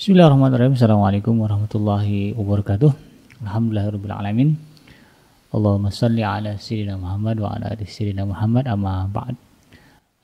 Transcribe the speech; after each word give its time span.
Bismillahirrahmanirrahim. 0.00 0.80
Assalamualaikum 0.80 1.44
warahmatullahi 1.44 2.32
wabarakatuh. 2.32 2.88
Alhamdulillahirrahmanirrahim. 3.44 4.56
Allahumma 5.52 5.92
salli 5.92 6.24
ala 6.24 6.56
Sayyidina 6.56 6.96
Muhammad 6.96 7.36
wa 7.36 7.52
ala 7.52 7.76
ali 7.76 7.84
Sayyidina 7.84 8.24
Muhammad 8.24 8.64
amma 8.64 9.04
ba'd. 9.12 9.36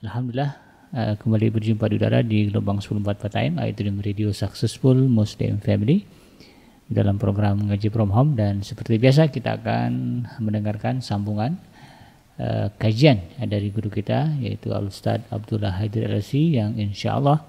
Alhamdulillah 0.01 0.57
uh, 0.97 1.21
kembali 1.21 1.53
berjumpa 1.53 1.93
di 1.93 1.95
udara 2.01 2.25
di 2.25 2.49
gelombang 2.49 2.81
94 2.81 3.29
time 3.29 3.61
Aidrim 3.61 4.01
Radio 4.01 4.33
Successful 4.33 4.97
Muslim 4.97 5.61
Family 5.61 6.09
dalam 6.89 7.21
program 7.21 7.69
ngaji 7.69 7.93
from 7.93 8.17
home 8.17 8.33
dan 8.33 8.65
seperti 8.65 8.97
biasa 8.97 9.29
kita 9.29 9.61
akan 9.61 10.25
mendengarkan 10.41 11.05
sambungan 11.05 11.61
uh, 12.41 12.73
kajian 12.81 13.21
dari 13.45 13.69
guru 13.69 13.93
kita 13.93 14.41
yaitu 14.41 14.73
Al 14.73 14.89
Ustaz 14.89 15.21
Abdullah 15.29 15.77
Haidir 15.77 16.09
LC 16.09 16.57
yang 16.57 16.81
insya 16.81 17.21
Allah 17.21 17.45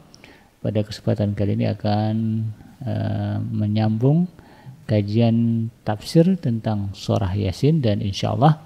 pada 0.62 0.82
kesempatan 0.82 1.38
kali 1.38 1.56
ini 1.58 1.66
akan 1.70 2.16
uh, 2.84 3.38
menyambung 3.42 4.26
kajian 4.88 5.68
tafsir 5.84 6.40
tentang 6.40 6.96
surah 6.96 7.36
Yasin 7.36 7.84
dan 7.84 8.00
insya 8.00 8.34
Allah 8.34 8.64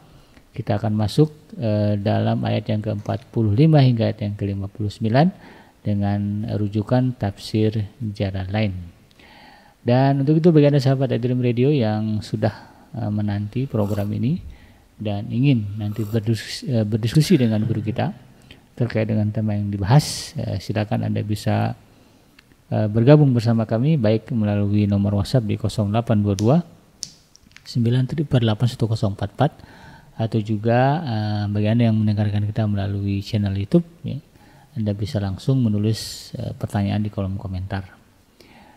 kita 0.52 0.78
akan 0.78 0.94
masuk 0.96 1.32
uh, 1.58 1.96
dalam 1.96 2.44
ayat 2.44 2.68
yang 2.70 2.84
ke-45 2.84 3.72
hingga 3.72 4.04
ayat 4.12 4.20
yang 4.24 4.36
ke-59 4.36 5.08
dengan 5.82 6.46
rujukan 6.60 7.18
tafsir 7.18 7.90
jalan 8.14 8.48
lain. 8.52 8.74
Dan 9.82 10.22
untuk 10.22 10.38
itu 10.38 10.54
bagi 10.54 10.70
Anda 10.70 10.78
sahabat 10.78 11.10
Adrim 11.10 11.42
Radio 11.42 11.74
yang 11.74 12.22
sudah 12.22 12.54
uh, 12.94 13.10
menanti 13.10 13.66
program 13.66 14.14
ini 14.14 14.38
dan 15.02 15.26
ingin 15.34 15.82
nanti 15.82 16.06
berdiskusi, 16.06 16.70
uh, 16.70 16.86
berdiskusi 16.86 17.34
dengan 17.42 17.66
guru 17.66 17.82
kita 17.82 18.14
terkait 18.76 19.08
dengan 19.08 19.30
tema 19.30 19.54
yang 19.56 19.70
dibahas, 19.70 20.34
uh, 20.40 20.58
silakan 20.58 21.04
Anda 21.08 21.22
bisa 21.22 21.76
uh, 22.72 22.88
bergabung 22.88 23.34
bersama 23.36 23.66
kami 23.68 23.98
baik 24.00 24.32
melalui 24.32 24.88
nomor 24.88 25.14
WhatsApp 25.22 25.48
di 25.48 25.58
0822 25.60 26.64
9381044 27.62 30.18
atau 30.22 30.40
juga 30.44 31.02
uh, 31.02 31.48
bagi 31.50 31.68
Anda 31.72 31.84
yang 31.90 31.98
mendengarkan 31.98 32.46
kita 32.46 32.68
melalui 32.68 33.22
channel 33.24 33.56
YouTube 33.56 33.86
ya, 34.04 34.18
Anda 34.76 34.94
bisa 34.94 35.20
langsung 35.24 35.64
menulis 35.64 36.32
uh, 36.38 36.54
pertanyaan 36.58 37.02
di 37.02 37.10
kolom 37.10 37.38
komentar. 37.40 38.02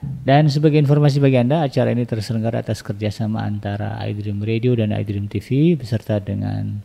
Dan 0.05 0.53
sebagai 0.53 0.77
informasi 0.77 1.17
bagi 1.17 1.41
Anda, 1.41 1.65
acara 1.65 1.97
ini 1.97 2.05
terselenggara 2.05 2.61
atas 2.61 2.85
kerjasama 2.85 3.41
antara 3.41 3.97
iDream 4.05 4.45
Radio 4.45 4.77
dan 4.77 4.93
iDream 4.93 5.33
TV 5.33 5.81
beserta 5.81 6.21
dengan 6.21 6.85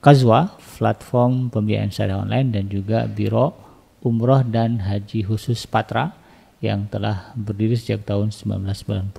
Kazwa, 0.00 0.56
platform 0.80 1.52
pembiayaan 1.52 1.92
secara 1.92 2.24
online 2.24 2.56
dan 2.56 2.72
juga 2.72 3.04
Biro 3.04 3.52
Umroh 4.00 4.40
dan 4.48 4.80
Haji 4.80 5.28
Khusus 5.28 5.68
Patra 5.68 6.16
yang 6.64 6.88
telah 6.88 7.36
berdiri 7.36 7.76
sejak 7.76 8.08
tahun 8.08 8.32
1995. 8.32 9.12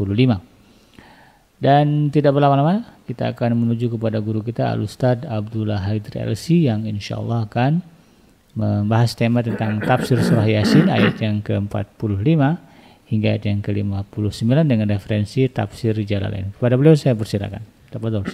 Dan 1.62 2.10
tidak 2.10 2.34
berlama-lama, 2.34 2.98
kita 3.06 3.30
akan 3.30 3.54
menuju 3.54 3.94
kepada 3.94 4.18
guru 4.18 4.42
kita 4.42 4.73
Al-Ustadz 4.73 5.30
Abdullah 5.30 5.86
Haidir 5.86 6.18
LC 6.18 6.66
yang 6.66 6.90
insya 6.90 7.22
Allah 7.22 7.45
akan 7.45 7.86
membahas 8.58 9.14
tema 9.14 9.45
tentang 9.45 9.78
tafsir 9.86 10.18
surah 10.18 10.50
Yasin 10.50 10.90
ayat 10.90 11.22
yang 11.22 11.45
ke-45 11.45 12.42
hingga 13.06 13.28
ayat 13.38 13.44
yang 13.45 13.62
ke-59 13.62 14.50
dengan 14.66 14.90
referensi 14.90 15.45
tafsir 15.45 15.94
Jalalain. 16.02 16.50
Kepada 16.58 16.73
beliau 16.73 16.98
saya 16.98 17.14
persilakan. 17.14 17.62
Tafadhol. 17.94 18.26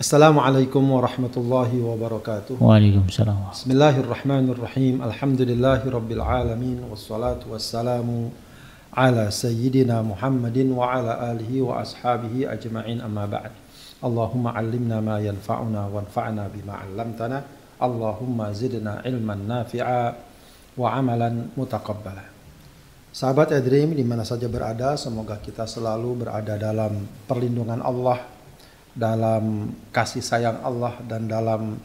Assalamualaikum 0.00 0.80
warahmatullahi 0.80 1.76
wabarakatuh. 1.76 2.56
Waalaikumsalam. 2.56 3.52
Bismillahirrahmanirrahim. 3.52 5.04
Alhamdulillahi 5.04 5.92
rabbil 5.92 6.24
alamin 6.24 6.80
wassalatu 6.88 7.52
wassalamu 7.52 8.32
ala 8.96 9.28
sayyidina 9.28 10.00
Muhammadin 10.00 10.72
wa 10.72 10.88
ala 10.88 11.36
alihi 11.36 11.60
wa 11.60 11.84
ashabihi 11.84 12.48
ajma'in 12.48 13.04
amma 13.04 13.28
ba'd. 13.28 13.52
Allahumma 14.00 14.56
'allimna 14.56 15.04
ma 15.04 15.20
yanfa'una 15.20 15.92
wanfa'na 15.92 16.48
bima 16.48 16.80
'allamtana. 16.80 17.44
Allahumma 17.76 18.56
zidna 18.56 19.04
ilman 19.04 19.44
nafi'a 19.44 20.16
wa 20.80 20.96
amalan 20.96 21.52
mutaqabbala. 21.52 22.24
Sahabat 23.12 23.52
Edream 23.52 23.92
di 23.92 24.00
mana 24.00 24.24
saja 24.24 24.48
berada, 24.48 24.96
semoga 24.96 25.36
kita 25.36 25.68
selalu 25.68 26.24
berada 26.24 26.56
dalam 26.56 27.04
perlindungan 27.28 27.84
Allah, 27.84 28.39
dalam 28.94 29.70
kasih 29.94 30.22
sayang 30.22 30.58
Allah 30.66 30.98
dan 31.06 31.30
dalam 31.30 31.78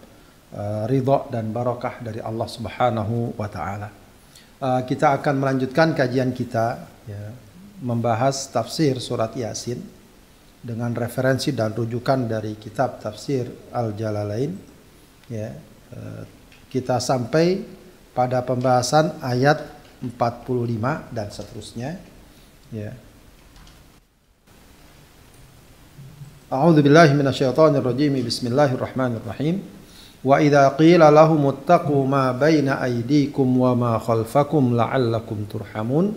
uh, 0.53 0.83
ridho 0.89 1.29
dan 1.29 1.53
barokah 1.53 2.01
dari 2.01 2.19
Allah 2.21 2.49
Subhanahu 2.49 3.37
wa 3.37 3.47
taala. 3.49 3.89
Uh, 4.57 4.81
kita 4.87 5.13
akan 5.21 5.35
melanjutkan 5.37 5.93
kajian 5.93 6.33
kita 6.33 6.81
ya, 7.05 7.23
membahas 7.83 8.49
tafsir 8.49 8.97
surat 8.97 9.35
Yasin 9.37 9.77
dengan 10.65 10.95
referensi 10.97 11.53
dan 11.53 11.75
rujukan 11.77 12.25
dari 12.25 12.57
kitab 12.57 12.97
tafsir 12.97 13.45
Al-Jalalain 13.69 14.51
ya. 15.29 15.53
Uh, 15.93 16.23
kita 16.73 16.99
sampai 16.99 17.63
pada 18.11 18.43
pembahasan 18.43 19.15
ayat 19.23 19.63
45 20.03 21.15
dan 21.15 21.27
seterusnya 21.31 21.95
ya 22.73 22.91
A'udzu 26.45 26.85
billahi 26.85 27.17
minasyaitonir 27.17 27.81
rajim 27.81 28.21
Bismillahirrahmanirrahim. 28.21 29.65
Wa 30.21 30.37
idza 30.37 30.77
qila 30.77 31.09
lahum 31.09 31.41
ittaqu 31.49 32.05
ma 32.05 32.37
baina 32.37 32.77
aydikum 32.85 33.49
wa 33.65 33.73
ma 33.73 33.97
khalfakum 33.97 34.77
la'allakum 34.77 35.49
turhamun. 35.49 36.13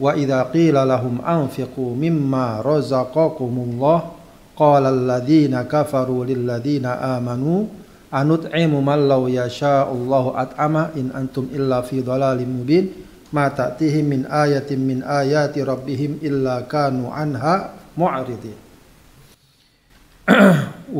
Wa 0.00 0.16
idza 0.16 0.48
qila 0.48 0.88
lahum 0.88 1.20
anfiqu 1.20 1.84
mimma 1.92 2.64
razaqakumullah. 2.64 4.16
Qala 4.56 4.88
alladhina 4.88 5.68
kafaru 5.68 6.24
lil 6.24 6.48
ladzina 6.48 7.20
amanu 7.20 7.68
anut'imu 8.08 8.80
man 8.80 9.04
law 9.04 9.28
yasha'allahu 9.28 10.32
at'ama 10.32 10.96
in 10.96 11.12
antum 11.12 11.44
illa 11.52 11.84
fi 11.84 12.00
dhalalim 12.00 12.64
mubin. 12.64 12.88
Ma 13.36 13.52
ta'tihim 13.52 14.16
min 14.16 14.24
ayatin 14.32 14.80
min 14.80 15.04
ayati 15.04 15.60
rabbihim 15.60 16.24
illa 16.24 16.64
kanu 16.64 17.12
anha 17.12 17.76
mu'ridin 18.00 18.67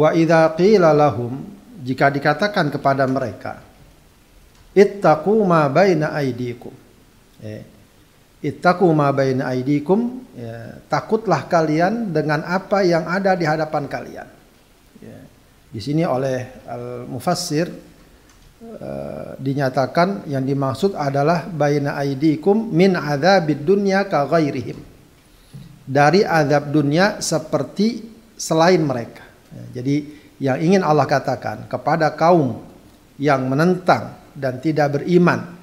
wa 0.00 0.10
idza 0.16 0.52
qila 0.56 0.92
lahum 0.96 1.44
jika 1.84 2.08
dikatakan 2.12 2.72
kepada 2.72 3.04
mereka 3.08 3.60
ittaqu 4.72 5.34
ma 5.44 5.68
baina 5.68 6.12
aydikum 6.16 6.72
eh, 7.44 7.62
ittaqu 8.44 8.88
ma 8.92 9.12
baina 9.12 9.48
aydikum 9.52 10.24
ya, 10.36 10.80
takutlah 10.88 11.44
kalian 11.46 12.12
dengan 12.12 12.44
apa 12.44 12.84
yang 12.84 13.04
ada 13.08 13.34
di 13.34 13.44
hadapan 13.44 13.84
kalian 13.88 14.28
ya. 15.00 15.18
di 15.68 15.80
sini 15.80 16.02
oleh 16.04 16.64
al 16.68 17.08
mufassir 17.08 17.88
Eh, 18.58 19.30
dinyatakan 19.38 20.26
yang 20.26 20.42
dimaksud 20.42 20.98
adalah 20.98 21.46
baina 21.46 21.94
aidikum 21.94 22.74
min 22.74 22.98
adzabid 22.98 23.62
dunya 23.62 24.02
ka 24.10 24.26
ghairihim. 24.26 24.74
Dari 25.86 26.26
azab 26.26 26.74
dunia 26.74 27.22
seperti 27.22 28.02
selain 28.38 28.80
mereka. 28.80 29.26
Ya, 29.50 29.82
jadi 29.82 29.96
yang 30.38 30.58
ingin 30.62 30.82
Allah 30.86 31.04
katakan 31.04 31.66
kepada 31.66 32.14
kaum 32.14 32.62
yang 33.18 33.50
menentang 33.50 34.14
dan 34.32 34.62
tidak 34.62 35.02
beriman 35.02 35.58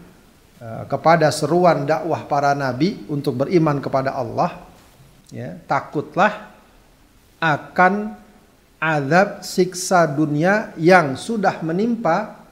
eh, 0.60 0.84
kepada 0.92 1.32
seruan 1.32 1.88
dakwah 1.88 2.28
para 2.28 2.52
nabi 2.52 3.08
untuk 3.08 3.40
beriman 3.40 3.80
kepada 3.80 4.12
Allah, 4.12 4.68
ya, 5.32 5.56
takutlah 5.64 6.52
akan 7.40 8.20
azab 8.84 9.42
siksa 9.42 10.04
dunia 10.12 10.76
yang 10.76 11.16
sudah 11.16 11.64
menimpa 11.64 12.44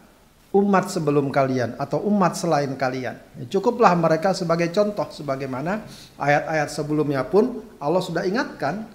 umat 0.54 0.88
sebelum 0.88 1.34
kalian 1.34 1.76
atau 1.76 2.00
umat 2.08 2.40
selain 2.40 2.72
kalian. 2.80 3.20
Ya, 3.36 3.44
cukuplah 3.52 3.92
mereka 4.00 4.32
sebagai 4.32 4.72
contoh 4.72 5.10
sebagaimana 5.12 5.84
ayat-ayat 6.16 6.70
sebelumnya 6.72 7.28
pun 7.28 7.60
Allah 7.82 8.00
sudah 8.00 8.24
ingatkan 8.24 8.88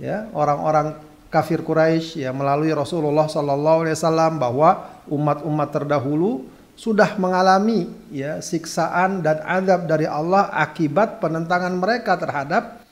ya 0.00 0.28
orang-orang 0.32 0.96
kafir 1.32 1.60
Quraisy 1.60 2.24
ya 2.24 2.30
melalui 2.32 2.72
Rasulullah 2.72 3.28
Sallallahu 3.28 3.86
Alaihi 3.86 3.96
Wasallam 3.98 4.32
bahwa 4.40 5.02
umat-umat 5.10 5.68
terdahulu 5.74 6.46
sudah 6.76 7.16
mengalami 7.16 7.88
ya 8.12 8.38
siksaan 8.44 9.24
dan 9.24 9.40
adab 9.42 9.88
dari 9.88 10.04
Allah 10.04 10.52
akibat 10.52 11.24
penentangan 11.24 11.72
mereka 11.72 12.20
terhadap 12.20 12.84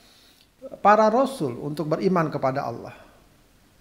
para 0.81 1.05
rasul 1.13 1.53
untuk 1.61 1.93
beriman 1.93 2.33
kepada 2.33 2.65
Allah. 2.65 2.97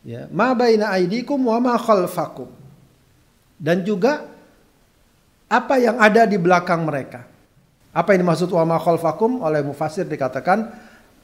Ya, 0.05 0.29
ma 0.29 0.53
baina 0.53 0.93
aidikum 0.93 1.41
wa 1.49 1.57
ma 1.57 1.75
khalfakum. 1.81 2.53
Dan 3.57 3.81
juga 3.81 4.29
apa 5.49 5.81
yang 5.81 5.97
ada 5.97 6.29
di 6.29 6.37
belakang 6.37 6.85
mereka. 6.85 7.25
Apa 7.97 8.13
yang 8.13 8.29
dimaksud 8.29 8.53
wa 8.53 8.69
ma 8.69 8.77
khalfakum 8.77 9.41
oleh 9.41 9.65
mufasir 9.65 10.05
dikatakan 10.05 10.69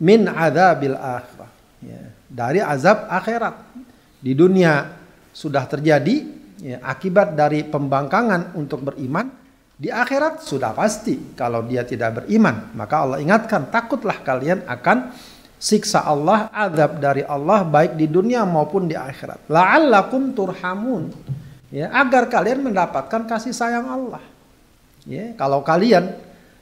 min 0.00 0.24
adzabil 0.24 0.96
akhirah. 0.96 1.59
Ya, 1.80 2.12
dari 2.28 2.60
azab 2.60 3.08
akhirat. 3.08 3.56
Di 4.20 4.36
dunia 4.36 5.00
sudah 5.32 5.64
terjadi 5.64 6.28
ya, 6.60 6.78
akibat 6.84 7.32
dari 7.32 7.64
pembangkangan 7.64 8.52
untuk 8.52 8.84
beriman 8.84 9.40
Di 9.80 9.88
akhirat 9.88 10.44
sudah 10.44 10.76
pasti 10.76 11.32
kalau 11.32 11.64
dia 11.64 11.80
tidak 11.88 12.20
beriman, 12.20 12.68
maka 12.76 13.00
Allah 13.00 13.16
ingatkan 13.16 13.72
takutlah 13.72 14.20
kalian 14.20 14.60
akan 14.68 15.08
siksa 15.56 16.04
Allah, 16.04 16.52
azab 16.52 17.00
dari 17.00 17.24
Allah 17.24 17.64
baik 17.64 17.96
di 17.96 18.04
dunia 18.04 18.44
maupun 18.44 18.84
di 18.84 18.92
akhirat. 18.92 19.48
La'allakum 19.48 20.36
turhamun. 20.36 21.08
Ya, 21.72 21.88
agar 21.96 22.28
kalian 22.28 22.60
mendapatkan 22.60 23.24
kasih 23.24 23.56
sayang 23.56 23.88
Allah. 23.88 24.20
Ya, 25.08 25.32
kalau 25.40 25.64
kalian 25.64 26.12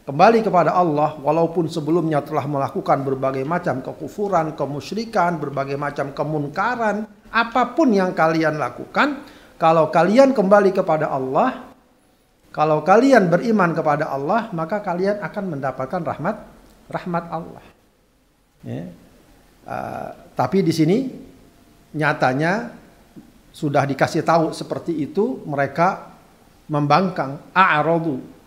kembali 0.08 0.40
kepada 0.40 0.72
Allah 0.72 1.20
walaupun 1.20 1.68
sebelumnya 1.68 2.24
telah 2.24 2.48
melakukan 2.48 3.04
berbagai 3.04 3.44
macam 3.44 3.84
kekufuran, 3.84 4.56
kemusyrikan, 4.56 5.36
berbagai 5.36 5.76
macam 5.76 6.16
kemunkaran, 6.16 7.04
apa 7.28 7.76
pun 7.76 7.92
yang 7.92 8.16
kalian 8.16 8.56
lakukan, 8.56 9.20
kalau 9.60 9.92
kalian 9.92 10.32
kembali 10.32 10.72
kepada 10.72 11.12
Allah, 11.12 11.68
kalau 12.56 12.80
kalian 12.80 13.28
beriman 13.28 13.76
kepada 13.76 14.08
Allah, 14.08 14.48
maka 14.56 14.80
kalian 14.80 15.20
akan 15.20 15.44
mendapatkan 15.44 16.00
rahmat 16.00 16.36
rahmat 16.88 17.24
Allah. 17.28 17.64
Ya. 18.64 18.88
Uh, 19.68 20.08
tapi 20.32 20.64
di 20.64 20.72
sini 20.72 21.12
nyatanya 21.92 22.72
sudah 23.52 23.84
dikasih 23.84 24.24
tahu 24.24 24.56
seperti 24.56 25.04
itu, 25.04 25.44
mereka 25.44 26.16
membangkang 26.72 27.52
a'radu. 27.52 28.37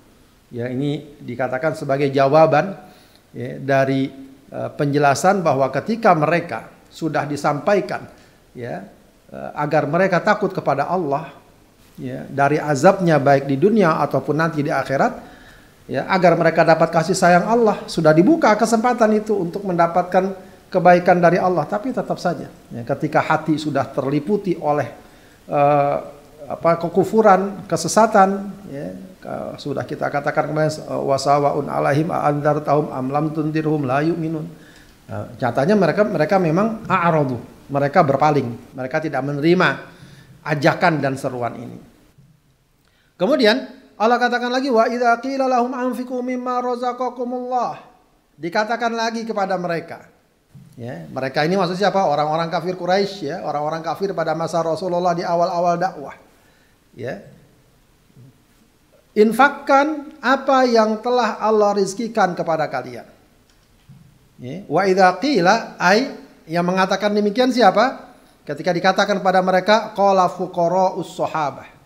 Ya, 0.51 0.67
ini 0.67 1.15
dikatakan 1.23 1.79
sebagai 1.79 2.11
jawaban 2.11 2.75
ya, 3.31 3.55
dari 3.55 4.11
uh, 4.51 4.67
penjelasan 4.75 5.39
bahwa 5.39 5.71
ketika 5.71 6.11
mereka 6.11 6.67
sudah 6.91 7.23
disampaikan 7.23 8.03
ya 8.51 8.83
uh, 9.31 9.55
agar 9.55 9.87
mereka 9.87 10.19
takut 10.19 10.51
kepada 10.51 10.91
Allah, 10.91 11.31
ya, 11.95 12.27
dari 12.27 12.59
azabnya 12.59 13.15
baik 13.15 13.47
di 13.47 13.55
dunia 13.55 13.95
ataupun 14.03 14.35
nanti 14.35 14.59
di 14.59 14.67
akhirat 14.67 15.13
ya 15.87 16.11
agar 16.11 16.35
mereka 16.35 16.67
dapat 16.67 16.91
kasih 16.91 17.15
sayang 17.15 17.47
Allah 17.47 17.87
sudah 17.87 18.11
dibuka 18.11 18.51
kesempatan 18.59 19.23
itu 19.23 19.31
untuk 19.31 19.63
mendapatkan 19.63 20.35
kebaikan 20.67 21.23
dari 21.23 21.39
Allah. 21.39 21.63
Tapi 21.63 21.95
tetap 21.95 22.19
saja 22.19 22.51
ya, 22.51 22.81
ketika 22.83 23.23
hati 23.23 23.55
sudah 23.55 23.87
terliputi 23.87 24.59
oleh 24.59 24.91
uh, 25.47 25.95
apa 26.51 26.75
kekufuran 26.75 27.63
kesesatan 27.71 28.51
ya 28.67 29.10
sudah 29.57 29.85
kita 29.85 30.09
katakan 30.09 30.49
kemarin 30.49 30.73
wasawaun 31.05 31.69
alaihim 31.69 32.09
tahum 32.65 32.89
amlam 32.89 33.29
tundirhum 33.29 33.85
la 33.85 34.01
yu'minun 34.01 34.45
nah, 35.05 35.29
nyatanya 35.37 35.77
mereka 35.77 36.01
mereka 36.05 36.35
memang 36.41 36.85
a'radu 36.89 37.37
mereka 37.69 38.01
berpaling 38.01 38.73
mereka 38.73 38.97
tidak 38.97 39.21
menerima 39.21 39.69
ajakan 40.41 40.97
dan 40.97 41.13
seruan 41.17 41.53
ini 41.53 41.91
Kemudian 43.21 43.69
Allah 44.01 44.17
katakan 44.17 44.49
lagi 44.49 44.73
wa 44.73 44.89
idza 44.89 45.13
qila 45.21 45.45
lahum 45.45 45.77
anfiqu 45.77 46.25
mimma 46.25 46.57
razaqakumullah. 46.65 47.85
Dikatakan 48.33 48.97
lagi 48.97 49.21
kepada 49.29 49.53
mereka. 49.61 50.09
Ya, 50.73 51.05
mereka 51.05 51.45
ini 51.45 51.53
maksudnya 51.53 51.85
siapa? 51.85 52.01
Orang-orang 52.09 52.49
kafir 52.49 52.73
Quraisy 52.73 53.29
ya, 53.29 53.45
orang-orang 53.45 53.85
kafir 53.85 54.09
pada 54.17 54.33
masa 54.33 54.65
Rasulullah 54.65 55.13
di 55.13 55.21
awal-awal 55.21 55.77
dakwah. 55.77 56.17
Ya. 56.97 57.21
Infakkan 59.11 60.15
apa 60.23 60.63
yang 60.63 61.03
telah 61.03 61.35
Allah 61.41 61.75
rizkikan 61.75 62.31
kepada 62.31 62.71
kalian. 62.71 63.07
Wa 64.71 64.87
idza 64.87 65.09
qila 65.19 65.75
ay 65.77 66.15
yang 66.47 66.63
mengatakan 66.65 67.11
demikian 67.11 67.51
siapa? 67.51 68.13
Ketika 68.41 68.73
dikatakan 68.73 69.21
pada 69.21 69.43
mereka 69.45 69.93
qala 69.93 70.25
fuqara'us 70.31 71.13
sahabah 71.13 71.81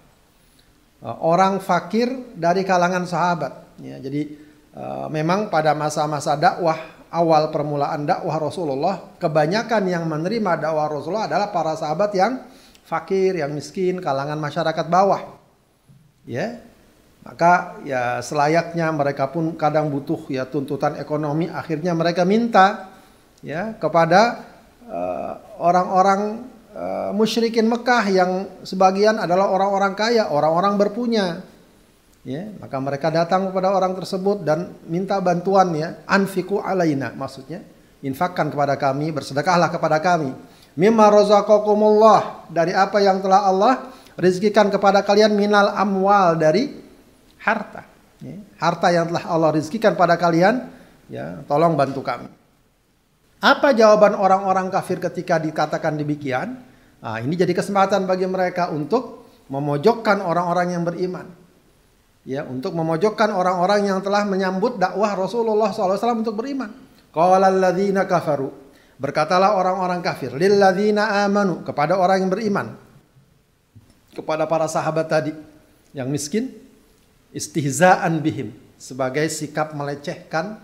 Eh, 1.05 1.17
orang 1.21 1.61
fakir 1.61 2.33
dari 2.33 2.65
kalangan 2.65 3.05
sahabat. 3.05 3.77
Ya, 3.77 4.01
jadi 4.01 4.31
uh, 4.73 5.05
memang 5.11 5.51
pada 5.53 5.75
masa-masa 5.77 6.33
dakwah 6.39 6.79
awal 7.11 7.53
permulaan 7.53 8.07
dakwah 8.07 8.41
Rasulullah, 8.41 9.13
kebanyakan 9.21 9.85
yang 9.85 10.09
menerima 10.09 10.65
dakwah 10.65 10.89
Rasulullah 10.89 11.29
adalah 11.29 11.53
para 11.53 11.77
sahabat 11.77 12.09
yang 12.15 12.41
fakir, 12.87 13.37
yang 13.37 13.53
miskin, 13.53 14.01
kalangan 14.01 14.39
masyarakat 14.39 14.85
bawah. 14.87 15.35
Ya, 16.25 16.57
maka 17.25 17.81
ya 17.81 18.21
selayaknya 18.21 18.93
mereka 18.93 19.33
pun 19.33 19.57
kadang 19.57 19.89
butuh 19.89 20.29
ya 20.29 20.45
tuntutan 20.45 20.93
ekonomi, 21.01 21.49
akhirnya 21.49 21.97
mereka 21.97 22.21
minta 22.21 22.93
ya 23.41 23.73
kepada 23.81 24.45
eh, 24.85 25.33
orang-orang 25.57 26.45
uh, 26.75 27.09
musyrikin 27.15 27.65
Mekah 27.65 28.03
yang 28.11 28.31
sebagian 28.61 29.17
adalah 29.17 29.49
orang-orang 29.49 29.95
kaya, 29.95 30.29
orang-orang 30.29 30.75
berpunya. 30.75 31.41
Ya, 32.25 32.49
maka 32.57 32.81
mereka 32.81 33.13
datang 33.13 33.53
kepada 33.53 33.69
orang 33.69 33.93
tersebut 33.93 34.41
dan 34.41 34.73
minta 34.89 35.21
bantuan 35.21 35.69
ya, 35.77 36.01
anfiku 36.09 36.57
alaina 36.57 37.13
maksudnya, 37.13 37.61
infakkan 38.01 38.49
kepada 38.49 38.81
kami, 38.81 39.13
bersedekahlah 39.13 39.69
kepada 39.69 40.01
kami. 40.01 40.33
Mimma 40.75 41.07
razaqakumullah 41.13 42.49
dari 42.49 42.73
apa 42.73 42.97
yang 42.99 43.21
telah 43.21 43.45
Allah 43.45 43.73
rizkikan 44.17 44.73
kepada 44.73 45.05
kalian 45.05 45.37
minal 45.37 45.69
amwal 45.77 46.33
dari 46.33 46.84
harta. 47.45 47.85
Ya, 48.25 48.41
harta 48.57 48.87
yang 48.89 49.13
telah 49.13 49.23
Allah 49.29 49.49
rizkikan 49.53 49.93
pada 49.93 50.17
kalian, 50.17 50.65
ya, 51.13 51.45
tolong 51.45 51.77
bantu 51.77 52.01
kami. 52.01 52.25
Apa 53.37 53.77
jawaban 53.77 54.17
orang-orang 54.17 54.73
kafir 54.73 54.97
ketika 54.97 55.37
dikatakan 55.37 55.93
demikian? 55.93 56.57
Nah, 57.05 57.21
ini 57.21 57.37
jadi 57.37 57.53
kesempatan 57.53 58.09
bagi 58.09 58.25
mereka 58.25 58.73
untuk 58.73 59.29
memojokkan 59.53 60.25
orang-orang 60.25 60.73
yang 60.73 60.81
beriman. 60.81 61.27
Ya, 62.25 62.41
untuk 62.41 62.73
memojokkan 62.73 63.29
orang-orang 63.29 63.85
yang 63.85 64.01
telah 64.01 64.25
menyambut 64.25 64.81
dakwah 64.81 65.13
Rasulullah 65.13 65.69
SAW 65.69 66.25
untuk 66.25 66.41
beriman. 66.41 66.73
Qala 67.13 67.53
alladzina 67.53 68.09
kafaru. 68.09 68.49
Berkatalah 68.97 69.53
orang-orang 69.53 70.01
kafir. 70.01 70.33
Lilladzina 70.33 71.21
amanu. 71.21 71.61
Kepada 71.61 72.01
orang 72.01 72.25
yang 72.25 72.31
beriman. 72.33 72.73
Kepada 74.17 74.49
para 74.49 74.65
sahabat 74.65 75.05
tadi. 75.05 75.37
Yang 75.93 76.07
miskin. 76.09 76.64
Istihzaan 77.35 78.23
bihim. 78.23 78.55
Sebagai 78.79 79.27
sikap 79.27 79.75
melecehkan. 79.75 80.63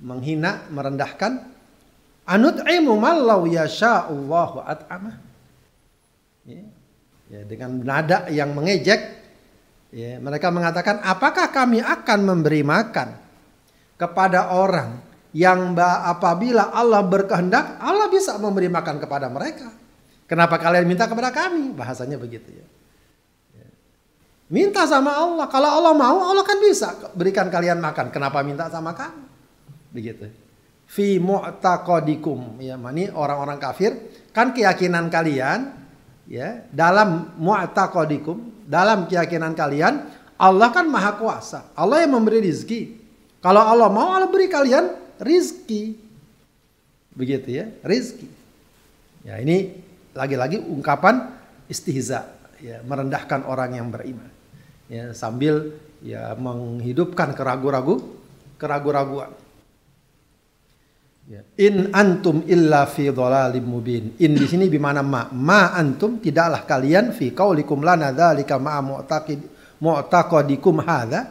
Menghina, 0.00 0.64
merendahkan 0.72 1.50
Anut'imu 2.30 2.94
mallau 2.94 3.42
yasha'ullahu 3.50 4.62
at'amah. 4.62 5.18
Ya, 6.46 6.62
ya, 7.26 7.40
dengan 7.42 7.82
nada 7.82 8.30
yang 8.30 8.54
mengejek, 8.54 9.00
ya, 9.90 10.22
mereka 10.22 10.54
mengatakan, 10.54 11.02
apakah 11.02 11.50
kami 11.50 11.82
akan 11.82 12.18
memberi 12.22 12.62
makan 12.62 13.18
kepada 13.98 14.54
orang 14.54 15.02
yang 15.34 15.74
apabila 15.78 16.70
Allah 16.70 17.02
berkehendak, 17.02 17.82
Allah 17.82 18.06
bisa 18.06 18.38
memberi 18.38 18.70
makan 18.70 19.02
kepada 19.02 19.26
mereka. 19.26 19.66
Kenapa 20.30 20.62
kalian 20.62 20.86
minta 20.86 21.10
kepada 21.10 21.34
kami? 21.34 21.74
Bahasanya 21.74 22.14
begitu 22.14 22.46
ya. 22.54 22.66
Minta 24.50 24.82
sama 24.82 25.14
Allah. 25.14 25.46
Kalau 25.46 25.70
Allah 25.70 25.94
mau, 25.94 26.26
Allah 26.26 26.42
kan 26.42 26.58
bisa 26.58 26.90
berikan 27.14 27.46
kalian 27.46 27.78
makan. 27.78 28.10
Kenapa 28.10 28.42
minta 28.42 28.66
sama 28.66 28.90
kami? 28.98 29.22
Begitu. 29.94 30.26
Fi 30.90 31.22
mu'taqadikum. 31.22 32.58
Ya 32.58 32.74
mani 32.74 33.06
orang-orang 33.14 33.62
kafir. 33.62 33.94
Kan 34.34 34.50
keyakinan 34.50 35.06
kalian 35.06 35.70
ya 36.26 36.66
dalam 36.74 37.30
mu'taqadikum 37.38 38.66
dalam 38.66 39.06
keyakinan 39.06 39.54
kalian 39.54 40.10
Allah 40.34 40.74
kan 40.74 40.90
maha 40.90 41.14
kuasa. 41.14 41.70
Allah 41.78 42.02
yang 42.02 42.18
memberi 42.18 42.42
rizki. 42.42 42.98
Kalau 43.38 43.62
Allah 43.62 43.86
mau 43.86 44.18
Allah 44.18 44.26
beri 44.26 44.50
kalian 44.50 44.98
rizki. 45.22 45.94
Begitu 47.14 47.54
ya 47.54 47.70
rizki. 47.86 48.26
Ya 49.22 49.38
ini 49.38 49.78
lagi-lagi 50.10 50.58
ungkapan 50.58 51.38
istihza 51.70 52.34
ya 52.58 52.82
merendahkan 52.82 53.46
orang 53.46 53.78
yang 53.78 53.94
beriman 53.94 54.39
ya 54.90 55.14
sambil 55.14 55.78
ya 56.02 56.34
menghidupkan 56.34 57.32
keragu-ragu 57.32 58.02
keragu-raguan 58.58 59.30
Ya. 61.30 61.46
In 61.62 61.94
antum 61.94 62.42
illa 62.50 62.90
fi 62.90 63.06
dhalalim 63.06 63.62
mubin. 63.62 64.18
In 64.18 64.34
di 64.34 64.50
sini 64.50 64.66
bimana 64.66 64.98
ma. 64.98 65.30
Ma 65.30 65.70
antum 65.78 66.18
tidaklah 66.18 66.66
kalian 66.66 67.14
fi 67.14 67.30
qaulikum 67.30 67.86
lana 67.86 68.10
dzalika 68.10 68.58
ma 68.58 68.82
mu'taqid 68.82 69.38
mu'taqadikum 69.78 70.82
hadza. 70.82 71.30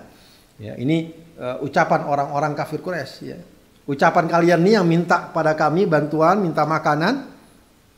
Ya, 0.56 0.80
ini 0.80 1.12
uh, 1.36 1.60
ucapan 1.60 2.08
orang-orang 2.08 2.56
kafir 2.56 2.80
Quraisy 2.80 3.20
ya. 3.28 3.40
Ucapan 3.92 4.32
kalian 4.32 4.64
nih 4.64 4.80
yang 4.80 4.88
minta 4.88 5.36
pada 5.36 5.52
kami 5.60 5.84
bantuan, 5.84 6.40
minta 6.40 6.64
makanan 6.64 7.28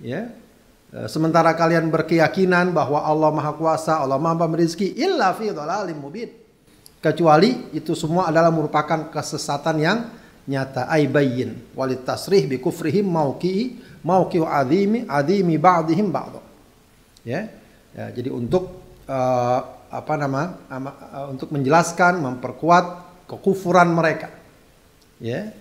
ya. 0.02 0.26
Uh, 0.92 1.08
sementara 1.08 1.56
kalian 1.56 1.88
berkeyakinan 1.88 2.76
bahwa 2.76 3.00
Allah 3.00 3.32
Maha 3.32 3.56
Kuasa, 3.56 4.04
Allah 4.04 4.20
Maha 4.20 4.44
Pemberi 4.44 4.68
illa 5.00 5.32
fi 5.32 5.48
dhalalim 5.48 5.96
mubin. 5.96 6.28
Kecuali 7.00 7.72
itu 7.74 7.96
semua 7.96 8.28
adalah 8.28 8.52
merupakan 8.52 9.10
kesesatan 9.10 9.78
yang 9.80 9.98
nyata 10.50 10.90
ay 10.90 11.06
bayyin 11.06 11.74
walit 11.78 12.02
tasrih 12.02 12.50
bi 12.50 12.58
kufrihim 12.58 13.06
mauqi 13.06 13.78
mauqi 14.02 14.42
azimi 14.42 15.06
azimi 15.06 15.56
ba'dihim 15.62 16.10
ba'd 16.10 16.42
ya. 17.22 17.46
ya 17.94 18.06
jadi 18.10 18.34
untuk 18.34 18.82
uh, 19.06 19.60
apa 19.92 20.14
nama 20.18 20.42
uh, 20.68 21.28
untuk 21.30 21.54
menjelaskan 21.54 22.20
memperkuat 22.26 22.86
kekufuran 23.30 23.94
mereka 23.94 24.34
ya 25.22 25.54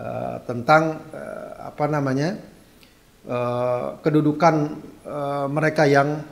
uh, 0.00 0.40
tentang 0.48 1.04
uh, 1.12 1.68
apa 1.68 1.84
namanya 1.92 2.40
uh, 3.26 3.98
kedudukan 4.02 4.54
uh, 5.06 5.46
mereka 5.50 5.86
yang 5.86 6.22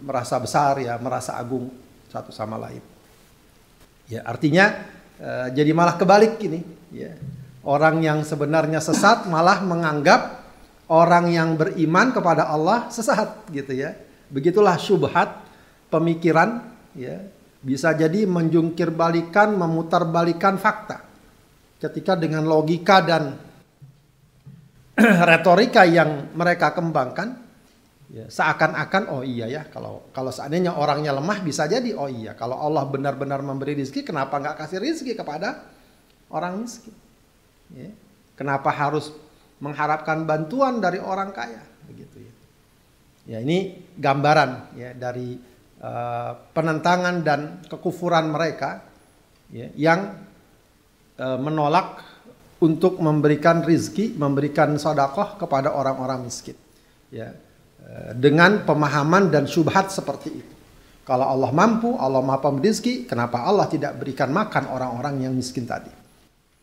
merasa 0.00 0.40
besar 0.40 0.80
ya 0.80 0.96
merasa 0.98 1.36
agung 1.38 1.70
satu 2.10 2.34
sama 2.34 2.58
lain. 2.58 2.82
Ya 4.10 4.26
artinya 4.26 4.86
uh, 5.22 5.48
jadi 5.54 5.70
malah 5.70 5.94
kebalik 5.94 6.40
ini 6.42 6.60
ya. 6.90 7.14
Orang 7.60 8.00
yang 8.00 8.24
sebenarnya 8.24 8.80
sesat 8.80 9.28
malah 9.28 9.60
menganggap 9.60 10.40
orang 10.88 11.28
yang 11.28 11.60
beriman 11.60 12.08
kepada 12.10 12.48
Allah 12.48 12.88
sesat 12.88 13.46
gitu 13.52 13.76
ya. 13.76 13.92
Begitulah 14.32 14.80
syubhat 14.80 15.44
pemikiran 15.92 16.64
ya. 16.96 17.20
Bisa 17.60 17.92
jadi 17.92 18.24
menjungkir 18.24 18.88
balikan 18.88 19.52
memutarbalikan 19.52 20.56
fakta. 20.56 21.04
Ketika 21.76 22.16
dengan 22.16 22.48
logika 22.48 23.04
dan 23.04 23.36
retorika 25.30 25.82
yang 25.88 26.32
mereka 26.36 26.76
kembangkan 26.76 27.38
ya, 28.10 28.26
seakan-akan 28.26 29.02
oh 29.14 29.22
iya 29.22 29.46
ya 29.46 29.62
kalau 29.70 30.10
kalau 30.10 30.34
seandainya 30.34 30.74
orangnya 30.74 31.14
lemah 31.14 31.38
bisa 31.40 31.70
jadi 31.70 31.94
oh 31.94 32.10
iya. 32.10 32.34
Kalau 32.34 32.58
Allah 32.58 32.84
benar-benar 32.86 33.40
memberi 33.40 33.78
rezeki 33.78 34.04
kenapa 34.04 34.36
nggak 34.36 34.56
kasih 34.60 34.78
rezeki 34.82 35.14
kepada 35.16 35.64
orang 36.30 36.60
miskin? 36.60 36.94
Ya. 37.70 37.86
kenapa 38.34 38.74
harus 38.74 39.14
mengharapkan 39.62 40.26
bantuan 40.26 40.82
dari 40.82 40.98
orang 40.98 41.30
kaya? 41.30 41.62
Begitu 41.86 42.16
ya. 42.18 42.32
Ya 43.30 43.38
ini 43.46 43.78
gambaran 43.94 44.74
ya 44.74 44.90
dari 44.96 45.38
uh, 45.78 46.32
penentangan 46.50 47.22
dan 47.22 47.62
kekufuran 47.70 48.32
mereka 48.32 48.82
ya, 49.54 49.70
yang 49.78 50.18
uh, 51.20 51.38
menolak 51.38 52.09
untuk 52.60 53.00
memberikan 53.00 53.64
rizki, 53.64 54.12
memberikan 54.14 54.76
sodakoh 54.76 55.40
kepada 55.40 55.72
orang-orang 55.72 56.28
miskin. 56.28 56.56
Ya, 57.10 57.34
uh, 57.82 58.12
dengan 58.14 58.62
pemahaman 58.62 59.32
dan 59.32 59.48
syubhat 59.48 59.90
seperti 59.90 60.30
itu. 60.30 60.54
Kalau 61.10 61.26
Allah 61.26 61.50
mampu, 61.50 61.98
Allah 61.98 62.22
maha 62.22 62.38
pemberi 62.38 62.70
kenapa 63.08 63.42
Allah 63.42 63.66
tidak 63.66 63.98
berikan 63.98 64.30
makan 64.30 64.70
orang-orang 64.70 65.26
yang 65.26 65.34
miskin 65.34 65.66
tadi? 65.66 65.90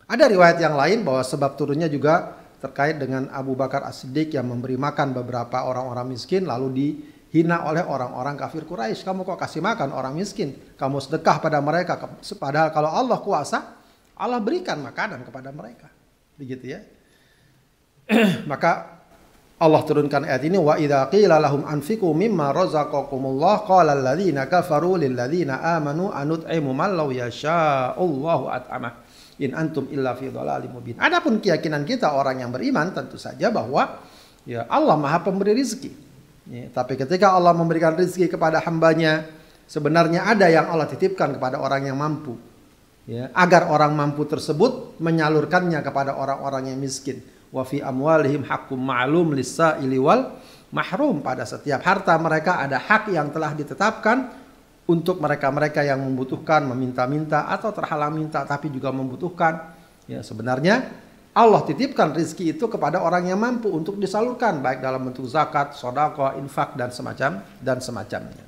Ada 0.08 0.32
riwayat 0.32 0.58
yang 0.64 0.80
lain 0.80 1.04
bahwa 1.04 1.20
sebab 1.20 1.60
turunnya 1.60 1.92
juga 1.92 2.40
terkait 2.64 2.96
dengan 2.96 3.28
Abu 3.36 3.60
Bakar 3.60 3.84
As-Siddiq 3.84 4.34
yang 4.34 4.48
memberi 4.48 4.80
makan 4.80 5.12
beberapa 5.12 5.68
orang-orang 5.68 6.16
miskin 6.16 6.48
lalu 6.48 6.68
di 6.72 6.88
hina 7.36 7.68
oleh 7.68 7.84
orang-orang 7.84 8.40
kafir 8.40 8.64
Quraisy. 8.66 9.04
Kamu 9.04 9.28
kok 9.28 9.38
kasih 9.38 9.62
makan 9.62 9.92
orang 9.92 10.16
miskin? 10.16 10.56
Kamu 10.80 10.98
sedekah 11.04 11.38
pada 11.44 11.60
mereka. 11.60 12.00
Padahal 12.40 12.72
kalau 12.72 12.90
Allah 12.90 13.20
kuasa, 13.20 13.77
Allah 14.18 14.42
berikan 14.42 14.82
makanan 14.82 15.24
kepada 15.24 15.54
mereka. 15.54 15.88
Begitu 16.38 16.66
ya. 16.78 16.82
Maka 18.52 18.98
Allah 19.58 19.82
turunkan 19.90 20.22
ayat 20.22 20.46
ini 20.46 20.62
wa 20.62 20.78
idza 20.78 21.10
qila 21.10 21.42
lahum 21.42 21.66
anfiqu 21.66 22.06
mimma 22.14 22.54
razaqakumullah 22.54 23.66
qala 23.66 23.98
alladziina 23.98 24.46
kafaru 24.46 25.02
lil 25.02 25.18
ladziina 25.18 25.66
amanu 25.78 26.14
anut'imu 26.14 26.78
man 26.78 26.94
law 26.94 27.10
yasha'allahu 27.10 28.54
at'amah 28.54 28.94
in 29.42 29.58
antum 29.58 29.90
illa 29.90 30.14
fi 30.14 30.30
dhalalim 30.30 30.78
mubin. 30.78 31.02
Adapun 31.02 31.42
keyakinan 31.42 31.86
kita 31.90 32.14
orang 32.14 32.46
yang 32.46 32.54
beriman 32.54 32.94
tentu 32.94 33.18
saja 33.18 33.50
bahwa 33.50 33.98
ya 34.46 34.70
Allah 34.70 34.94
Maha 34.94 35.26
pemberi 35.26 35.58
rezeki. 35.58 35.92
Ya, 36.48 36.70
tapi 36.70 36.96
ketika 36.96 37.34
Allah 37.34 37.52
memberikan 37.52 37.98
rezeki 37.98 38.38
kepada 38.38 38.62
hambanya, 38.62 39.26
sebenarnya 39.66 40.26
ada 40.26 40.48
yang 40.48 40.70
Allah 40.70 40.86
titipkan 40.86 41.34
kepada 41.34 41.58
orang 41.60 41.90
yang 41.90 41.98
mampu. 41.98 42.38
Ya, 43.08 43.32
agar 43.32 43.72
orang 43.72 43.96
mampu 43.96 44.28
tersebut 44.28 45.00
menyalurkannya 45.00 45.80
kepada 45.80 46.20
orang-orang 46.20 46.76
yang 46.76 46.80
miskin. 46.84 47.24
Wa 47.56 47.64
fi 47.64 47.80
amwalihim 47.80 48.44
haqqum 48.44 48.76
ma'lum 48.76 49.32
lis-sa'ili 49.32 49.96
wal 49.96 50.36
mahrum. 50.76 51.24
Pada 51.24 51.48
setiap 51.48 51.80
harta 51.88 52.20
mereka 52.20 52.60
ada 52.60 52.76
hak 52.76 53.08
yang 53.16 53.32
telah 53.32 53.56
ditetapkan 53.56 54.28
untuk 54.92 55.24
mereka-mereka 55.24 55.88
yang 55.88 56.04
membutuhkan, 56.04 56.68
meminta-minta 56.68 57.48
atau 57.48 57.72
terhalang 57.72 58.12
minta 58.12 58.44
tapi 58.44 58.68
juga 58.68 58.92
membutuhkan. 58.92 59.72
Ya, 60.04 60.20
sebenarnya 60.20 60.92
Allah 61.32 61.64
titipkan 61.64 62.12
rizki 62.12 62.52
itu 62.52 62.68
kepada 62.68 63.00
orang 63.00 63.30
yang 63.30 63.40
mampu 63.40 63.72
untuk 63.72 63.96
disalurkan 64.02 64.60
baik 64.60 64.84
dalam 64.84 65.08
bentuk 65.08 65.28
zakat, 65.32 65.80
sodako, 65.80 66.36
infak 66.36 66.76
dan 66.76 66.92
semacam 66.92 67.40
dan 67.64 67.78
semacamnya. 67.80 68.47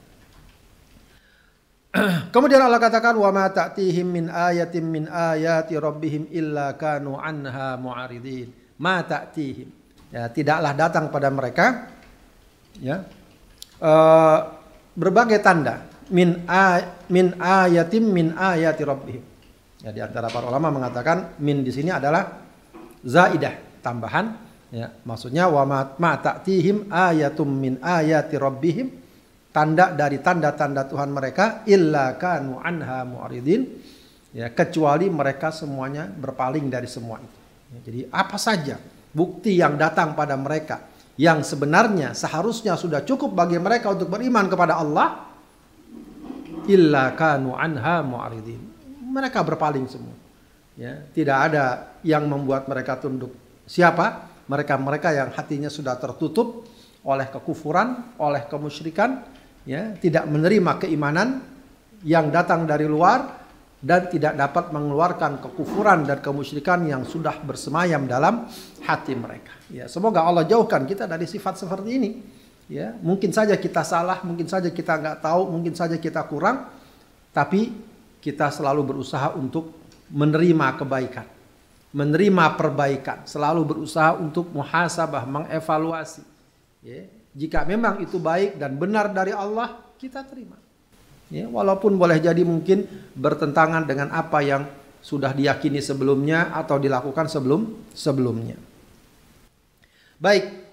Kemudian 2.33 2.61
Allah 2.61 2.77
katakan 2.77 3.17
wa 3.17 3.33
ma 3.33 3.49
ta'tihim 3.49 4.05
min 4.05 4.25
ayatin 4.29 4.85
min 4.85 5.09
ayati 5.09 5.73
rabbihim 5.73 6.29
illa 6.29 6.77
kanu 6.77 7.17
anha 7.17 7.81
mu'aridin. 7.81 8.77
Ma 8.77 9.01
ta'tihim. 9.01 9.69
Ya, 10.09 10.29
tidaklah 10.29 10.73
datang 10.73 11.13
pada 11.13 11.29
mereka 11.29 11.85
ya 12.81 13.05
uh, 13.77 14.39
berbagai 14.97 15.37
tanda 15.37 15.85
min 16.09 16.49
a, 16.49 16.81
min 17.13 17.37
ayatim 17.37 18.09
min 18.09 18.33
ayati 18.33 18.81
rabbihim. 18.85 19.23
Ya, 19.85 19.89
di 19.93 20.01
antara 20.01 20.29
para 20.33 20.49
ulama 20.49 20.73
mengatakan 20.73 21.37
min 21.41 21.61
di 21.61 21.69
sini 21.69 21.93
adalah 21.93 22.25
zaidah 23.05 23.79
tambahan 23.79 24.35
ya 24.69 24.91
maksudnya 25.07 25.49
wa 25.49 25.65
ma 25.97 26.13
ta'tihim 26.19 26.91
ayatum 26.91 27.47
min 27.49 27.73
ayati 27.81 28.35
rabbihim 28.37 28.98
tanda 29.49 29.91
dari 29.93 30.21
tanda-tanda 30.21 30.85
Tuhan 30.85 31.09
mereka 31.09 31.65
illa 31.65 32.13
kanu 32.15 32.61
anha 32.61 33.01
mu'ridin 33.05 33.65
ya 34.33 34.53
kecuali 34.53 35.09
mereka 35.09 35.49
semuanya 35.49 36.05
berpaling 36.05 36.69
dari 36.69 36.85
semua 36.85 37.17
itu. 37.17 37.37
Ya, 37.69 37.79
jadi 37.85 37.99
apa 38.13 38.37
saja 38.37 38.77
bukti 39.09 39.57
yang 39.57 39.77
datang 39.77 40.13
pada 40.13 40.37
mereka 40.37 40.85
yang 41.17 41.41
sebenarnya 41.41 42.13
seharusnya 42.13 42.77
sudah 42.77 43.03
cukup 43.03 43.33
bagi 43.33 43.57
mereka 43.57 43.91
untuk 43.91 44.13
beriman 44.13 44.45
kepada 44.47 44.77
Allah 44.79 45.27
illa 46.69 47.13
kanu 47.17 47.57
anha 47.57 48.05
mu'ridin 48.05 48.61
mereka 49.09 49.41
berpaling 49.41 49.89
semua. 49.89 50.13
Ya 50.77 51.03
tidak 51.11 51.37
ada 51.51 51.97
yang 52.05 52.29
membuat 52.29 52.69
mereka 52.69 52.95
tunduk. 53.01 53.33
Siapa? 53.65 54.29
Mereka-mereka 54.49 55.13
yang 55.13 55.29
hatinya 55.29 55.69
sudah 55.69 55.93
tertutup 56.01 56.65
oleh 57.05 57.27
kekufuran 57.29 58.17
oleh 58.17 58.45
kemusyrikan 58.49 59.21
ya 59.67 59.95
tidak 59.97 60.27
menerima 60.29 60.87
keimanan 60.87 61.43
yang 62.03 62.31
datang 62.31 62.63
dari 62.63 62.87
luar 62.87 63.39
dan 63.79 64.11
tidak 64.11 64.35
dapat 64.35 64.75
mengeluarkan 64.75 65.39
kekufuran 65.39 66.03
dan 66.03 66.19
kemusyrikan 66.19 66.83
yang 66.83 67.07
sudah 67.07 67.39
bersemayam 67.39 68.03
dalam 68.11 68.43
hati 68.83 69.15
mereka. 69.15 69.55
Ya, 69.71 69.87
semoga 69.87 70.27
Allah 70.27 70.43
jauhkan 70.43 70.83
kita 70.83 71.07
dari 71.07 71.23
sifat 71.23 71.63
seperti 71.63 71.89
ini. 71.95 72.11
Ya, 72.69 72.93
mungkin 73.01 73.31
saja 73.31 73.55
kita 73.55 73.81
salah, 73.81 74.21
mungkin 74.21 74.45
saja 74.45 74.69
kita 74.69 74.99
nggak 74.99 75.17
tahu, 75.23 75.41
mungkin 75.49 75.73
saja 75.73 75.95
kita 75.95 76.21
kurang, 76.27 76.69
tapi 77.31 77.71
kita 78.19 78.51
selalu 78.51 78.93
berusaha 78.93 79.33
untuk 79.33 79.73
menerima 80.11 80.75
kebaikan, 80.75 81.25
menerima 81.95 82.45
perbaikan, 82.59 83.23
selalu 83.25 83.63
berusaha 83.63 84.19
untuk 84.19 84.51
muhasabah, 84.51 85.23
mengevaluasi. 85.23 86.21
Ya, 86.83 87.07
jika 87.39 87.63
memang 87.63 88.03
itu 88.03 88.19
baik 88.19 88.59
dan 88.59 88.75
benar 88.75 89.15
dari 89.15 89.31
Allah, 89.31 89.79
kita 89.95 90.27
terima. 90.27 90.59
Ya, 91.31 91.47
walaupun 91.47 91.95
boleh 91.95 92.19
jadi 92.19 92.43
mungkin 92.43 92.83
bertentangan 93.15 93.87
dengan 93.87 94.11
apa 94.11 94.43
yang 94.43 94.67
sudah 94.99 95.31
diyakini 95.31 95.79
sebelumnya 95.79 96.51
atau 96.51 96.75
dilakukan 96.75 97.31
sebelum 97.31 97.87
sebelumnya. 97.95 98.59
Baik. 100.19 100.67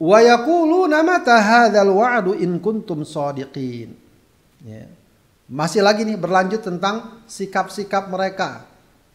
Wa 0.00 0.24
yaquluna 0.24 1.04
mata 1.04 1.36
hadzal 1.36 1.92
wa'du 1.92 2.32
in 2.40 2.56
kuntum 2.64 3.04
shadiqin. 3.04 3.92
Ya. 4.64 4.88
Masih 5.52 5.84
lagi 5.84 6.08
nih 6.08 6.16
berlanjut 6.16 6.64
tentang 6.64 7.24
sikap-sikap 7.28 8.08
mereka. 8.08 8.64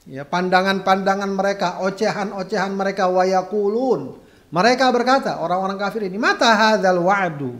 Ya, 0.04 0.28
pandangan-pandangan 0.28 1.32
mereka, 1.34 1.82
ocehan-ocehan 1.82 2.76
mereka 2.76 3.08
wayakulun. 3.10 4.23
Mereka 4.54 4.86
berkata, 4.94 5.42
orang-orang 5.42 5.82
kafir 5.82 6.06
ini, 6.06 6.22
"Mata 6.22 6.54
hadzal 6.54 7.02
wa'du?" 7.02 7.58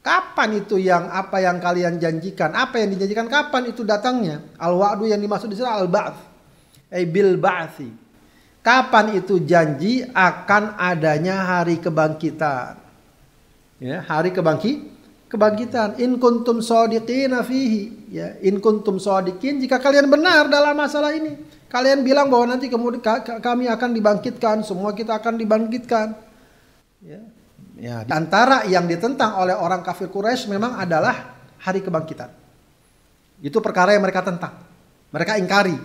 Kapan 0.00 0.64
itu 0.64 0.80
yang 0.80 1.12
apa 1.12 1.44
yang 1.44 1.60
kalian 1.60 2.00
janjikan? 2.00 2.56
Apa 2.56 2.80
yang 2.80 2.96
dijanjikan 2.96 3.28
kapan 3.28 3.68
itu 3.68 3.84
datangnya? 3.84 4.40
Al-wa'du 4.56 5.04
yang 5.04 5.20
dimaksud 5.20 5.52
di 5.52 5.60
sini 5.60 5.68
al-ba'ts. 5.68 6.16
Eh 6.88 7.04
bil 7.04 7.36
ba'thi. 7.36 7.92
Kapan 8.64 9.20
itu 9.20 9.44
janji 9.44 10.00
akan 10.08 10.80
adanya 10.80 11.44
hari 11.44 11.84
kebangkitan? 11.84 12.80
Ya, 13.76 14.00
hari 14.00 14.32
kebangkitan 14.32 15.00
kebangkitan. 15.30 16.02
In 16.02 16.18
kuntum 16.18 16.58
sadiqina 16.58 17.46
fihi. 17.46 18.10
Ya, 18.10 18.34
in 18.42 18.58
kuntum 18.58 18.98
sadiqin 18.98 19.62
jika 19.62 19.78
kalian 19.78 20.10
benar 20.10 20.50
dalam 20.50 20.74
masalah 20.74 21.14
ini. 21.14 21.38
Kalian 21.70 22.02
bilang 22.02 22.26
bahwa 22.26 22.50
nanti 22.50 22.66
kemudian 22.66 23.00
kami 23.38 23.70
akan 23.70 23.90
dibangkitkan, 23.94 24.66
semua 24.66 24.90
kita 24.90 25.22
akan 25.22 25.38
dibangkitkan. 25.38 26.18
Ya. 27.06 27.22
Ya, 27.80 28.04
di 28.04 28.12
antara 28.12 28.68
yang 28.68 28.84
ditentang 28.84 29.40
oleh 29.40 29.56
orang 29.56 29.80
kafir 29.80 30.12
Quraisy 30.12 30.52
memang 30.52 30.76
adalah 30.76 31.32
hari 31.62 31.80
kebangkitan. 31.80 32.28
Itu 33.40 33.64
perkara 33.64 33.96
yang 33.96 34.04
mereka 34.04 34.20
tentang. 34.20 34.52
Mereka 35.08 35.40
ingkari. 35.40 35.78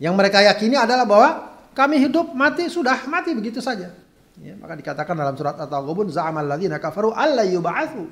Yang 0.00 0.14
mereka 0.16 0.40
yakini 0.40 0.80
adalah 0.80 1.04
bahwa 1.04 1.28
kami 1.76 2.00
hidup 2.00 2.32
mati 2.32 2.72
sudah 2.72 3.04
mati 3.04 3.36
begitu 3.36 3.60
saja. 3.60 3.92
Ya, 4.40 4.56
maka 4.56 4.80
dikatakan 4.80 5.12
dalam 5.12 5.36
surat 5.36 5.60
At-Taghabun 5.60 6.08
za'amal 6.08 6.48
ladzina 6.48 6.80
kafaru 6.80 7.12
alla 7.12 7.44
yub'atsu. 7.44 8.04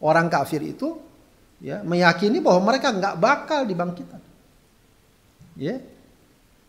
Orang 0.00 0.32
kafir 0.32 0.64
itu 0.64 0.96
ya 1.60 1.84
meyakini 1.84 2.40
bahwa 2.40 2.72
mereka 2.72 2.92
nggak 2.92 3.14
bakal 3.20 3.68
dibangkitkan. 3.68 4.20
Ya. 5.60 5.84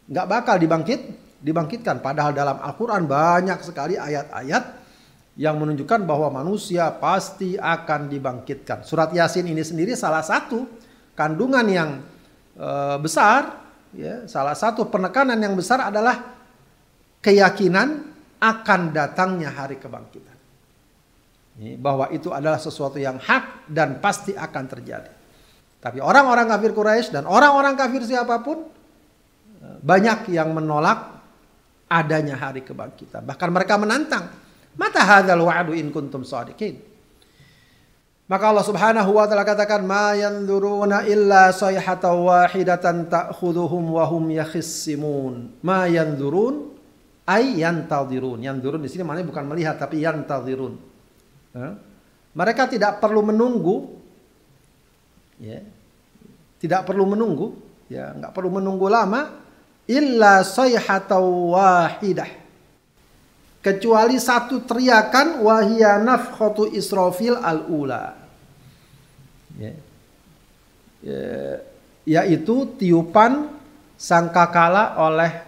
Nggak 0.05 0.27
bakal 0.29 0.55
dibangkit, 0.61 1.01
dibangkitkan 1.41 1.97
padahal 2.01 2.33
dalam 2.33 2.57
Al-Qur'an 2.61 3.09
banyak 3.09 3.59
sekali 3.65 3.97
ayat-ayat 3.97 4.85
yang 5.35 5.59
menunjukkan 5.59 6.07
bahwa 6.07 6.31
manusia 6.31 6.87
pasti 6.95 7.59
akan 7.59 8.07
dibangkitkan. 8.07 8.87
Surat 8.87 9.11
Yasin 9.11 9.49
ini 9.49 9.65
sendiri 9.65 9.91
salah 9.97 10.23
satu 10.23 10.63
kandungan 11.17 11.65
yang 11.67 11.89
e, 12.55 12.69
besar, 13.03 13.59
ya, 13.91 14.23
salah 14.31 14.55
satu 14.55 14.87
penekanan 14.87 15.35
yang 15.35 15.57
besar 15.59 15.91
adalah 15.91 16.37
keyakinan 17.19 18.07
akan 18.39 18.81
datangnya 18.95 19.51
hari 19.51 19.75
kebangkitan. 19.75 20.37
Bahwa 21.79 22.11
itu 22.11 22.31
adalah 22.31 22.59
sesuatu 22.59 22.99
yang 22.99 23.19
hak 23.19 23.67
dan 23.71 23.99
pasti 23.99 24.35
akan 24.35 24.63
terjadi. 24.71 25.11
Tapi 25.83 25.99
orang-orang 25.99 26.47
kafir 26.47 26.71
Quraisy 26.71 27.11
dan 27.11 27.23
orang-orang 27.27 27.75
kafir 27.75 28.03
siapa 28.03 28.39
pun 28.43 28.74
banyak 29.81 30.31
yang 30.33 30.53
menolak 30.53 31.21
adanya 31.85 32.37
hari 32.37 32.65
kebangkitan. 32.65 33.21
Bahkan 33.25 33.49
mereka 33.53 33.77
menantang, 33.77 34.29
"Mata 34.75 35.01
hadzal 35.01 35.39
wa'du 35.41 35.77
in 35.77 35.93
kuntum 35.93 36.25
shadiqin?" 36.25 36.81
Maka 38.25 38.49
Allah 38.49 38.65
Subhanahu 38.65 39.21
wa 39.21 39.29
taala 39.29 39.45
katakan, 39.45 39.85
"Ma 39.85 40.17
yanzuruna 40.17 41.05
illa 41.05 41.53
sayhatan 41.53 42.25
wahidatan 42.25 43.05
ta'khudhuhum 43.05 44.01
wa 44.01 44.05
hum 44.09 44.33
yakhissimun." 44.33 45.61
Ma 45.61 45.85
yanzurun 45.85 46.73
ay 47.29 47.61
yantadhirun. 47.61 48.41
Yanzurun 48.41 48.81
di 48.81 48.89
sini 48.89 49.05
maknanya 49.05 49.29
bukan 49.29 49.45
melihat 49.45 49.77
tapi 49.77 50.01
yantadhirun. 50.01 50.73
Mereka 52.33 52.65
tidak 52.73 52.97
perlu 52.97 53.21
menunggu 53.21 53.93
ya. 55.37 55.61
Tidak 56.55 56.81
perlu 56.81 57.05
menunggu, 57.05 57.53
ya, 57.91 58.15
nggak 58.15 58.33
perlu 58.33 58.57
menunggu 58.57 58.89
lama 58.89 59.44
illa 59.85 60.41
sayhatan 60.41 61.21
wahidah 61.53 62.45
kecuali 63.65 64.21
satu 64.21 64.61
teriakan 64.61 65.41
wahia 65.41 65.97
nafkhatu 65.97 66.69
Israfil 66.69 67.33
al-ula. 67.41 68.13
Ya. 69.57 69.73
Ya, 71.01 71.21
yaitu 72.05 72.77
tiupan 72.77 73.49
sangkakala 73.97 75.01
oleh 75.01 75.41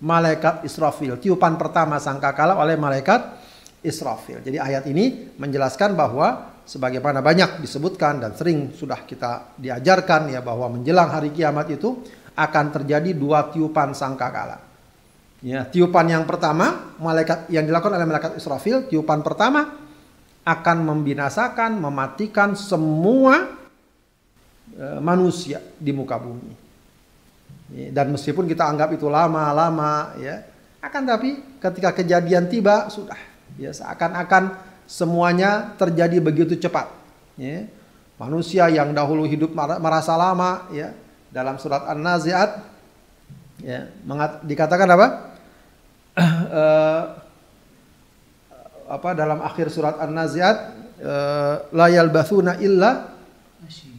malaikat 0.00 0.64
Israfil. 0.64 1.20
Tiupan 1.20 1.60
pertama 1.60 2.00
sangkakala 2.00 2.56
oleh 2.56 2.80
malaikat 2.80 3.36
Israfil. 3.84 4.40
Jadi 4.40 4.56
ayat 4.56 4.88
ini 4.88 5.36
menjelaskan 5.36 5.92
bahwa 5.92 6.56
sebagaimana 6.64 7.20
banyak 7.20 7.60
disebutkan 7.60 8.20
dan 8.20 8.32
sering 8.32 8.72
sudah 8.72 9.04
kita 9.04 9.56
diajarkan 9.60 10.32
ya 10.32 10.40
bahwa 10.40 10.72
menjelang 10.72 11.12
hari 11.12 11.30
kiamat 11.32 11.68
itu 11.72 12.00
akan 12.36 12.64
terjadi 12.70 13.16
dua 13.16 13.48
tiupan 13.48 13.96
sangkakala. 13.96 14.60
Ya, 15.40 15.64
tiupan 15.64 16.08
yang 16.08 16.24
pertama, 16.28 16.96
malaikat 17.00 17.48
yang 17.52 17.64
dilakukan 17.68 17.96
oleh 17.96 18.08
malaikat 18.08 18.32
Israfil, 18.40 18.88
tiupan 18.88 19.20
pertama 19.20 19.78
akan 20.46 20.76
membinasakan, 20.84 21.76
mematikan 21.76 22.56
semua 22.56 23.56
e, 24.72 24.86
manusia 25.00 25.60
di 25.76 25.92
muka 25.92 26.16
bumi. 26.16 26.54
Ya, 27.72 27.88
dan 28.00 28.16
meskipun 28.16 28.48
kita 28.48 28.64
anggap 28.64 28.96
itu 28.96 29.08
lama-lama, 29.12 30.16
ya, 30.20 30.40
akan 30.80 31.02
tapi 31.04 31.42
ketika 31.60 31.92
kejadian 31.92 32.48
tiba 32.48 32.88
sudah, 32.88 33.18
ya 33.60 33.74
seakan-akan 33.74 34.56
semuanya 34.88 35.74
terjadi 35.76 36.16
begitu 36.22 36.56
cepat. 36.56 36.88
Ya. 37.36 37.68
Manusia 38.16 38.72
yang 38.72 38.96
dahulu 38.96 39.28
hidup 39.28 39.52
merasa 39.52 40.16
lama, 40.16 40.64
ya, 40.72 40.96
dalam 41.30 41.56
surat 41.60 41.84
An-Nazi'at 41.90 42.50
ya, 43.62 43.90
dikatakan 44.44 44.88
apa? 44.88 45.06
uh, 46.16 47.04
apa 48.96 49.08
dalam 49.18 49.42
akhir 49.42 49.68
surat 49.68 49.98
An-Nazi'at 49.98 50.58
uh, 51.02 51.54
la 51.74 51.86
yalbathuna 51.90 52.62
illa 52.62 53.12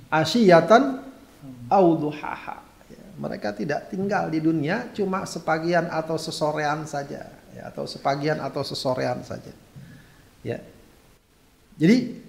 asyiyatan 0.09 1.03
auduhaha. 1.67 2.63
Ya, 2.87 3.03
mereka 3.19 3.51
tidak 3.51 3.91
tinggal 3.91 4.31
di 4.31 4.39
dunia 4.39 4.89
cuma 4.95 5.27
sepagian 5.27 5.91
atau 5.91 6.15
sesorean 6.15 6.87
saja 6.87 7.27
ya, 7.51 7.67
atau 7.67 7.83
sepagian 7.83 8.39
atau 8.39 8.63
sesorean 8.63 9.19
saja. 9.27 9.51
Ya. 10.41 10.63
Jadi 11.77 12.23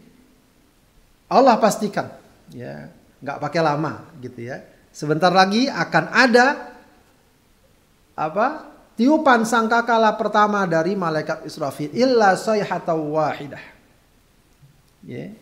Allah 1.28 1.56
pastikan 1.56 2.12
ya 2.52 2.88
nggak 3.20 3.38
pakai 3.42 3.60
lama 3.60 4.08
gitu 4.24 4.48
ya 4.48 4.64
Sebentar 4.98 5.30
lagi 5.30 5.70
akan 5.70 6.04
ada 6.10 6.74
apa? 8.18 8.66
Tiupan 8.98 9.46
sangkakala 9.46 10.10
pertama 10.18 10.66
dari 10.66 10.98
malaikat 10.98 11.46
Israfil 11.46 11.94
illa 11.94 12.34
sayhatan 12.34 13.14
wahidah. 13.14 13.62
Ya. 15.06 15.38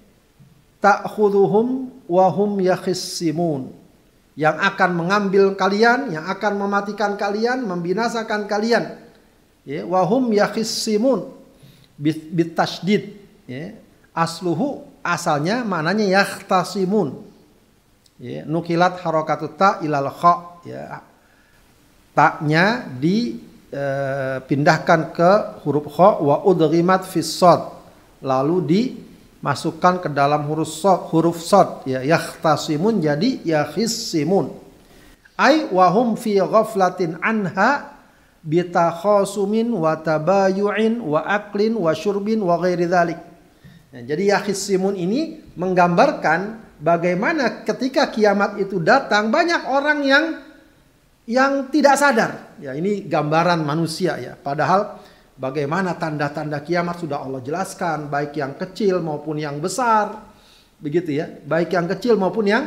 Ta'khudhuhum 0.76 1.88
wa 2.04 2.28
hum 2.36 2.60
yakhissimun. 2.60 3.72
Yang 4.36 4.56
akan 4.60 4.90
mengambil 4.92 5.56
kalian, 5.56 6.12
yang 6.12 6.28
akan 6.28 6.52
mematikan 6.60 7.16
kalian, 7.16 7.64
membinasakan 7.64 8.44
kalian. 8.44 9.00
Ya, 9.64 9.88
wa 9.88 10.04
hum 10.04 10.36
yakhissimun. 10.36 11.32
Bitasydid. 11.96 13.16
Ya. 13.48 13.72
Asluhu 14.12 14.84
asalnya 15.00 15.64
maknanya 15.64 16.20
yahtasimun 16.20 17.25
ya, 18.20 18.44
nukilat 18.48 19.00
harokatu 19.00 19.48
ta 19.56 19.78
ilal 19.84 20.10
kha 20.12 20.60
ya. 20.64 21.00
Taknya 22.16 22.88
dipindahkan 22.96 25.00
e, 25.04 25.12
ke 25.12 25.30
huruf 25.64 25.86
kha 25.92 26.16
wa 26.24 26.40
udghimat 26.48 27.04
fis 27.04 27.44
lalu 28.24 28.64
dimasukkan 28.64 30.00
ke 30.00 30.08
dalam 30.08 30.48
huruf 30.48 30.72
sod 30.72 31.12
huruf 31.12 31.44
sod 31.44 31.84
ya. 31.84 32.00
Yahtasimun 32.00 33.04
jadi 33.04 33.44
yakhissimun. 33.44 34.48
Ai 35.36 35.68
wahum 35.68 36.16
fi 36.16 36.40
ghaflatin 36.40 37.20
anha 37.20 38.00
bitakhasumin 38.40 39.68
wa 39.68 39.92
tabayu'in 40.00 41.04
wa 41.04 41.20
aklin 41.28 41.76
wa 41.76 41.92
syurbin 41.92 42.40
wa 42.40 42.56
ghairi 42.56 42.88
dhalik. 42.88 43.20
Nah, 43.92 44.00
jadi 44.00 44.32
yakhissimun 44.38 44.96
ini 44.96 45.44
menggambarkan 45.52 46.65
bagaimana 46.80 47.64
ketika 47.64 48.08
kiamat 48.12 48.60
itu 48.60 48.80
datang 48.80 49.32
banyak 49.32 49.68
orang 49.68 49.98
yang 50.04 50.24
yang 51.26 51.68
tidak 51.74 51.98
sadar. 51.98 52.54
Ya, 52.62 52.72
ini 52.72 53.04
gambaran 53.04 53.66
manusia 53.66 54.14
ya. 54.16 54.38
Padahal 54.38 55.02
bagaimana 55.34 55.98
tanda-tanda 55.98 56.62
kiamat 56.62 57.02
sudah 57.02 57.20
Allah 57.20 57.42
jelaskan, 57.42 58.06
baik 58.06 58.38
yang 58.38 58.54
kecil 58.54 59.02
maupun 59.02 59.36
yang 59.42 59.58
besar. 59.58 60.22
Begitu 60.78 61.18
ya, 61.18 61.26
baik 61.26 61.74
yang 61.74 61.90
kecil 61.90 62.14
maupun 62.14 62.46
yang 62.46 62.64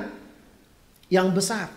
yang 1.08 1.32
besar. 1.32 1.72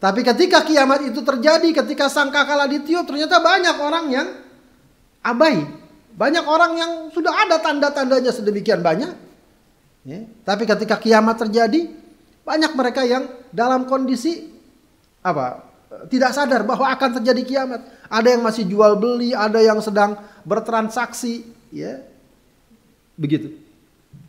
Tapi 0.00 0.24
ketika 0.24 0.64
kiamat 0.64 1.04
itu 1.12 1.20
terjadi, 1.20 1.84
ketika 1.84 2.08
sangkakala 2.08 2.64
ditiup, 2.64 3.04
ternyata 3.04 3.36
banyak 3.36 3.76
orang 3.76 4.06
yang 4.08 4.28
abai. 5.20 5.68
Banyak 6.10 6.44
orang 6.48 6.72
yang 6.74 6.92
sudah 7.12 7.32
ada 7.32 7.60
tanda-tandanya 7.60 8.32
sedemikian 8.32 8.80
banyak, 8.80 9.12
Ya. 10.06 10.24
Tapi 10.44 10.64
ketika 10.64 10.96
kiamat 10.96 11.36
terjadi, 11.44 11.92
banyak 12.44 12.72
mereka 12.72 13.04
yang 13.04 13.28
dalam 13.52 13.84
kondisi 13.84 14.48
apa? 15.20 15.68
Tidak 15.90 16.30
sadar 16.32 16.64
bahwa 16.64 16.86
akan 16.88 17.20
terjadi 17.20 17.42
kiamat. 17.44 17.80
Ada 18.08 18.38
yang 18.38 18.42
masih 18.46 18.64
jual 18.64 18.96
beli, 18.96 19.36
ada 19.36 19.60
yang 19.60 19.82
sedang 19.82 20.16
bertransaksi, 20.46 21.44
ya. 21.74 22.00
Begitu. 23.18 23.52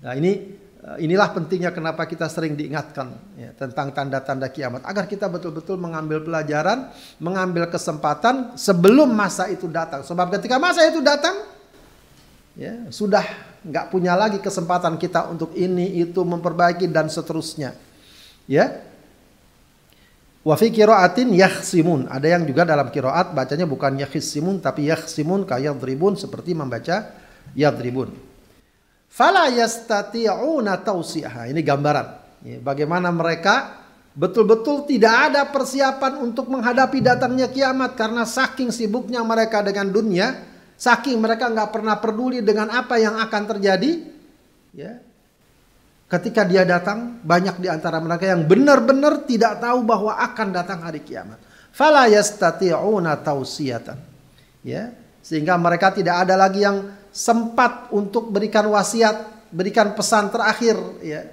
Nah, 0.03 0.17
ini 0.17 0.59
inilah 0.97 1.29
pentingnya 1.29 1.69
kenapa 1.69 2.09
kita 2.09 2.25
sering 2.25 2.57
diingatkan 2.57 3.13
ya, 3.37 3.53
tentang 3.53 3.93
tanda-tanda 3.93 4.49
kiamat 4.49 4.81
agar 4.81 5.05
kita 5.05 5.29
betul-betul 5.29 5.77
mengambil 5.77 6.25
pelajaran, 6.25 6.89
mengambil 7.21 7.69
kesempatan 7.69 8.57
sebelum 8.57 9.13
masa 9.13 9.45
itu 9.53 9.69
datang. 9.69 10.01
Sebab 10.01 10.33
ketika 10.33 10.57
masa 10.57 10.81
itu 10.89 10.97
datang, 11.05 11.37
ya 12.57 12.89
sudah 12.89 13.21
nggak 13.61 13.93
punya 13.93 14.17
lagi 14.17 14.41
kesempatan 14.41 14.97
kita 14.97 15.29
untuk 15.29 15.53
ini 15.53 16.01
itu 16.01 16.21
memperbaiki 16.25 16.89
dan 16.89 17.07
seterusnya. 17.07 17.77
Ya. 18.49 18.81
Wa 20.41 20.57
fi 20.57 20.73
qiraatin 20.73 21.29
yakhsimun. 21.37 22.09
Ada 22.09 22.37
yang 22.37 22.43
juga 22.49 22.65
dalam 22.65 22.89
qiraat 22.89 23.37
bacanya 23.37 23.69
bukan 23.69 24.01
yakhsimun 24.01 24.57
tapi 24.57 24.89
yakhsimun 24.89 25.45
kayak 25.45 25.77
dribun 25.77 26.17
seperti 26.17 26.57
membaca 26.57 27.13
yadribun. 27.53 28.09
Fala 29.11 29.51
yastati'una 29.53 30.81
tausiha. 30.81 31.51
Ini 31.51 31.61
gambaran. 31.61 32.07
Ya, 32.41 32.57
bagaimana 32.57 33.13
mereka 33.13 33.85
betul-betul 34.17 34.89
tidak 34.89 35.31
ada 35.31 35.45
persiapan 35.47 36.19
untuk 36.19 36.49
menghadapi 36.49 36.99
datangnya 36.99 37.47
kiamat 37.47 37.93
karena 37.93 38.25
saking 38.25 38.73
sibuknya 38.73 39.21
mereka 39.21 39.61
dengan 39.61 39.87
dunia, 39.93 40.35
saking 40.81 41.21
mereka 41.21 41.45
nggak 41.45 41.69
pernah 41.69 42.01
peduli 42.01 42.41
dengan 42.41 42.73
apa 42.73 42.97
yang 42.97 43.21
akan 43.21 43.43
terjadi, 43.45 44.01
ya. 44.73 44.97
Ketika 46.09 46.43
dia 46.43 46.65
datang, 46.67 47.21
banyak 47.23 47.61
di 47.61 47.71
antara 47.71 48.01
mereka 48.03 48.27
yang 48.27 48.43
benar-benar 48.43 49.23
tidak 49.23 49.63
tahu 49.63 49.85
bahwa 49.85 50.17
akan 50.17 50.47
datang 50.51 50.83
hari 50.83 50.99
kiamat. 51.05 51.39
Fala 51.71 52.09
yastati'una 52.09 53.15
tausiyatan. 53.23 53.95
Ya, 54.65 54.91
sehingga 55.23 55.55
mereka 55.55 55.95
tidak 55.95 56.27
ada 56.27 56.35
lagi 56.35 56.65
yang 56.65 56.91
sempat 57.15 57.87
untuk 57.95 58.27
berikan 58.27 58.67
wasiat, 58.67 59.47
berikan 59.55 59.95
pesan 59.95 60.27
terakhir, 60.27 60.75
ya 60.99 61.31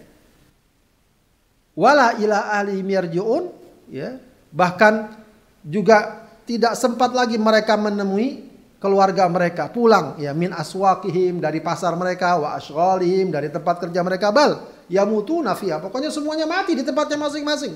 wala 1.79 2.19
ila 2.19 2.59
ahli 2.59 2.83
yarji'un 2.83 3.45
ya 3.87 4.19
bahkan 4.51 5.15
juga 5.63 6.27
tidak 6.43 6.75
sempat 6.75 7.15
lagi 7.15 7.39
mereka 7.39 7.79
menemui 7.79 8.48
keluarga 8.79 9.27
mereka 9.27 9.67
pulang 9.69 10.14
ya 10.23 10.31
min 10.33 10.55
aswaqihim 10.55 11.43
dari 11.43 11.59
pasar 11.59 11.99
mereka 11.99 12.38
wa 12.38 12.55
ashghalihim 12.55 13.35
dari 13.35 13.51
tempat 13.51 13.83
kerja 13.83 14.01
mereka 14.07 14.31
bal 14.31 14.62
yamutu 14.87 15.43
nafiya 15.43 15.83
pokoknya 15.83 16.14
semuanya 16.14 16.47
mati 16.47 16.79
di 16.79 16.87
tempatnya 16.87 17.19
masing-masing 17.19 17.75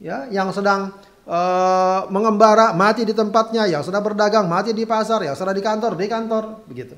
ya 0.00 0.24
yang 0.32 0.48
sedang 0.56 0.96
uh, 1.28 2.08
mengembara 2.08 2.72
mati 2.72 3.04
di 3.04 3.12
tempatnya 3.12 3.68
yang 3.68 3.84
sedang 3.84 4.00
berdagang 4.00 4.48
mati 4.48 4.72
di 4.72 4.88
pasar 4.88 5.20
yang 5.24 5.36
sedang 5.36 5.56
di 5.56 5.64
kantor 5.64 5.92
di 5.94 6.06
kantor 6.08 6.44
begitu 6.64 6.96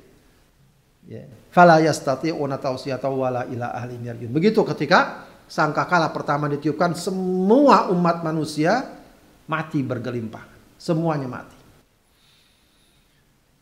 ya 1.10 1.26
fala 1.50 1.82
yastati'una 1.82 2.56
tawsiyata 2.62 3.10
wala 3.10 3.50
ila 3.50 3.74
ahli 3.74 3.98
yarji'un 3.98 4.30
begitu 4.30 4.62
ketika 4.62 5.26
sangkakala 5.48 6.12
pertama 6.14 6.46
ditiupkan 6.46 6.94
semua 6.94 7.88
umat 7.90 8.22
manusia 8.22 8.98
mati 9.48 9.80
bergelimpah. 9.80 10.44
Semuanya 10.78 11.26
mati. 11.26 11.57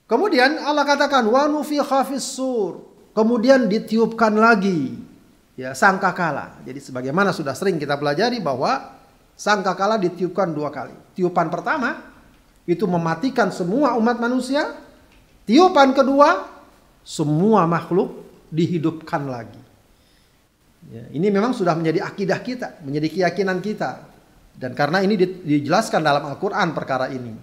Kemudian 0.07 0.63
Allah 0.63 0.87
katakan 0.87 1.27
wa 1.27 1.51
nufikha 1.51 2.07
sur. 2.23 2.87
Kemudian 3.11 3.67
ditiupkan 3.67 4.31
lagi 4.39 4.95
ya 5.59 5.75
sangkakala. 5.75 6.63
Jadi 6.63 6.79
sebagaimana 6.79 7.35
sudah 7.35 7.57
sering 7.57 7.81
kita 7.81 7.99
pelajari 7.99 8.39
bahwa 8.39 8.95
sangkakala 9.35 9.99
ditiupkan 9.99 10.53
dua 10.55 10.71
kali. 10.71 10.95
Tiupan 11.19 11.51
pertama 11.51 12.07
itu 12.69 12.87
mematikan 12.87 13.51
semua 13.51 13.99
umat 13.99 14.21
manusia. 14.23 14.79
Tiupan 15.49 15.91
kedua 15.97 16.47
semua 17.03 17.67
makhluk 17.67 18.23
dihidupkan 18.53 19.27
lagi. 19.27 19.63
Ya, 20.87 21.03
ini 21.11 21.35
memang 21.35 21.51
sudah 21.51 21.75
menjadi 21.75 22.07
akidah 22.07 22.39
kita, 22.47 22.69
menjadi 22.87 23.11
keyakinan 23.11 23.59
kita. 23.59 24.07
Dan 24.55 24.73
karena 24.73 25.03
ini 25.03 25.19
dijelaskan 25.19 25.99
dalam 25.99 26.31
Al-Quran 26.31 26.73
perkara 26.73 27.11
ini. 27.11 27.35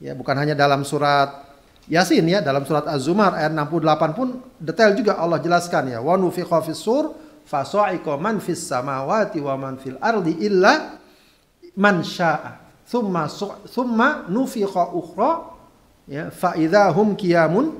Ya, 0.00 0.16
bukan 0.16 0.36
hanya 0.36 0.56
dalam 0.56 0.84
surat 0.84 1.45
Yasin 1.86 2.26
ya, 2.26 2.42
dalam 2.42 2.66
surat 2.66 2.82
Az-Zumar 2.90 3.38
ayat 3.38 3.54
68 3.54 4.18
pun 4.18 4.42
detail 4.58 4.98
juga 4.98 5.22
Allah 5.22 5.38
jelaskan 5.38 5.94
ya. 5.94 6.02
Wa 6.02 6.18
nufikha 6.18 6.58
fis 6.66 6.82
sur 6.82 7.14
fasa'iqa 7.46 8.18
man 8.18 8.42
fis 8.42 8.58
samawati 8.66 9.38
wa 9.38 9.54
man 9.54 9.78
fil 9.78 9.94
ardi 10.02 10.34
illa 10.42 10.98
man 11.78 12.02
sya'a. 12.02 12.66
Thumma 12.86 13.30
thumma 13.70 14.26
nufikha 14.26 14.94
ukhra 14.94 15.54
ya 16.10 16.30
fa 16.34 16.58
hum 16.90 17.14
qiyamun 17.14 17.78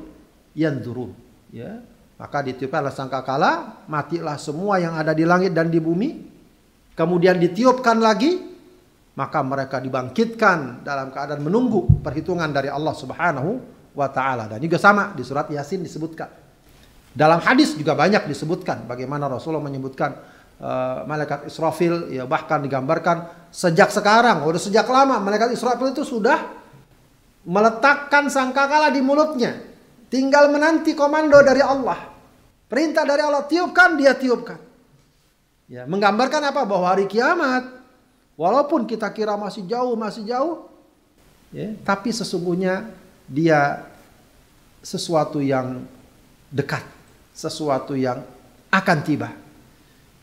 yanzurun. 0.54 1.10
Ya, 1.50 1.82
maka 2.18 2.46
ditiupkanlah 2.46 2.94
sangkakala, 2.94 3.82
matilah 3.90 4.38
semua 4.38 4.78
yang 4.78 4.94
ada 4.94 5.14
di 5.14 5.26
langit 5.26 5.50
dan 5.50 5.66
di 5.66 5.82
bumi. 5.82 6.26
Kemudian 6.94 7.38
ditiupkan 7.42 7.98
lagi, 7.98 8.38
maka 9.18 9.42
mereka 9.42 9.82
dibangkitkan 9.82 10.86
dalam 10.86 11.10
keadaan 11.10 11.42
menunggu 11.42 11.84
perhitungan 12.00 12.48
dari 12.54 12.70
Allah 12.72 12.94
Subhanahu 12.94 13.75
wa 13.96 14.06
taala. 14.12 14.44
Dan 14.46 14.60
juga 14.60 14.76
sama 14.76 15.16
di 15.16 15.24
surat 15.24 15.48
Yasin 15.48 15.80
disebutkan. 15.80 16.28
Dalam 17.16 17.40
hadis 17.40 17.72
juga 17.72 17.96
banyak 17.96 18.28
disebutkan 18.28 18.84
bagaimana 18.84 19.24
Rasulullah 19.24 19.64
menyebutkan 19.64 20.20
uh, 20.60 21.08
malaikat 21.08 21.48
Israfil 21.48 22.12
ya 22.12 22.28
bahkan 22.28 22.60
digambarkan 22.60 23.48
sejak 23.48 23.88
sekarang, 23.88 24.44
udah 24.44 24.60
sejak 24.60 24.84
lama 24.84 25.16
malaikat 25.16 25.56
Israfil 25.56 25.96
itu 25.96 26.04
sudah 26.04 26.44
meletakkan 27.48 28.28
sangkakala 28.28 28.92
di 28.92 29.00
mulutnya 29.00 29.56
Tinggal 30.06 30.54
menanti 30.54 30.94
komando 30.94 31.34
dari 31.42 31.62
Allah. 31.62 32.14
Perintah 32.66 33.02
dari 33.02 33.22
Allah 33.22 33.46
tiupkan, 33.46 33.98
dia 33.98 34.14
tiupkan. 34.14 34.58
Ya, 35.66 35.82
menggambarkan 35.82 36.42
apa? 36.46 36.62
Bahwa 36.62 36.94
hari 36.94 37.10
kiamat, 37.10 37.66
walaupun 38.38 38.86
kita 38.86 39.10
kira 39.10 39.34
masih 39.34 39.66
jauh, 39.66 39.98
masih 39.98 40.22
jauh, 40.22 40.70
ya, 41.50 41.74
tapi 41.82 42.14
sesungguhnya 42.14 42.86
dia 43.26 43.82
sesuatu 44.80 45.42
yang 45.42 45.82
dekat, 46.50 46.82
sesuatu 47.34 47.98
yang 47.98 48.22
akan 48.70 48.98
tiba. 49.02 49.30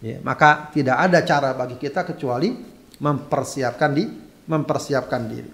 Ya, 0.04 0.20
maka 0.20 0.72
tidak 0.76 0.98
ada 1.00 1.20
cara 1.24 1.50
bagi 1.56 1.80
kita 1.80 2.04
kecuali 2.04 2.52
mempersiapkan 3.00 3.92
di 3.92 4.04
mempersiapkan 4.48 5.22
diri. 5.28 5.52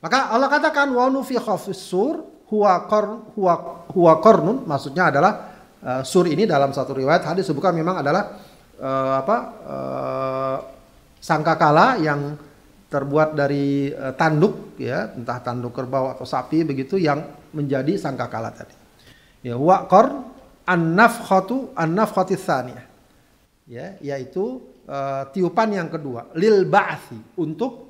Maka 0.00 0.32
Allah 0.32 0.48
katakan 0.48 0.88
wa 0.94 1.10
nufikha 1.12 1.58
sur 1.74 2.24
huwa 2.48 2.88
kor 2.88 3.28
huwa 3.36 3.54
huwa 3.92 4.12
kornun 4.24 4.64
maksudnya 4.64 5.12
adalah 5.12 5.32
uh, 5.84 6.00
sur 6.00 6.24
ini 6.24 6.48
dalam 6.48 6.72
satu 6.72 6.96
riwayat 6.96 7.28
hadis 7.28 7.44
disebutkan 7.44 7.76
memang 7.76 8.00
adalah 8.00 8.40
uh, 8.80 9.14
apa 9.20 9.36
uh, 9.68 10.56
sangkakala 11.20 12.00
yang 12.00 12.40
terbuat 12.88 13.36
dari 13.36 13.92
uh, 13.92 14.16
tanduk 14.16 14.80
ya 14.80 15.12
entah 15.12 15.38
tanduk 15.44 15.76
kerbau 15.76 16.08
atau 16.08 16.24
sapi 16.24 16.64
begitu 16.64 16.96
yang 16.96 17.20
menjadi 17.52 18.00
sangkakala 18.00 18.52
tadi. 18.52 18.74
Ya 19.44 19.54
huwa 19.54 19.84
korn 19.86 20.24
an-nafkhatu 20.64 21.76
an-nafkhati 21.76 22.36
ya 23.68 23.86
yaitu 24.00 24.64
uh, 24.88 25.28
tiupan 25.30 25.68
yang 25.76 25.92
kedua 25.92 26.32
lil 26.34 26.64
ba'thi 26.64 27.36
untuk 27.36 27.88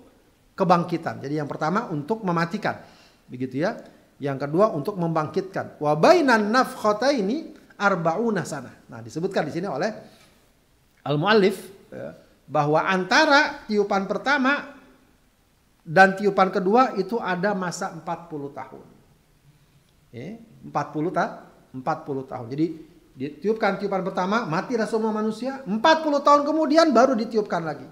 kebangkitan. 0.59 1.23
Jadi 1.23 1.39
yang 1.39 1.47
pertama 1.47 1.87
untuk 1.95 2.27
mematikan. 2.27 2.83
Begitu 3.31 3.63
ya. 3.63 3.79
Yang 4.19 4.51
kedua 4.51 4.75
untuk 4.75 4.99
membangkitkan. 4.99 5.79
Wa 5.79 5.95
bainan 5.95 6.51
ini 7.15 7.55
arbauna 7.79 8.43
sana. 8.43 8.75
Nah, 8.91 8.99
disebutkan 8.99 9.47
di 9.47 9.55
sini 9.55 9.71
oleh 9.71 9.91
al-muallif 11.07 11.87
ya, 11.95 12.11
bahwa 12.51 12.83
antara 12.83 13.63
tiupan 13.71 14.11
pertama 14.11 14.78
dan 15.89 16.13
tiupan 16.21 16.53
kedua 16.53 16.93
itu 17.01 17.17
ada 17.17 17.57
masa 17.57 17.97
40 17.97 18.05
tahun. 18.53 18.85
Ya, 20.13 20.37
40 20.69 21.17
ta 21.17 21.49
40 21.73 22.29
tahun. 22.29 22.47
Jadi 22.53 22.67
ditiupkan 23.17 23.81
tiupan 23.81 24.05
pertama, 24.05 24.45
matilah 24.45 24.85
semua 24.85 25.17
manusia, 25.17 25.65
40 25.65 25.81
tahun 26.21 26.45
kemudian 26.45 26.93
baru 26.93 27.17
ditiupkan 27.17 27.65
lagi. 27.65 27.89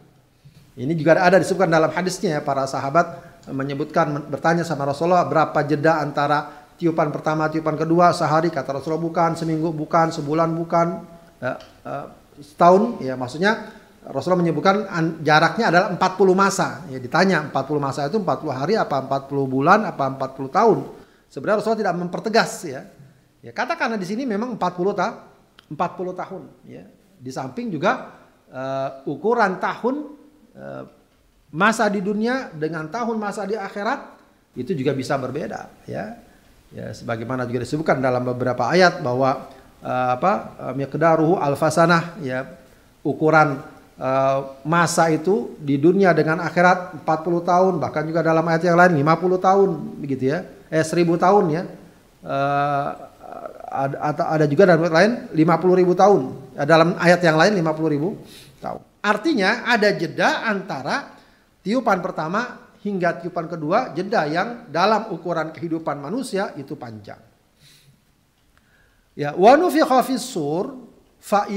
Ini 0.77 0.93
juga 0.93 1.17
ada 1.17 1.41
disebutkan 1.41 1.73
dalam 1.73 1.89
hadisnya 1.89 2.37
ya 2.37 2.41
para 2.45 2.69
sahabat 2.69 3.41
menyebutkan 3.49 4.29
bertanya 4.29 4.61
sama 4.61 4.85
Rasulullah 4.85 5.25
berapa 5.25 5.57
jeda 5.65 6.05
antara 6.05 6.69
tiupan 6.77 7.09
pertama 7.09 7.49
tiupan 7.49 7.81
kedua 7.81 8.13
sehari 8.13 8.53
kata 8.53 8.77
Rasulullah 8.77 9.01
bukan 9.01 9.33
seminggu 9.41 9.73
bukan 9.73 10.13
sebulan 10.13 10.53
bukan 10.53 10.87
uh, 11.41 11.57
uh, 11.89 12.07
setahun 12.37 13.01
ya 13.01 13.17
maksudnya 13.17 13.76
Rasulullah 14.07 14.39
menyebutkan 14.47 14.87
jaraknya 15.27 15.67
adalah 15.75 15.89
40 15.91 16.31
masa. 16.39 16.87
Ya 16.87 17.03
ditanya 17.03 17.51
40 17.51 17.83
masa 17.83 18.07
itu 18.07 18.23
40 18.23 18.55
hari 18.55 18.79
apa 18.79 19.03
40 19.03 19.51
bulan 19.51 19.83
apa 19.83 20.07
40 20.15 20.47
tahun? 20.47 20.79
Sebenarnya 21.27 21.59
Rasulullah 21.59 21.83
tidak 21.83 21.97
mempertegas 21.99 22.51
ya. 22.71 22.87
Ya 23.43 23.51
katakan 23.51 23.99
di 23.99 24.07
sini 24.07 24.23
memang 24.23 24.55
40 24.55 24.95
ta 24.95 25.27
40 25.67 26.23
tahun 26.23 26.43
ya. 26.71 26.87
Di 27.19 27.31
samping 27.35 27.67
juga 27.75 28.15
uh, 28.55 29.03
ukuran 29.11 29.59
tahun 29.59 29.95
uh, 30.55 30.85
masa 31.51 31.91
di 31.91 31.99
dunia 31.99 32.55
dengan 32.55 32.87
tahun 32.87 33.19
masa 33.19 33.43
di 33.43 33.59
akhirat 33.59 34.15
itu 34.55 34.71
juga 34.71 34.95
bisa 34.95 35.19
berbeda 35.19 35.67
ya. 35.91 36.15
Ya 36.71 36.95
sebagaimana 36.95 37.43
juga 37.43 37.67
disebutkan 37.67 37.99
dalam 37.99 38.23
beberapa 38.23 38.71
ayat 38.71 39.03
bahwa 39.03 39.51
uh, 39.83 40.09
apa 40.15 40.33
uh, 40.63 40.75
miqdaruhu 40.79 41.43
alfasanah 41.43 42.23
ya. 42.23 42.63
Ukuran 43.07 43.76
masa 44.69 45.09
itu 45.09 45.57
di 45.57 45.81
dunia 45.81 46.13
dengan 46.13 46.45
akhirat 46.45 47.01
40 47.01 47.49
tahun 47.49 47.75
bahkan 47.81 48.05
juga 48.05 48.21
dalam 48.21 48.45
ayat 48.45 48.69
yang 48.69 48.77
lain 48.77 48.93
50 49.01 49.41
tahun 49.41 49.71
begitu 50.05 50.25
ya. 50.37 50.45
Eh 50.69 50.85
1000 50.85 51.17
tahun 51.17 51.45
ya. 51.49 51.63
Uh, 52.27 52.89
ada, 54.17 54.45
juga 54.49 54.69
dalam 54.69 54.85
ayat 54.85 54.95
lain 54.95 55.13
50 55.33 55.81
ribu 55.81 55.93
tahun. 55.97 56.23
Dalam 56.57 56.89
ayat 57.01 57.21
yang 57.25 57.37
lain 57.37 57.53
50 57.61 57.95
ribu 57.97 58.09
tahun. 58.61 58.81
Artinya 59.05 59.65
ada 59.69 59.89
jeda 59.93 60.45
antara 60.45 61.17
tiupan 61.65 62.01
pertama 62.01 62.69
hingga 62.85 63.19
tiupan 63.21 63.51
kedua 63.51 63.91
jeda 63.97 64.29
yang 64.29 64.69
dalam 64.71 65.11
ukuran 65.11 65.51
kehidupan 65.51 65.99
manusia 65.99 66.53
itu 66.55 66.77
panjang. 66.79 67.19
Ya, 69.17 69.33
wa 69.33 69.57
nufikha 69.57 70.05
sur 70.21 70.77
fa 71.17 71.49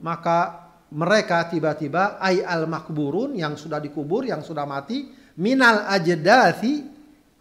maka 0.00 0.65
mereka 0.96 1.44
tiba-tiba 1.52 2.16
ay 2.16 2.40
al 2.40 2.64
makburun 2.64 3.36
yang 3.36 3.60
sudah 3.60 3.76
dikubur 3.76 4.24
yang 4.24 4.40
sudah 4.40 4.64
mati 4.64 5.12
minal 5.36 5.84
ajdasi 5.92 6.88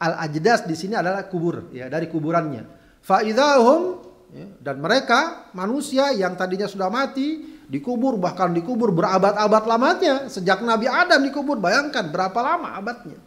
al 0.03 0.27
ajdas 0.27 0.67
di 0.67 0.75
sini 0.75 0.99
adalah 0.99 1.23
kubur 1.31 1.71
ya 1.71 1.87
dari 1.87 2.11
kuburannya. 2.11 2.67
Faidahum 2.99 4.03
ya, 4.35 4.45
dan 4.59 4.83
mereka 4.83 5.49
manusia 5.55 6.11
yang 6.11 6.35
tadinya 6.35 6.67
sudah 6.67 6.91
mati 6.91 7.55
dikubur 7.71 8.19
bahkan 8.19 8.51
dikubur 8.51 8.91
berabad-abad 8.91 9.63
lamanya 9.63 10.15
sejak 10.27 10.59
Nabi 10.59 10.91
Adam 10.91 11.23
dikubur 11.23 11.55
bayangkan 11.55 12.11
berapa 12.11 12.37
lama 12.43 12.75
abadnya 12.75 13.17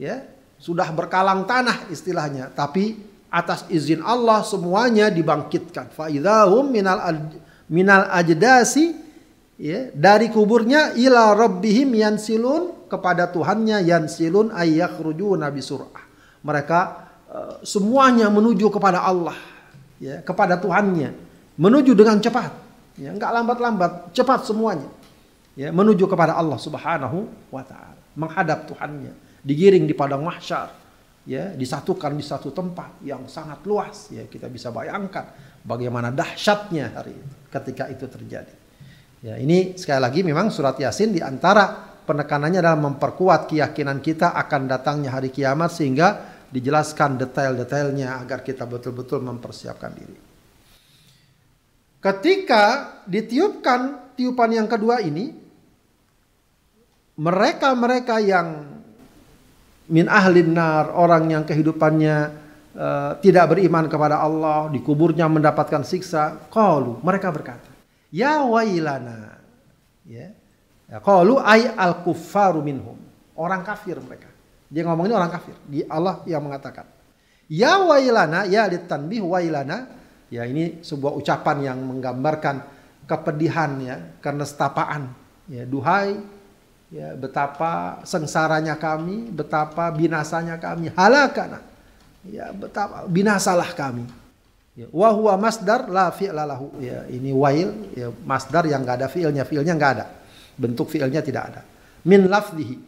ya 0.00 0.24
sudah 0.58 0.90
berkalang 0.96 1.46
tanah 1.46 1.92
istilahnya 1.92 2.50
tapi 2.56 2.98
atas 3.28 3.68
izin 3.68 4.00
Allah 4.00 4.40
semuanya 4.40 5.12
dibangkitkan. 5.12 5.92
Faidahum 5.92 6.72
minal 6.72 7.28
minal 7.68 8.08
ajdasi 8.08 9.07
ya, 9.58 9.90
dari 9.92 10.30
kuburnya 10.30 10.94
ila 10.94 11.34
rabbihim 11.34 11.92
yansilun 11.92 12.86
kepada 12.86 13.28
Tuhannya 13.28 13.84
yansilun 13.84 14.54
ayyakhruju 14.54 15.34
nabi 15.36 15.60
surah. 15.60 15.90
Mereka 16.46 16.80
uh, 17.28 17.54
semuanya 17.66 18.30
menuju 18.30 18.70
kepada 18.70 19.02
Allah, 19.02 19.36
ya, 19.98 20.22
kepada 20.22 20.56
Tuhannya, 20.56 21.12
menuju 21.58 21.92
dengan 21.98 22.22
cepat, 22.22 22.54
ya, 22.96 23.10
enggak 23.10 23.34
lambat-lambat, 23.34 24.14
cepat 24.14 24.46
semuanya, 24.46 24.88
ya, 25.58 25.74
menuju 25.74 26.06
kepada 26.06 26.38
Allah 26.38 26.56
Subhanahu 26.56 27.50
wa 27.50 27.62
taala, 27.66 27.98
menghadap 28.14 28.70
Tuhannya, 28.70 29.42
digiring 29.42 29.84
di 29.90 29.92
padang 29.98 30.22
mahsyar, 30.22 30.70
ya, 31.26 31.50
disatukan 31.58 32.14
di 32.14 32.22
satu 32.22 32.54
tempat 32.54 33.02
yang 33.02 33.26
sangat 33.26 33.66
luas, 33.66 34.08
ya, 34.14 34.22
kita 34.30 34.46
bisa 34.46 34.70
bayangkan 34.70 35.34
bagaimana 35.66 36.14
dahsyatnya 36.14 36.94
hari 36.94 37.18
itu 37.18 37.34
ketika 37.50 37.90
itu 37.90 38.06
terjadi. 38.06 38.67
Ya, 39.18 39.34
ini 39.34 39.74
sekali 39.74 39.98
lagi 39.98 40.20
memang 40.22 40.54
surat 40.54 40.78
Yasin 40.78 41.10
di 41.10 41.18
antara 41.18 41.74
penekanannya 42.06 42.62
adalah 42.62 42.78
memperkuat 42.78 43.50
keyakinan 43.50 43.98
kita 43.98 44.30
akan 44.30 44.70
datangnya 44.70 45.10
hari 45.10 45.34
kiamat 45.34 45.74
sehingga 45.74 46.38
dijelaskan 46.48 47.18
detail-detailnya 47.18 48.22
agar 48.22 48.46
kita 48.46 48.64
betul-betul 48.64 49.20
mempersiapkan 49.20 49.92
diri. 49.92 50.18
Ketika 51.98 52.64
ditiupkan 53.10 54.14
tiupan 54.14 54.54
yang 54.54 54.70
kedua 54.70 55.02
ini, 55.02 55.34
mereka-mereka 57.18 58.22
yang 58.22 58.48
min 59.90 60.06
ahlin 60.06 60.54
nar, 60.54 60.94
orang 60.94 61.26
yang 61.26 61.42
kehidupannya 61.42 62.16
uh, 62.78 63.12
tidak 63.18 63.50
beriman 63.50 63.90
kepada 63.90 64.22
Allah, 64.22 64.70
dikuburnya 64.70 65.26
mendapatkan 65.26 65.82
siksa, 65.82 66.48
qalu, 66.48 67.02
mereka 67.02 67.34
berkata, 67.34 67.67
Ya 68.08 68.40
wailana. 68.44 69.40
Ya. 70.08 70.32
Ya, 70.88 70.98
qalu 71.04 71.36
ay 71.36 71.68
al 71.76 72.00
kuffaru 72.00 72.64
minhum. 72.64 72.96
Orang 73.36 73.60
kafir 73.62 74.00
mereka. 74.00 74.32
Dia 74.72 74.84
ngomongin 74.88 75.12
orang 75.12 75.32
kafir. 75.32 75.56
Di 75.68 75.84
Allah 75.84 76.24
yang 76.24 76.44
mengatakan. 76.44 76.88
Ya 77.48 77.80
wailana, 77.80 78.48
ya 78.48 78.68
ditanbih 78.68 79.24
wailana. 79.24 79.88
Ya 80.28 80.44
ini 80.44 80.84
sebuah 80.84 81.16
ucapan 81.16 81.72
yang 81.72 81.78
menggambarkan 81.80 82.60
kepedihan 83.08 83.72
ya, 83.80 83.96
karena 84.20 84.44
setapaan. 84.44 85.12
Ya, 85.48 85.64
duhai 85.64 86.20
ya 86.92 87.16
betapa 87.16 88.04
sengsaranya 88.04 88.76
kami, 88.76 89.32
betapa 89.32 89.88
binasanya 89.92 90.60
kami, 90.60 90.92
halakana. 90.92 91.64
Ya, 92.28 92.52
betapa 92.52 93.08
binasalah 93.08 93.72
kami. 93.72 94.04
Ya, 94.78 94.86
wa 94.94 95.10
huwa 95.10 95.34
masdar 95.42 95.90
la 95.90 96.14
fi'la 96.14 96.46
lahu. 96.46 96.70
Ya, 96.78 97.02
ini 97.10 97.34
wail 97.34 97.90
ya 97.98 98.14
masdar 98.22 98.62
yang 98.70 98.86
enggak 98.86 99.02
ada 99.02 99.08
fi'ilnya, 99.10 99.42
fi'ilnya 99.42 99.74
enggak 99.74 99.92
ada. 99.98 100.06
Bentuk 100.54 100.86
fi'ilnya 100.86 101.18
tidak 101.18 101.42
ada. 101.50 101.60
Min 102.06 102.30
lafzihi. 102.30 102.78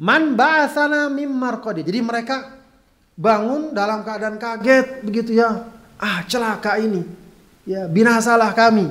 Man 0.00 0.32
ba'atsana 0.32 1.12
mim 1.12 1.28
marqadi. 1.28 1.84
Jadi 1.84 2.00
mereka 2.00 2.56
bangun 3.20 3.76
dalam 3.76 4.00
keadaan 4.00 4.40
kaget 4.40 5.04
begitu 5.04 5.36
ya. 5.36 5.68
Ah, 6.00 6.24
celaka 6.24 6.80
ini. 6.80 7.04
Ya, 7.68 7.84
binasalah 7.84 8.56
kami. 8.56 8.88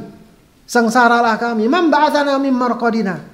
Sengsaralah 0.70 1.34
kami. 1.42 1.66
Man 1.66 1.90
ba'atsana 1.90 2.38
mim 2.38 2.54
marqadina. 2.54 3.26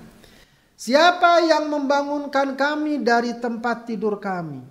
Siapa 0.80 1.44
yang 1.52 1.68
membangunkan 1.68 2.56
kami 2.56 3.04
dari 3.04 3.36
tempat 3.44 3.92
tidur 3.92 4.24
kami? 4.24 4.64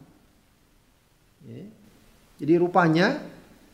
Ya. 1.44 1.68
Jadi 2.40 2.57
rupanya 2.57 3.29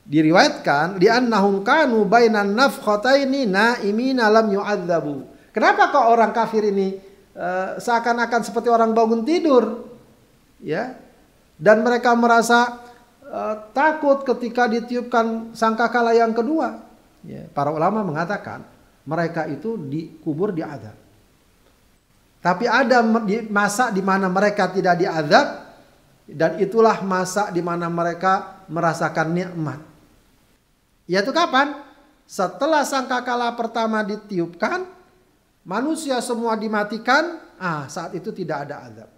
diriwayatkan 0.06 1.02
di 1.02 1.10
annahum 1.10 1.66
kanu 1.66 2.06
bainan 2.06 2.54
nafkhataini 2.54 3.44
naimina 3.50 4.30
lam 4.30 4.46
yu'adzabu. 4.54 5.26
Kenapa 5.50 5.90
kok 5.90 6.06
orang 6.06 6.30
kafir 6.30 6.70
ini 6.70 6.94
uh, 7.34 7.76
seakan-akan 7.82 8.40
seperti 8.46 8.70
orang 8.70 8.94
bangun 8.94 9.26
tidur? 9.26 9.90
Ya. 10.62 10.94
Dan 11.56 11.82
mereka 11.82 12.12
merasa 12.14 12.84
uh, 13.24 13.54
takut 13.74 14.22
ketika 14.22 14.70
ditiupkan 14.70 15.56
sangkakala 15.56 16.14
yang 16.14 16.36
kedua. 16.36 16.84
Ya, 17.26 17.48
para 17.50 17.74
ulama 17.74 18.06
mengatakan 18.06 18.62
mereka 19.02 19.50
itu 19.50 19.74
dikubur 19.74 20.54
di 20.54 20.62
adab. 20.62 20.94
Tapi 22.38 22.70
ada 22.70 23.02
masa 23.50 23.90
di 23.90 23.98
mana 24.04 24.30
mereka 24.30 24.70
tidak 24.70 24.94
diadab 25.02 25.46
dan 26.30 26.62
itulah 26.62 27.02
masa 27.02 27.50
di 27.50 27.58
mana 27.58 27.90
mereka 27.90 28.62
merasakan 28.70 29.34
nikmat. 29.34 29.95
Yaitu 31.06 31.30
kapan? 31.30 31.86
Setelah 32.26 32.82
sangkakala 32.82 33.54
pertama 33.54 34.02
ditiupkan, 34.02 34.82
manusia 35.62 36.18
semua 36.18 36.58
dimatikan, 36.58 37.38
ah 37.62 37.86
saat 37.86 38.14
itu 38.18 38.34
tidak 38.34 38.66
ada 38.66 38.82
azab. 38.90 39.10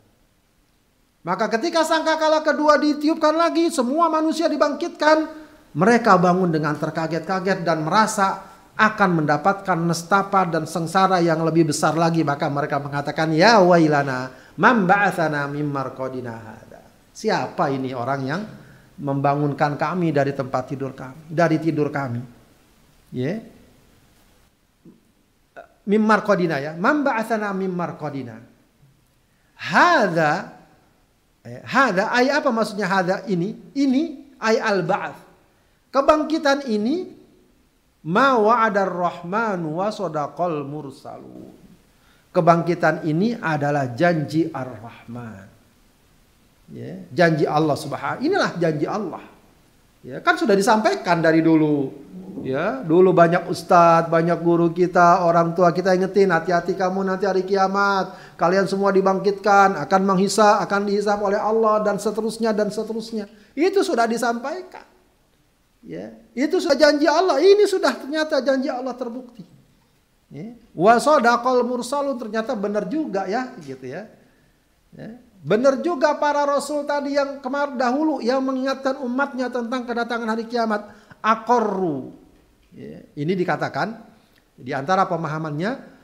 Maka 1.24 1.48
ketika 1.56 1.82
sangkakala 1.84 2.44
kedua 2.44 2.76
ditiupkan 2.76 3.32
lagi, 3.32 3.72
semua 3.72 4.12
manusia 4.12 4.46
dibangkitkan, 4.46 5.28
mereka 5.76 6.16
bangun 6.20 6.52
dengan 6.52 6.76
terkaget-kaget 6.76 7.64
dan 7.64 7.84
merasa 7.84 8.48
akan 8.78 9.24
mendapatkan 9.24 9.78
nestapa 9.82 10.46
dan 10.46 10.64
sengsara 10.64 11.18
yang 11.18 11.42
lebih 11.42 11.68
besar 11.68 11.98
lagi. 11.98 12.22
Maka 12.22 12.46
mereka 12.46 12.78
mengatakan, 12.78 13.34
Ya 13.34 13.58
wailana, 13.58 14.30
man 14.54 14.86
ba'athana 14.86 15.50
mim 15.50 15.68
Siapa 17.10 17.64
ini 17.74 17.90
orang 17.90 18.20
yang 18.22 18.40
membangunkan 18.98 19.78
kami 19.78 20.10
dari 20.10 20.34
tempat 20.34 20.74
tidur 20.74 20.92
kami, 20.92 21.30
dari 21.30 21.56
tidur 21.62 21.88
kami. 21.88 22.22
Ya. 23.14 23.24
Yeah. 23.24 23.38
Mimmar 25.88 26.20
kodina 26.20 26.60
ya. 26.60 26.76
Man 26.76 27.00
ba'athana 27.00 27.56
mimmar 27.56 27.96
kodina. 27.96 28.36
Hada 29.56 30.52
eh, 31.40 31.64
hada 31.64 32.12
ay 32.12 32.28
apa 32.28 32.52
maksudnya 32.52 32.84
hada 32.84 33.24
ini? 33.24 33.56
Ini 33.72 34.36
ay 34.36 34.60
al 34.60 34.84
ba'ath. 34.84 35.20
Kebangkitan 35.88 36.68
ini 36.68 37.08
ma 38.04 38.36
wa'adar 38.36 38.92
rahman 38.92 39.64
wa 39.64 39.88
sadaqal 39.88 40.60
mursalun. 40.68 41.56
Kebangkitan 42.28 43.08
ini 43.08 43.32
adalah 43.40 43.88
janji 43.96 44.52
ar-Rahman 44.52 45.57
ya, 46.72 46.92
janji 47.12 47.44
Allah 47.44 47.76
subhanahu 47.76 48.24
inilah 48.24 48.52
janji 48.56 48.86
Allah. 48.88 49.24
Ya 50.06 50.22
kan 50.22 50.38
sudah 50.38 50.54
disampaikan 50.54 51.18
dari 51.18 51.42
dulu. 51.42 51.90
Ya 52.46 52.86
dulu 52.86 53.10
banyak 53.10 53.50
ustadz 53.50 54.06
banyak 54.06 54.38
guru 54.46 54.70
kita 54.70 55.26
orang 55.26 55.58
tua 55.58 55.74
kita 55.74 55.90
ingetin 55.90 56.30
hati-hati 56.30 56.78
kamu 56.78 57.02
nanti 57.02 57.26
hari 57.26 57.42
kiamat. 57.42 58.14
Kalian 58.38 58.70
semua 58.70 58.94
dibangkitkan 58.94 59.74
akan 59.74 60.00
menghisap 60.06 60.62
akan 60.62 60.86
dihisap 60.86 61.18
oleh 61.18 61.36
Allah 61.36 61.82
dan 61.82 61.98
seterusnya 61.98 62.54
dan 62.54 62.70
seterusnya. 62.70 63.26
Itu 63.58 63.82
sudah 63.82 64.06
disampaikan. 64.06 64.86
Ya 65.82 66.14
itu 66.30 66.62
sudah 66.62 66.78
janji 66.78 67.10
Allah. 67.10 67.42
Ini 67.42 67.66
sudah 67.66 67.92
ternyata 67.98 68.38
janji 68.38 68.70
Allah 68.70 68.94
terbukti. 68.94 69.58
Ya. 70.28 70.52
wasodakol 70.76 71.64
mursalun 71.64 72.20
ternyata 72.20 72.52
benar 72.52 72.84
juga 72.84 73.24
ya 73.24 73.48
gitu 73.64 73.88
ya, 73.88 74.04
ya. 74.92 75.16
Benar 75.38 75.80
juga 75.86 76.18
para 76.18 76.42
rasul 76.42 76.82
tadi 76.82 77.14
yang 77.14 77.38
kemarin 77.38 77.78
dahulu 77.78 78.18
yang 78.18 78.42
mengingatkan 78.42 78.98
umatnya 78.98 79.46
tentang 79.48 79.86
kedatangan 79.86 80.28
hari 80.34 80.44
kiamat. 80.50 80.90
Akorru. 81.22 82.14
Ya, 82.74 83.06
ini 83.14 83.32
dikatakan 83.34 84.02
di 84.58 84.70
antara 84.74 85.06
pemahamannya 85.06 85.98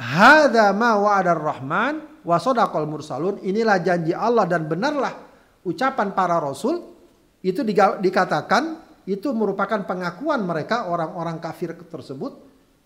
Hada 0.00 0.72
ma 0.72 0.96
wa'adar 0.96 1.36
rahman 1.36 2.24
wa 2.24 2.40
sadaqal 2.40 2.88
mursalun. 2.88 3.36
Inilah 3.44 3.84
janji 3.84 4.16
Allah 4.16 4.48
dan 4.48 4.64
benarlah 4.64 5.12
ucapan 5.60 6.16
para 6.16 6.40
rasul. 6.40 6.96
Itu 7.44 7.60
dikatakan 8.00 8.80
itu 9.04 9.28
merupakan 9.36 9.84
pengakuan 9.84 10.44
mereka 10.44 10.88
orang-orang 10.88 11.40
kafir 11.40 11.72
tersebut 11.88 12.36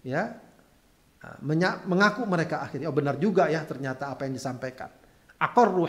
ya 0.06 0.40
mengaku 1.88 2.22
mereka 2.28 2.62
akhirnya 2.62 2.86
oh 2.88 2.96
benar 2.96 3.18
juga 3.18 3.50
ya 3.50 3.64
ternyata 3.66 4.12
apa 4.12 4.28
yang 4.28 4.36
disampaikan 4.36 4.88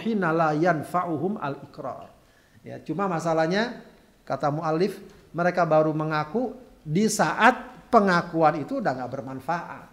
hina 0.01 0.29
la 0.35 0.49
yanfa'uhum 0.55 1.39
al-iqrar. 1.39 2.11
Ya, 2.65 2.81
cuma 2.81 3.05
masalahnya 3.05 3.85
kata 4.25 4.49
muallif 4.49 4.97
mereka 5.31 5.63
baru 5.63 5.93
mengaku 5.93 6.57
di 6.81 7.05
saat 7.05 7.87
pengakuan 7.93 8.61
itu 8.61 8.81
udah 8.81 8.91
nggak 8.91 9.11
bermanfaat. 9.11 9.87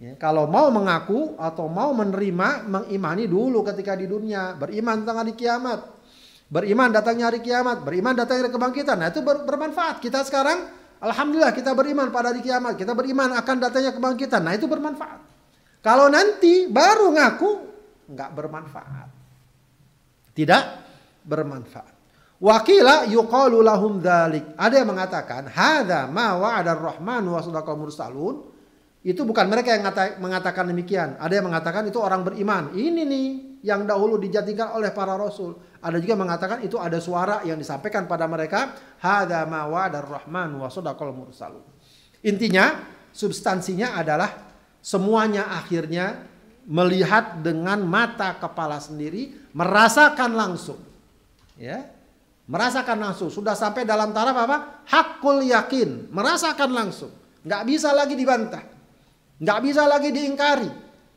Ya, 0.00 0.18
kalau 0.18 0.50
mau 0.50 0.66
mengaku 0.72 1.38
atau 1.38 1.70
mau 1.70 1.94
menerima, 1.94 2.66
mengimani 2.66 3.30
dulu 3.30 3.62
ketika 3.62 3.94
di 3.94 4.10
dunia, 4.10 4.56
beriman 4.58 5.04
tentang 5.04 5.22
hari 5.22 5.36
kiamat, 5.38 5.78
beriman 6.50 6.90
datangnya 6.90 7.30
hari 7.30 7.38
kiamat, 7.38 7.86
beriman 7.86 8.12
datangnya 8.18 8.50
hari 8.50 8.52
kebangkitan. 8.52 8.96
Nah 8.98 9.08
itu 9.14 9.20
ber 9.22 9.46
bermanfaat. 9.46 10.02
Kita 10.02 10.26
sekarang, 10.26 10.68
alhamdulillah 10.98 11.54
kita 11.54 11.70
beriman 11.76 12.10
pada 12.10 12.34
hari 12.34 12.42
kiamat, 12.42 12.74
kita 12.74 12.98
beriman 12.98 13.30
akan 13.36 13.56
datangnya 13.62 13.94
kebangkitan. 13.94 14.42
Nah 14.42 14.58
itu 14.58 14.66
bermanfaat. 14.66 15.20
Kalau 15.86 16.10
nanti 16.10 16.66
baru 16.66 17.14
ngaku, 17.14 17.71
nggak 18.08 18.30
bermanfaat. 18.34 19.08
Tidak 20.32 20.64
bermanfaat. 21.26 21.94
Wakila 22.42 23.06
yuqalu 23.06 23.62
lahum. 23.62 24.02
Ada 24.02 24.74
yang 24.82 24.90
mengatakan, 24.90 25.46
hadza 25.46 26.10
ma 26.10 26.34
wa'ada 26.34 26.74
ar-rahman 26.74 27.22
wa 27.22 27.38
sadaqal 27.38 27.78
mursalun 27.78 28.50
itu 29.02 29.22
bukan 29.22 29.46
mereka 29.46 29.78
yang 29.78 29.86
mengatakan 30.18 30.66
demikian. 30.66 31.18
Ada 31.22 31.38
yang 31.38 31.46
mengatakan 31.46 31.86
itu 31.86 32.02
orang 32.02 32.26
beriman. 32.26 32.74
Ini 32.74 33.02
nih 33.06 33.26
yang 33.62 33.86
dahulu 33.86 34.18
dijadikan 34.18 34.74
oleh 34.74 34.90
para 34.90 35.14
rasul. 35.14 35.54
Ada 35.78 36.02
juga 36.02 36.18
mengatakan 36.18 36.66
itu 36.66 36.78
ada 36.82 36.98
suara 36.98 37.46
yang 37.46 37.58
disampaikan 37.58 38.10
pada 38.10 38.26
mereka. 38.26 38.74
Hada 38.98 39.46
ma 39.46 39.66
wa'adar 39.70 40.06
rahman 40.06 40.58
wa 40.58 40.66
sadaqal 40.66 41.14
mursalun. 41.14 41.62
Intinya, 42.26 42.78
substansinya 43.14 43.98
adalah 43.98 44.50
semuanya 44.82 45.50
akhirnya 45.50 46.26
melihat 46.66 47.42
dengan 47.42 47.82
mata 47.82 48.38
kepala 48.38 48.78
sendiri, 48.78 49.34
merasakan 49.54 50.30
langsung. 50.34 50.78
Ya. 51.58 51.90
Merasakan 52.46 52.98
langsung. 52.98 53.30
Sudah 53.30 53.54
sampai 53.54 53.86
dalam 53.86 54.10
taraf 54.10 54.34
apa? 54.34 54.56
Hakul 54.90 55.46
yakin. 55.46 56.10
Merasakan 56.10 56.70
langsung. 56.74 57.12
Nggak 57.42 57.62
bisa 57.66 57.90
lagi 57.94 58.14
dibantah. 58.14 58.64
Nggak 59.42 59.60
bisa 59.62 59.82
lagi 59.90 60.10
diingkari 60.14 60.70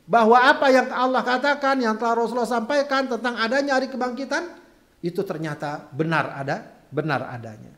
bahwa 0.05 0.38
apa 0.38 0.69
yang 0.69 0.89
Allah 0.93 1.25
katakan, 1.25 1.81
yang 1.81 1.97
telah 1.97 2.13
Rasulullah 2.17 2.49
sampaikan 2.49 3.10
tentang 3.10 3.38
adanya 3.41 3.77
hari 3.77 3.89
kebangkitan 3.89 4.53
itu 5.01 5.21
ternyata 5.25 5.89
benar 5.93 6.34
ada, 6.34 6.65
benar 6.89 7.25
adanya. 7.29 7.73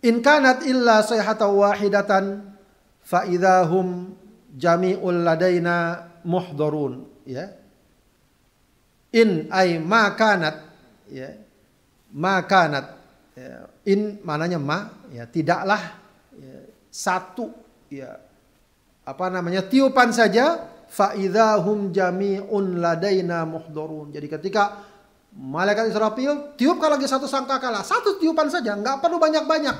In 0.00 0.24
kanat 0.24 0.64
illa 0.64 1.04
sayhata 1.04 1.48
wahidatan 1.48 2.56
fa 3.04 3.28
jami'ul 4.56 5.22
ladaina 5.22 6.06
muhdharun 6.26 7.24
ya. 7.26 7.50
In 9.14 9.50
ay 9.50 9.82
ma 9.82 10.14
kanat 10.14 10.56
ya. 11.10 11.34
Ma 12.10 12.42
kanat 12.46 12.86
ya. 13.34 13.66
in 13.86 14.18
mananya 14.22 14.58
ma 14.58 14.90
ya 15.10 15.26
tidaklah 15.26 16.00
satu 16.90 17.54
ya 17.86 18.18
apa 19.06 19.26
namanya 19.30 19.62
tiupan 19.66 20.10
saja 20.10 20.70
faidahum 20.90 21.94
jami'un 21.94 22.82
ladaina 22.82 23.46
muhdharun. 23.46 24.10
Jadi 24.10 24.26
ketika 24.26 24.82
malaikat 25.30 25.94
Israfil 25.94 26.58
tiupkan 26.58 26.90
lagi 26.90 27.06
satu 27.06 27.30
sangkakala, 27.30 27.86
satu 27.86 28.18
tiupan 28.18 28.50
saja, 28.50 28.74
nggak 28.74 28.98
perlu 28.98 29.22
banyak-banyak. 29.22 29.76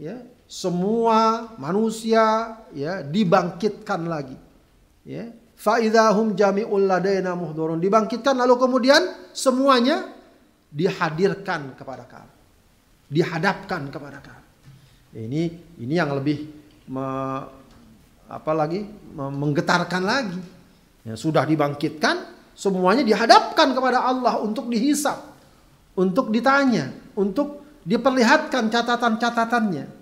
Ya, 0.00 0.16
semua 0.44 1.50
manusia 1.56 2.56
ya 2.76 3.00
dibangkitkan 3.00 4.04
lagi. 4.06 4.36
Ya, 5.04 5.32
faidahum 5.56 6.32
jami'un 6.36 6.88
ladaina 6.88 7.36
muhdharun. 7.36 7.80
Dibangkitkan 7.80 8.36
lalu 8.36 8.56
kemudian 8.56 9.02
semuanya 9.32 10.08
dihadirkan 10.72 11.76
kepada 11.76 12.04
kamu. 12.08 12.32
Dihadapkan 13.12 13.82
kepada 13.92 14.18
kamu. 14.20 14.44
Ini 15.14 15.42
ini 15.78 15.94
yang 15.94 16.10
lebih 16.16 16.50
me, 16.90 17.06
apa 18.26 18.52
lagi 18.56 18.82
menggetarkan 19.14 20.02
lagi. 20.02 20.40
Ya, 21.04 21.14
sudah 21.20 21.44
dibangkitkan, 21.44 22.32
semuanya 22.56 23.04
dihadapkan 23.04 23.76
kepada 23.76 24.08
Allah 24.08 24.40
untuk 24.40 24.72
dihisap, 24.72 25.20
untuk 25.94 26.32
ditanya, 26.32 26.96
untuk 27.12 27.60
diperlihatkan 27.84 28.72
catatan-catatannya. 28.72 29.93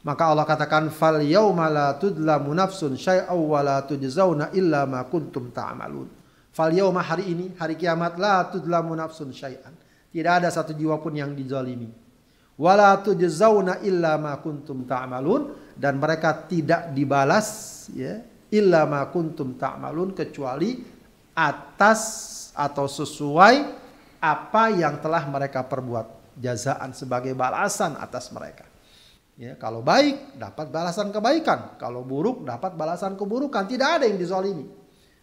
Maka 0.00 0.32
Allah 0.32 0.48
katakan 0.48 0.88
fal 0.88 1.20
yauma 1.20 1.68
la 1.68 1.92
tudlamu 2.00 2.56
nafsun 2.56 2.96
syai'aw 2.96 3.36
wa 3.36 3.60
la 3.60 3.84
tujzauna 3.84 4.52
illa 4.56 4.88
ma 4.88 5.04
kuntum 5.04 5.52
ta'malun. 5.52 6.08
Fal 6.50 6.72
yauma 6.72 7.04
hari 7.04 7.30
ini, 7.30 7.52
hari 7.60 7.76
kiamat 7.76 8.16
la 8.16 8.48
tudlamu 8.48 8.96
nafsun 8.96 9.28
syai'an. 9.28 9.76
Tidak 10.10 10.32
ada 10.42 10.48
satu 10.48 10.72
jiwa 10.72 10.98
pun 10.98 11.14
yang 11.14 11.36
dizalimi 11.36 12.10
wala 12.60 13.00
tujzauna 13.00 13.80
illa 13.80 14.20
ma 14.20 14.36
kuntum 14.36 14.84
ta'malun 14.84 15.72
dan 15.80 15.96
mereka 15.96 16.44
tidak 16.44 16.92
dibalas 16.92 17.88
ya 17.96 18.20
illa 18.52 18.84
ma 18.84 19.08
kuntum 19.08 19.56
ta'malun 19.56 20.12
kecuali 20.12 20.76
atas 21.32 22.02
atau 22.52 22.84
sesuai 22.84 23.80
apa 24.20 24.62
yang 24.76 25.00
telah 25.00 25.24
mereka 25.24 25.64
perbuat 25.64 26.36
jazaan 26.36 26.92
sebagai 26.92 27.32
balasan 27.32 27.96
atas 27.96 28.28
mereka 28.28 28.68
ya 29.40 29.56
kalau 29.56 29.80
baik 29.80 30.36
dapat 30.36 30.68
balasan 30.68 31.08
kebaikan 31.08 31.80
kalau 31.80 32.04
buruk 32.04 32.44
dapat 32.44 32.76
balasan 32.76 33.16
keburukan 33.16 33.64
tidak 33.64 33.96
ada 33.96 34.04
yang 34.04 34.20
dizalimi 34.20 34.68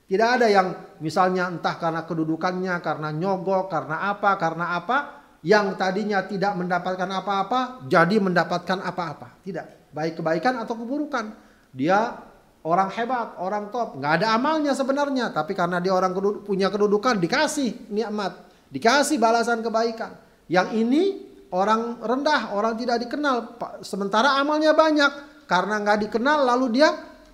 tidak 0.10 0.40
ada 0.42 0.48
yang 0.50 0.68
misalnya 1.04 1.52
entah 1.52 1.78
karena 1.78 2.02
kedudukannya 2.08 2.74
karena 2.82 3.14
nyogok 3.14 3.70
karena 3.70 4.10
apa 4.10 4.40
karena 4.42 4.66
apa 4.74 4.98
yang 5.46 5.78
tadinya 5.78 6.26
tidak 6.26 6.58
mendapatkan 6.58 7.10
apa-apa 7.12 7.86
jadi 7.86 8.18
mendapatkan 8.18 8.80
apa-apa. 8.82 9.38
Tidak, 9.46 9.94
baik 9.94 10.24
kebaikan 10.24 10.58
atau 10.64 10.80
keburukan. 10.80 11.36
Dia 11.76 12.20
orang 12.66 12.90
hebat, 12.96 13.38
orang 13.38 13.70
top, 13.70 14.02
nggak 14.02 14.24
ada 14.24 14.34
amalnya 14.34 14.74
sebenarnya, 14.74 15.30
tapi 15.30 15.54
karena 15.54 15.78
dia 15.78 15.94
orang 15.94 16.16
punya 16.42 16.74
kedudukan 16.74 17.22
dikasih 17.22 17.92
nikmat, 17.92 18.34
dikasih 18.74 19.22
balasan 19.22 19.62
kebaikan. 19.62 20.18
Yang 20.48 20.68
ini 20.80 21.04
orang 21.52 22.02
rendah, 22.04 22.52
orang 22.56 22.76
tidak 22.76 23.08
dikenal, 23.08 23.56
sementara 23.84 24.40
amalnya 24.40 24.76
banyak 24.76 25.46
karena 25.48 25.80
nggak 25.80 26.10
dikenal 26.10 26.44
lalu 26.44 26.82
dia 26.82 26.90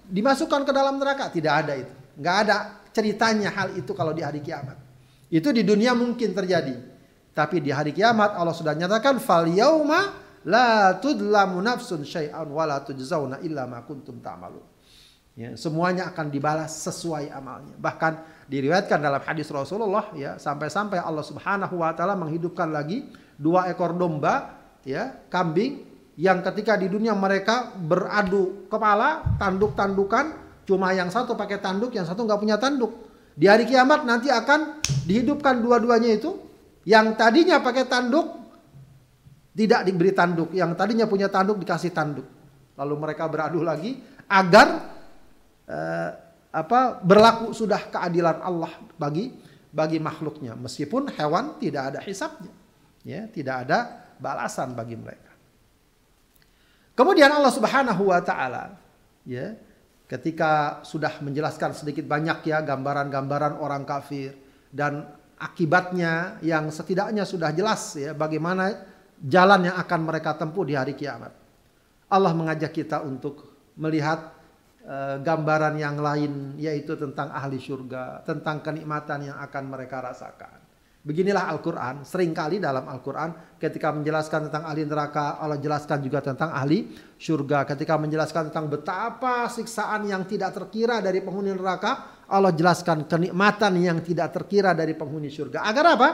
dimasukkan 0.06 0.68
ke 0.68 0.72
dalam 0.72 1.02
neraka. 1.02 1.34
Tidak 1.34 1.54
ada 1.54 1.74
itu, 1.74 1.94
nggak 2.20 2.36
ada 2.46 2.58
ceritanya 2.94 3.50
hal 3.52 3.74
itu 3.74 3.92
kalau 3.98 4.14
di 4.14 4.22
hari 4.22 4.40
kiamat. 4.40 4.78
Itu 5.34 5.50
di 5.50 5.66
dunia 5.66 5.98
mungkin 5.98 6.30
terjadi. 6.38 6.94
Tapi 7.34 7.58
di 7.58 7.74
hari 7.74 7.90
kiamat 7.90 8.38
Allah 8.38 8.54
sudah 8.54 8.78
nyatakan 8.78 9.18
fal 9.18 9.50
yauma 9.50 10.14
la 10.46 10.94
tudlamu 11.02 11.58
nafsun 11.58 12.06
syai'an 12.06 12.46
wa 12.46 12.64
la 12.70 12.86
tujzauna 12.86 13.42
illa 13.42 13.66
ma 13.66 13.82
kuntum 13.82 14.22
ta'malun. 14.22 14.62
Ya, 15.34 15.58
semuanya 15.58 16.14
akan 16.14 16.30
dibalas 16.30 16.78
sesuai 16.86 17.34
amalnya. 17.34 17.74
Bahkan 17.82 18.46
diriwayatkan 18.46 19.02
dalam 19.02 19.18
hadis 19.26 19.50
Rasulullah 19.50 20.14
ya 20.14 20.38
sampai-sampai 20.38 21.02
Allah 21.02 21.26
Subhanahu 21.26 21.82
wa 21.82 21.90
taala 21.98 22.14
menghidupkan 22.14 22.70
lagi 22.70 23.10
dua 23.44 23.68
ekor 23.68 23.92
domba 24.00 24.56
ya, 24.88 25.12
kambing 25.28 25.84
yang 26.16 26.40
ketika 26.40 26.80
di 26.80 26.88
dunia 26.88 27.12
mereka 27.12 27.76
beradu 27.76 28.70
kepala, 28.72 29.36
tanduk-tandukan, 29.36 30.26
cuma 30.64 30.96
yang 30.96 31.12
satu 31.12 31.36
pakai 31.36 31.60
tanduk, 31.60 31.92
yang 31.92 32.08
satu 32.08 32.24
nggak 32.24 32.40
punya 32.40 32.56
tanduk. 32.56 33.12
Di 33.36 33.50
hari 33.50 33.68
kiamat 33.68 34.08
nanti 34.08 34.32
akan 34.32 34.80
dihidupkan 35.10 35.60
dua-duanya 35.60 36.16
itu 36.16 36.38
yang 36.88 37.18
tadinya 37.20 37.60
pakai 37.60 37.90
tanduk 37.90 38.40
tidak 39.58 39.90
diberi 39.90 40.14
tanduk, 40.16 40.54
yang 40.56 40.78
tadinya 40.78 41.10
punya 41.10 41.28
tanduk 41.28 41.60
dikasih 41.60 41.92
tanduk. 41.92 42.26
Lalu 42.78 42.96
mereka 42.98 43.26
beradu 43.26 43.66
lagi 43.66 43.98
agar 44.30 44.68
eh, 45.66 46.10
apa 46.54 47.02
berlaku 47.02 47.50
sudah 47.58 47.90
keadilan 47.90 48.38
Allah 48.46 48.70
bagi 48.94 49.34
bagi 49.74 49.98
makhluknya 49.98 50.54
meskipun 50.54 51.10
hewan 51.18 51.58
tidak 51.58 51.90
ada 51.90 52.00
hisapnya 52.06 52.54
ya 53.04 53.28
tidak 53.30 53.68
ada 53.68 53.80
balasan 54.18 54.76
bagi 54.76 54.96
mereka 54.98 55.32
kemudian 56.98 57.32
Allah 57.32 57.54
Subhanahu 57.54 58.10
wa 58.10 58.20
taala 58.24 58.80
ya 59.28 59.56
ketika 60.08 60.84
sudah 60.84 61.20
menjelaskan 61.24 61.74
sedikit 61.76 62.06
banyak 62.06 62.44
ya 62.48 62.64
gambaran-gambaran 62.64 63.60
orang 63.60 63.88
kafir 63.88 64.36
dan 64.74 65.08
akibatnya 65.44 66.40
yang 66.40 66.72
setidaknya 66.72 67.28
sudah 67.28 67.52
jelas 67.52 68.00
ya 68.00 68.16
bagaimana 68.16 68.94
jalan 69.20 69.72
yang 69.72 69.78
akan 69.80 70.00
mereka 70.04 70.36
tempuh 70.36 70.64
di 70.64 70.76
hari 70.76 70.96
kiamat. 70.96 71.32
Allah 72.12 72.32
mengajak 72.36 72.72
kita 72.76 73.04
untuk 73.04 73.56
melihat 73.80 74.32
uh, 74.86 75.18
gambaran 75.20 75.76
yang 75.80 75.98
lain 75.98 76.60
yaitu 76.60 76.94
tentang 77.00 77.32
ahli 77.32 77.58
surga, 77.58 78.24
tentang 78.28 78.64
kenikmatan 78.64 79.34
yang 79.34 79.38
akan 79.40 79.64
mereka 79.68 80.04
rasakan. 80.04 80.63
Beginilah 81.04 81.52
Al-Quran, 81.52 82.08
sering 82.08 82.32
kali 82.32 82.64
dalam 82.64 82.88
Al-Quran 82.88 83.60
ketika 83.60 83.92
menjelaskan 83.92 84.48
tentang 84.48 84.64
ahli 84.64 84.88
neraka, 84.88 85.36
Allah 85.36 85.60
jelaskan 85.60 86.00
juga 86.00 86.24
tentang 86.24 86.56
ahli 86.56 86.96
surga. 87.20 87.68
Ketika 87.68 88.00
menjelaskan 88.00 88.48
tentang 88.48 88.72
betapa 88.72 89.52
siksaan 89.52 90.08
yang 90.08 90.24
tidak 90.24 90.56
terkira 90.56 91.04
dari 91.04 91.20
penghuni 91.20 91.52
neraka, 91.52 92.24
Allah 92.32 92.56
jelaskan 92.56 93.04
kenikmatan 93.04 93.84
yang 93.84 94.00
tidak 94.00 94.32
terkira 94.32 94.72
dari 94.72 94.96
penghuni 94.96 95.28
surga. 95.28 95.68
Agar 95.68 95.86
apa? 96.00 96.10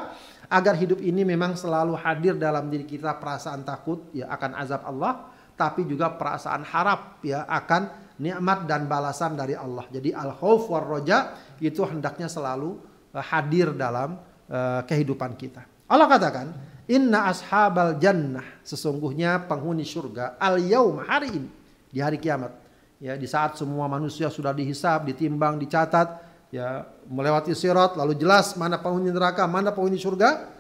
Agar 0.50 0.74
hidup 0.74 0.98
ini 1.06 1.22
memang 1.22 1.54
selalu 1.54 1.94
hadir 1.94 2.34
dalam 2.42 2.66
diri 2.74 2.90
kita 2.90 3.14
perasaan 3.22 3.62
takut 3.62 4.10
ya 4.10 4.26
akan 4.34 4.52
azab 4.58 4.82
Allah. 4.90 5.14
tapi 5.60 5.84
juga 5.84 6.16
perasaan 6.16 6.64
harap 6.64 7.20
ya 7.20 7.44
akan 7.44 8.16
nikmat 8.24 8.64
dan 8.64 8.88
balasan 8.88 9.36
dari 9.36 9.60
Allah. 9.60 9.84
Jadi 9.92 10.16
al 10.16 10.32
khauf 10.32 10.72
war 10.72 10.88
roja 10.88 11.36
itu 11.60 11.84
hendaknya 11.84 12.32
selalu 12.32 12.80
uh, 13.12 13.20
hadir 13.20 13.76
dalam 13.76 14.16
uh, 14.50 14.82
kehidupan 14.84 15.38
kita. 15.38 15.64
Allah 15.90 16.10
katakan, 16.10 16.54
"Inna 16.90 17.30
ashabal 17.30 17.98
jannah," 18.02 18.46
sesungguhnya 18.66 19.46
penghuni 19.46 19.86
surga 19.86 20.36
al 20.42 20.60
yaum 20.60 21.02
hari 21.06 21.30
ini 21.32 21.50
di 21.90 22.02
hari 22.02 22.18
kiamat. 22.18 22.52
Ya, 23.00 23.16
di 23.16 23.24
saat 23.32 23.56
semua 23.56 23.88
manusia 23.88 24.28
sudah 24.28 24.52
dihisab, 24.52 25.08
ditimbang, 25.08 25.56
dicatat, 25.56 26.20
ya 26.52 26.84
melewati 27.08 27.56
sirat 27.56 27.96
lalu 27.96 28.18
jelas 28.18 28.60
mana 28.60 28.76
penghuni 28.76 29.14
neraka, 29.14 29.48
mana 29.48 29.72
penghuni 29.72 29.96
surga. 29.96 30.60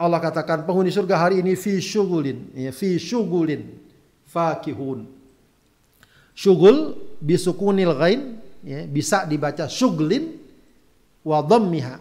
Allah 0.00 0.18
katakan 0.18 0.64
penghuni 0.66 0.90
surga 0.90 1.14
hari 1.14 1.44
ini 1.44 1.54
fi 1.54 1.78
syugulin, 1.78 2.50
ya, 2.56 2.72
fi 2.72 2.96
syugulin 2.98 3.78
fakihun. 4.26 5.06
Syugul 6.32 6.96
bisukunil 7.20 7.92
ghain 8.00 8.40
ya, 8.64 8.88
bisa 8.88 9.28
dibaca 9.28 9.68
syuglin 9.68 10.40
wa 11.20 11.44
dhammiha. 11.44 12.00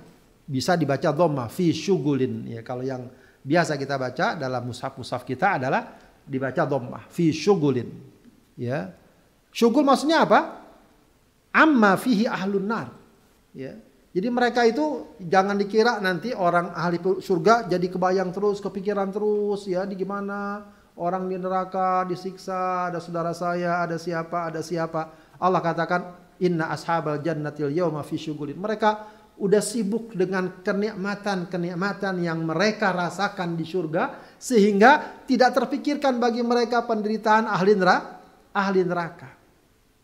Bisa 0.52 0.76
dibaca 0.76 1.16
dhamma 1.16 1.48
fi 1.48 1.72
syugulin 1.72 2.44
ya 2.52 2.60
kalau 2.60 2.84
yang 2.84 3.08
biasa 3.42 3.80
kita 3.80 3.96
baca 3.96 4.36
dalam 4.36 4.68
mushaf-mushaf 4.68 5.24
kita 5.24 5.58
adalah 5.64 5.98
dibaca 6.26 6.64
dhammah 6.68 7.10
fi 7.10 7.34
syugulin. 7.34 7.90
Ya. 8.56 8.94
Syugul 9.52 9.84
maksudnya 9.84 10.24
apa? 10.24 10.62
Amma 11.52 11.98
fihi 12.00 12.30
ahlun 12.30 12.66
nar. 12.68 12.88
Ya. 13.52 13.76
Jadi 14.12 14.28
mereka 14.28 14.68
itu 14.68 15.16
jangan 15.24 15.56
dikira 15.56 16.04
nanti 16.04 16.36
orang 16.36 16.76
ahli 16.76 17.00
surga 17.00 17.72
jadi 17.72 17.88
kebayang 17.88 18.36
terus, 18.36 18.60
kepikiran 18.60 19.08
terus 19.08 19.64
ya 19.72 19.88
di 19.88 19.96
gimana 19.96 20.68
orang 21.00 21.32
di 21.32 21.40
neraka 21.40 22.04
disiksa, 22.04 22.92
ada 22.92 23.00
saudara 23.00 23.32
saya, 23.32 23.80
ada 23.80 23.96
siapa, 23.96 24.52
ada 24.52 24.60
siapa. 24.60 25.16
Allah 25.40 25.64
katakan 25.64 26.02
inna 26.44 26.76
ashabal 26.76 27.24
jannatil 27.24 27.72
yauma 27.72 28.04
fi 28.04 28.20
syugulin. 28.20 28.60
Mereka 28.60 29.21
udah 29.42 29.60
sibuk 29.60 30.14
dengan 30.14 30.62
kenikmatan-kenikmatan 30.62 32.22
yang 32.22 32.46
mereka 32.46 32.94
rasakan 32.94 33.58
di 33.58 33.66
surga 33.66 34.38
sehingga 34.38 35.26
tidak 35.26 35.58
terpikirkan 35.58 36.22
bagi 36.22 36.46
mereka 36.46 36.86
penderitaan 36.86 37.50
ahli 37.50 37.74
neraka. 37.74 38.22
Ahli 38.54 38.82
neraka. 38.86 39.30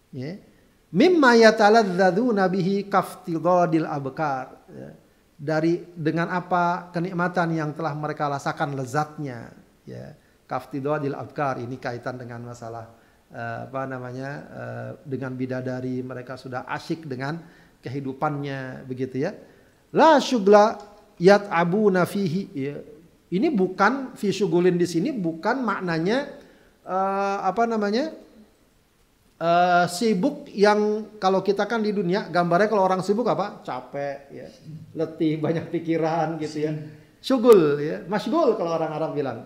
Ya 0.09 0.47
mimma 0.91 1.35
yataladzadzuna 1.35 2.47
bihi 2.47 2.87
kaftidadil 2.87 3.87
abkar 3.87 4.45
ya. 4.71 4.89
dari 5.35 5.83
dengan 5.93 6.31
apa 6.31 6.89
kenikmatan 6.95 7.53
yang 7.55 7.71
telah 7.75 7.93
mereka 7.93 8.31
rasakan 8.31 8.79
lezatnya 8.79 9.51
ya 9.83 10.15
kaftidadil 10.47 11.15
abkar 11.15 11.59
ini 11.59 11.75
kaitan 11.75 12.15
dengan 12.15 12.39
masalah 12.47 12.87
uh, 13.35 13.67
apa 13.67 13.81
namanya 13.83 14.29
uh, 14.47 14.91
dengan 15.03 15.35
bidadari 15.35 15.99
mereka 15.99 16.39
sudah 16.39 16.63
asyik 16.71 17.03
dengan 17.03 17.43
kehidupannya 17.81 18.85
begitu 18.87 19.25
ya. 19.27 19.31
La 19.95 20.19
syugla 20.19 20.77
yat'abuna 21.17 22.05
fihi. 22.05 22.43
Ya. 22.53 22.77
ini 23.27 23.51
bukan 23.51 24.15
fi 24.15 24.31
syugulin 24.31 24.79
di 24.79 24.87
sini 24.87 25.11
bukan 25.11 25.59
maknanya 25.59 26.31
uh, 26.87 27.43
apa 27.43 27.67
namanya 27.67 28.15
uh, 29.41 29.85
sibuk 29.91 30.47
yang 30.55 31.11
kalau 31.19 31.43
kita 31.43 31.67
kan 31.67 31.83
di 31.83 31.91
dunia 31.91 32.31
gambarnya 32.31 32.71
kalau 32.71 32.87
orang 32.87 33.03
sibuk 33.03 33.27
apa? 33.27 33.61
Capek 33.67 34.17
ya. 34.31 34.47
Letih 34.95 35.43
banyak 35.43 35.67
pikiran 35.67 36.39
gitu 36.39 36.57
ya. 36.67 36.71
Syugul 37.19 37.83
ya. 37.83 37.97
Masgul 38.07 38.55
kalau 38.55 38.79
orang 38.79 38.91
Arab 38.95 39.11
bilang 39.11 39.43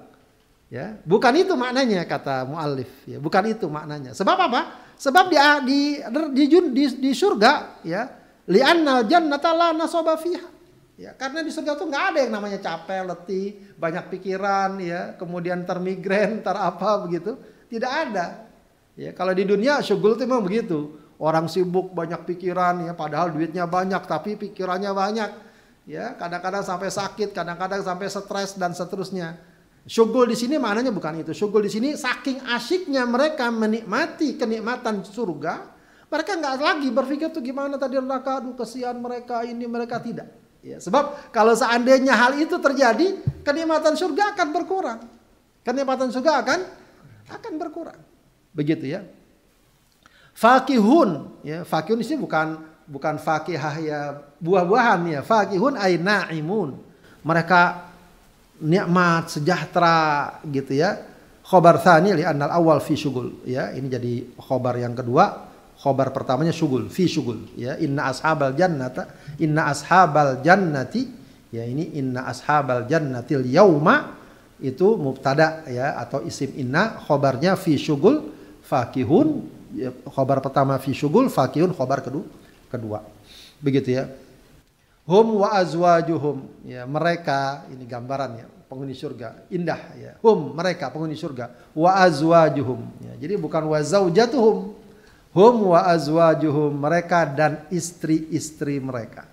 ya. 0.69 1.01
Bukan 1.01 1.33
itu 1.41 1.57
maknanya 1.57 2.05
kata 2.05 2.45
muallif 2.45 2.91
ya. 3.09 3.17
Bukan 3.17 3.43
itu 3.49 3.65
maknanya. 3.65 4.13
Sebab 4.13 4.37
apa? 4.37 4.61
Sebab 5.01 5.33
di 5.33 5.37
di 5.65 5.79
di, 6.37 6.43
di, 6.69 6.85
di 7.09 7.11
surga 7.17 7.81
ya 7.81 8.20
li'anna 8.49 9.05
jannata 9.05 9.51
la 9.53 9.69
nasaba 9.75 10.17
fiha 10.17 10.49
ya 10.97 11.13
karena 11.17 11.41
di 11.45 11.49
surga 11.53 11.77
tuh 11.77 11.89
nggak 11.89 12.05
ada 12.13 12.19
yang 12.25 12.33
namanya 12.33 12.59
capek 12.61 13.05
letih 13.05 13.47
banyak 13.77 14.05
pikiran 14.09 14.79
ya 14.81 15.13
kemudian 15.17 15.65
termigren 15.65 16.41
ter 16.41 16.55
apa 16.57 17.01
begitu 17.05 17.37
tidak 17.69 17.91
ada 18.09 18.51
Ya, 18.99 19.15
kalau 19.15 19.31
di 19.31 19.47
dunia 19.47 19.79
syugul 19.79 20.19
itu 20.19 20.27
memang 20.27 20.43
begitu. 20.43 20.99
Orang 21.21 21.45
sibuk 21.45 21.93
banyak 21.93 22.25
pikiran 22.25 22.81
ya 22.81 22.97
padahal 22.97 23.29
duitnya 23.29 23.69
banyak 23.69 24.01
tapi 24.09 24.35
pikirannya 24.35 24.91
banyak. 24.91 25.31
Ya, 25.85 26.17
kadang-kadang 26.17 26.65
sampai 26.65 26.89
sakit, 26.89 27.33
kadang-kadang 27.33 27.85
sampai 27.85 28.09
stres 28.09 28.57
dan 28.57 28.73
seterusnya. 28.73 29.37
Syugul 29.85 30.29
di 30.29 30.37
sini 30.37 30.57
maknanya 30.57 30.93
bukan 30.93 31.21
itu. 31.21 31.33
Syugul 31.33 31.65
di 31.65 31.71
sini 31.73 31.89
saking 31.93 32.45
asyiknya 32.45 33.05
mereka 33.05 33.49
menikmati 33.49 34.37
kenikmatan 34.37 35.05
surga, 35.05 35.70
mereka 36.11 36.35
nggak 36.35 36.55
lagi 36.59 36.89
berpikir 36.91 37.31
tuh 37.31 37.39
gimana 37.39 37.79
tadi 37.79 37.95
neraka, 37.95 38.43
aduh 38.43 38.51
kesian 38.59 38.99
mereka 38.99 39.47
ini 39.47 39.63
mereka 39.63 40.03
tidak. 40.03 40.27
Ya, 40.59 40.77
sebab 40.77 41.31
kalau 41.31 41.55
seandainya 41.55 42.13
hal 42.13 42.37
itu 42.37 42.59
terjadi, 42.59 43.23
kenikmatan 43.47 43.95
surga 43.95 44.35
akan 44.35 44.47
berkurang. 44.51 44.99
Kenikmatan 45.63 46.11
surga 46.11 46.43
akan 46.43 46.59
akan 47.31 47.53
berkurang. 47.55 47.97
Begitu 48.51 48.91
ya. 48.91 49.07
Fakihun, 50.35 51.41
ya, 51.47 51.63
fakihun 51.63 52.03
ini 52.03 52.15
bukan 52.19 52.59
bukan 52.85 53.15
fakihah 53.15 53.75
ya 53.79 53.99
buah-buahan 54.43 55.01
ya. 55.07 55.21
Fakihun 55.23 55.79
ay 55.79 55.95
naimun. 55.95 56.75
Mereka 57.23 57.87
nikmat, 58.59 59.31
sejahtera 59.31 60.39
gitu 60.43 60.75
ya. 60.75 61.07
Khobar 61.41 61.81
thani 61.81 62.13
li 62.19 62.23
awal 62.27 62.83
fi 62.83 62.93
syugul 62.99 63.47
ya. 63.47 63.73
Ini 63.73 63.87
jadi 63.87 64.13
khobar 64.37 64.77
yang 64.77 64.93
kedua. 64.93 65.50
Khobar 65.81 66.13
pertamanya 66.13 66.53
syugul, 66.53 66.93
fi 66.93 67.09
syugul. 67.09 67.49
Ya. 67.57 67.73
Inna 67.81 68.13
ashabal 68.13 68.53
jannata, 68.53 69.09
inna 69.41 69.65
ashabal 69.73 70.45
jannati. 70.45 71.09
Ya 71.49 71.65
ini 71.65 71.97
inna 71.97 72.29
ashabal 72.29 72.85
jannatil 72.85 73.49
yauma. 73.49 74.21
Itu 74.61 74.93
mubtada 74.93 75.65
ya 75.65 75.97
atau 75.97 76.21
isim 76.21 76.53
inna. 76.53 77.01
Khobarnya 77.01 77.57
fi 77.57 77.81
syugul 77.81 78.29
fakihun. 78.61 79.49
Ya, 79.73 79.89
khobar 80.05 80.37
pertama 80.45 80.77
fi 80.77 80.93
syugul 80.93 81.33
fakihun 81.33 81.73
khobar 81.73 82.05
kedua 82.05 82.29
kedua. 82.69 83.01
Begitu 83.57 83.97
ya. 83.97 84.05
Hum 85.09 85.41
wa 85.41 85.49
azwajuhum. 85.57 86.45
Ya 86.61 86.85
mereka 86.85 87.65
ini 87.73 87.89
gambarannya 87.89 88.45
penghuni 88.69 88.93
surga. 88.93 89.49
Indah 89.49 89.81
ya. 89.97 90.11
Hum 90.21 90.53
mereka 90.53 90.93
penghuni 90.93 91.17
surga. 91.17 91.51
Wa 91.73 92.05
azwajuhum. 92.05 92.85
Ya, 93.01 93.13
jadi 93.27 93.35
bukan 93.41 93.65
wa 93.65 93.81
zaujatuhum 93.81 94.77
hum 95.31 95.75
wa 95.75 95.87
azwajuhum 95.87 96.71
mereka 96.75 97.27
dan 97.27 97.65
istri-istri 97.71 98.79
mereka 98.79 99.27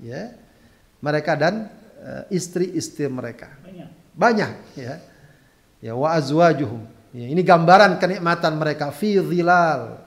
ya 0.00 0.32
mereka 1.00 1.32
dan 1.36 1.68
uh, 2.00 2.24
istri-istri 2.32 3.08
mereka 3.08 3.52
banyak 3.62 3.90
banyak 4.14 4.52
ya 4.76 4.94
ya 5.80 5.92
wa 5.96 6.12
azwajuhum 6.12 6.94
Ya, 7.14 7.30
ini 7.30 7.46
gambaran 7.46 8.02
kenikmatan 8.02 8.58
mereka 8.58 8.90
fi 8.90 9.22
zilal. 9.22 10.02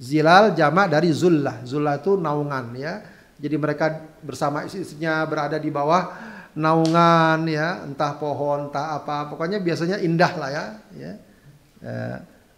Zilal 0.00 0.56
jamak 0.56 0.88
dari 0.88 1.12
zullah. 1.12 1.60
Zullah 1.68 2.00
itu 2.00 2.16
naungan 2.16 2.72
ya. 2.80 3.04
Jadi 3.36 3.56
mereka 3.60 3.92
bersama 4.24 4.64
istrinya 4.64 5.20
berada 5.28 5.60
di 5.60 5.68
bawah 5.68 6.16
naungan 6.56 7.44
ya, 7.44 7.84
entah 7.84 8.16
pohon, 8.16 8.72
entah 8.72 8.96
apa. 8.96 9.28
Pokoknya 9.28 9.60
biasanya 9.60 10.00
indah 10.00 10.32
lah 10.40 10.48
ya, 10.48 10.64
ya. 10.96 11.12
Uh, 11.84 12.16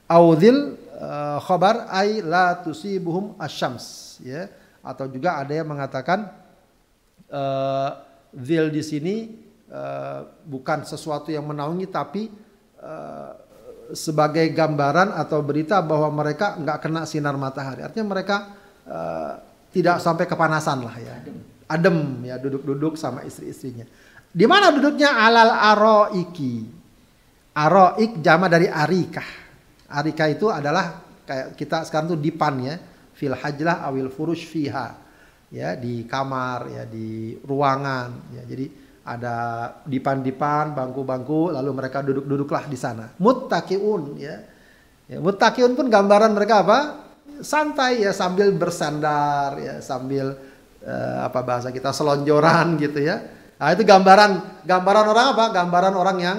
Audil 0.08 0.74
uh, 0.96 1.36
khobar 1.44 1.86
ay 1.92 2.24
la 2.24 2.56
tusibuhum 2.64 3.36
asyams 3.36 4.18
ya. 4.24 4.48
Atau 4.80 5.06
juga 5.12 5.36
ada 5.36 5.52
yang 5.52 5.68
mengatakan 5.68 6.32
uh, 7.28 7.90
zil 8.32 8.72
di 8.72 8.80
sini 8.80 9.14
uh, 9.68 10.24
bukan 10.48 10.88
sesuatu 10.88 11.28
yang 11.28 11.44
menaungi 11.44 11.86
tapi 11.92 12.32
uh, 12.80 13.32
sebagai 13.92 14.48
gambaran 14.52 15.12
atau 15.16 15.40
berita 15.40 15.80
bahwa 15.80 16.08
mereka 16.12 16.56
nggak 16.56 16.78
kena 16.80 17.04
sinar 17.04 17.36
matahari. 17.36 17.84
Artinya 17.84 18.08
mereka 18.08 18.36
uh, 18.88 19.32
tidak 19.72 20.00
sampai 20.00 20.24
kepanasan 20.24 20.84
lah 20.84 20.96
ya. 20.96 21.14
Adem 21.68 22.24
ya 22.24 22.40
duduk-duduk 22.40 22.96
sama 22.96 23.24
istri-istrinya. 23.28 23.84
Di 24.28 24.44
mana 24.48 24.72
duduknya 24.72 25.20
alal 25.20 25.52
aroiki. 25.52 26.64
Aroik 27.52 28.24
jama 28.24 28.48
dari 28.48 28.68
arikah. 28.68 29.47
Arika 29.88 30.28
itu 30.28 30.52
adalah 30.52 31.00
kayak 31.24 31.56
kita 31.56 31.88
sekarang 31.88 32.16
tuh 32.16 32.20
dipan 32.20 32.60
ya. 32.60 32.76
Fil 33.16 33.34
hajlah 33.34 33.88
awil 33.88 34.12
furush 34.12 34.44
fiha. 34.44 34.94
Ya 35.48 35.72
di 35.74 36.04
kamar 36.04 36.68
ya 36.68 36.84
di 36.84 37.40
ruangan 37.40 38.36
ya. 38.36 38.42
Jadi 38.44 38.88
ada 39.08 39.36
dipan-dipan, 39.88 40.76
bangku-bangku, 40.76 41.48
lalu 41.48 41.70
mereka 41.72 42.04
duduk-duduklah 42.04 42.68
di 42.68 42.76
sana. 42.76 43.08
Muttaqiun 43.16 44.20
ya. 44.20 44.36
ya. 45.08 45.16
Muttaqiun 45.16 45.72
pun 45.72 45.88
gambaran 45.88 46.36
mereka 46.36 46.60
apa? 46.60 46.78
Santai 47.40 48.04
ya 48.04 48.12
sambil 48.12 48.52
bersandar 48.52 49.56
ya, 49.56 49.80
sambil 49.80 50.36
uh, 50.84 51.18
apa 51.24 51.40
bahasa 51.40 51.72
kita 51.72 51.94
selonjoran 51.96 52.76
gitu 52.76 53.00
ya. 53.00 53.16
Nah, 53.56 53.72
itu 53.72 53.82
gambaran 53.88 54.62
gambaran 54.68 55.06
orang 55.08 55.26
apa? 55.32 55.44
Gambaran 55.56 55.94
orang 55.96 56.16
yang 56.20 56.38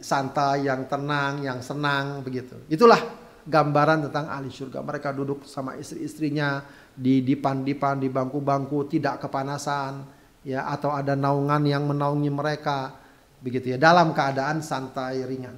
santai, 0.00 0.66
yang 0.66 0.86
tenang, 0.86 1.42
yang 1.42 1.58
senang 1.60 2.22
begitu. 2.22 2.56
Itulah 2.70 3.00
gambaran 3.48 4.08
tentang 4.08 4.28
ahli 4.28 4.52
surga. 4.52 4.84
Mereka 4.84 5.12
duduk 5.16 5.48
sama 5.48 5.74
istri-istrinya 5.80 6.62
di 6.92 7.24
dipan-dipan, 7.24 8.02
di 8.02 8.12
bangku-bangku, 8.12 8.90
tidak 8.90 9.24
kepanasan, 9.24 10.04
ya 10.44 10.68
atau 10.68 10.92
ada 10.92 11.16
naungan 11.16 11.62
yang 11.64 11.84
menaungi 11.88 12.30
mereka 12.30 12.94
begitu 13.38 13.74
ya 13.74 13.78
dalam 13.78 14.10
keadaan 14.10 14.60
santai 14.64 15.22
ringan. 15.22 15.54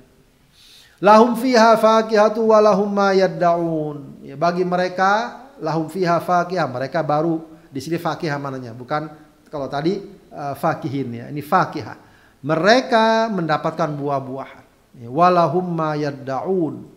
Lahum 1.00 1.32
fiha 1.32 1.80
fakihatu 1.80 2.52
wa 2.52 2.60
lahum 2.60 2.92
ma 2.92 3.16
yaddaun. 3.16 4.20
Ya, 4.20 4.36
bagi 4.36 4.68
mereka 4.68 5.42
lahum 5.56 5.88
fiha 5.88 6.20
fakihah, 6.20 6.68
mereka 6.68 7.00
baru 7.00 7.40
di 7.72 7.80
sini 7.80 7.96
fakihah 7.96 8.36
mananya, 8.36 8.76
bukan 8.76 9.08
kalau 9.48 9.64
tadi 9.66 9.96
uh, 10.28 10.52
fakihin 10.52 11.08
ya. 11.16 11.26
Ini 11.32 11.40
fakihah. 11.40 12.09
Mereka 12.40 13.28
mendapatkan 13.28 13.90
buah-buahan. 13.96 14.64
Ya, 15.04 15.08
walahum 15.12 15.64
ma 15.64 15.92
yaddaun. 15.94 16.88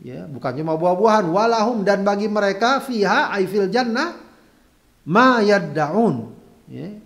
Ya, 0.00 0.24
bukan 0.24 0.56
cuma 0.56 0.80
buah-buahan, 0.80 1.28
walahum 1.28 1.84
dan 1.84 2.00
bagi 2.00 2.24
mereka 2.24 2.80
fiha 2.80 3.28
aifil 3.36 3.68
jannah 3.68 4.16
ma 5.04 5.44
yaddaun. 5.44 6.32
Ya. 6.68 6.96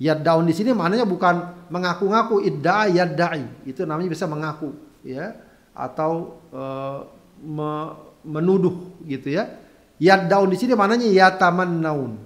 Yaddaun 0.00 0.48
di 0.48 0.56
sini 0.56 0.72
maknanya 0.72 1.04
bukan 1.04 1.68
mengaku-ngaku 1.68 2.40
idda 2.40 2.88
yaddai. 2.88 3.68
Itu 3.68 3.84
namanya 3.84 4.08
bisa 4.08 4.24
mengaku, 4.24 4.72
ya 5.04 5.36
atau 5.76 6.40
uh, 6.50 7.04
me, 7.44 7.94
menuduh 8.24 8.96
gitu 9.04 9.28
ya. 9.28 9.60
Yaddaun 10.00 10.48
di 10.48 10.56
sini 10.56 10.72
maknanya 10.72 11.04
yataman 11.04 11.84
naun. 11.84 12.16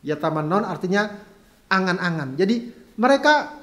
Yataman 0.00 0.48
naun 0.48 0.64
artinya 0.64 1.12
angan-angan. 1.68 2.40
Jadi 2.40 2.72
mereka 2.96 3.59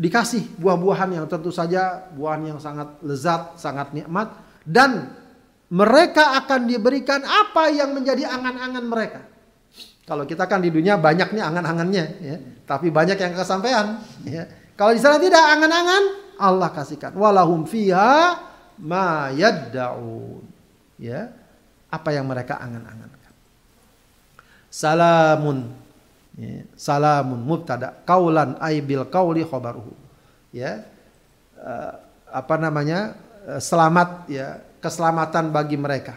dikasih 0.00 0.56
buah-buahan 0.56 1.20
yang 1.20 1.26
tentu 1.28 1.52
saja 1.52 2.08
buahan 2.16 2.56
yang 2.56 2.60
sangat 2.60 2.96
lezat, 3.04 3.60
sangat 3.60 3.92
nikmat 3.92 4.32
dan 4.64 5.12
mereka 5.68 6.40
akan 6.40 6.64
diberikan 6.64 7.20
apa 7.20 7.68
yang 7.68 7.92
menjadi 7.92 8.26
angan-angan 8.32 8.84
mereka. 8.88 9.20
Kalau 10.08 10.26
kita 10.26 10.50
kan 10.50 10.58
di 10.58 10.74
dunia 10.74 10.98
banyak 10.98 11.30
nih 11.30 11.44
angan-angannya, 11.44 12.04
ya. 12.18 12.36
tapi 12.66 12.90
banyak 12.90 13.14
yang 13.14 13.30
kesampaian. 13.30 14.02
Ya. 14.26 14.50
Kalau 14.74 14.90
di 14.90 14.98
sana 14.98 15.22
tidak 15.22 15.38
angan-angan, 15.38 16.02
Allah 16.40 16.74
kasihkan. 16.74 17.14
Walahum 17.14 17.62
fiha 17.62 18.40
ma. 18.82 19.30
Ya. 19.30 21.22
Apa 21.86 22.10
yang 22.10 22.26
mereka 22.26 22.58
angan-angankan. 22.58 23.30
Salamun. 24.66 25.79
Ya. 26.40 26.64
Salamun 26.72 27.44
mubtada. 27.44 28.00
Kaulan 28.08 28.56
aibil 28.64 29.04
kauli 29.12 29.44
khobaruhu. 29.44 29.92
Ya. 30.56 30.88
Uh, 31.60 31.92
apa 32.32 32.56
namanya? 32.56 33.12
Uh, 33.44 33.60
selamat 33.60 34.24
ya, 34.32 34.64
keselamatan 34.80 35.52
bagi 35.52 35.76
mereka. 35.76 36.16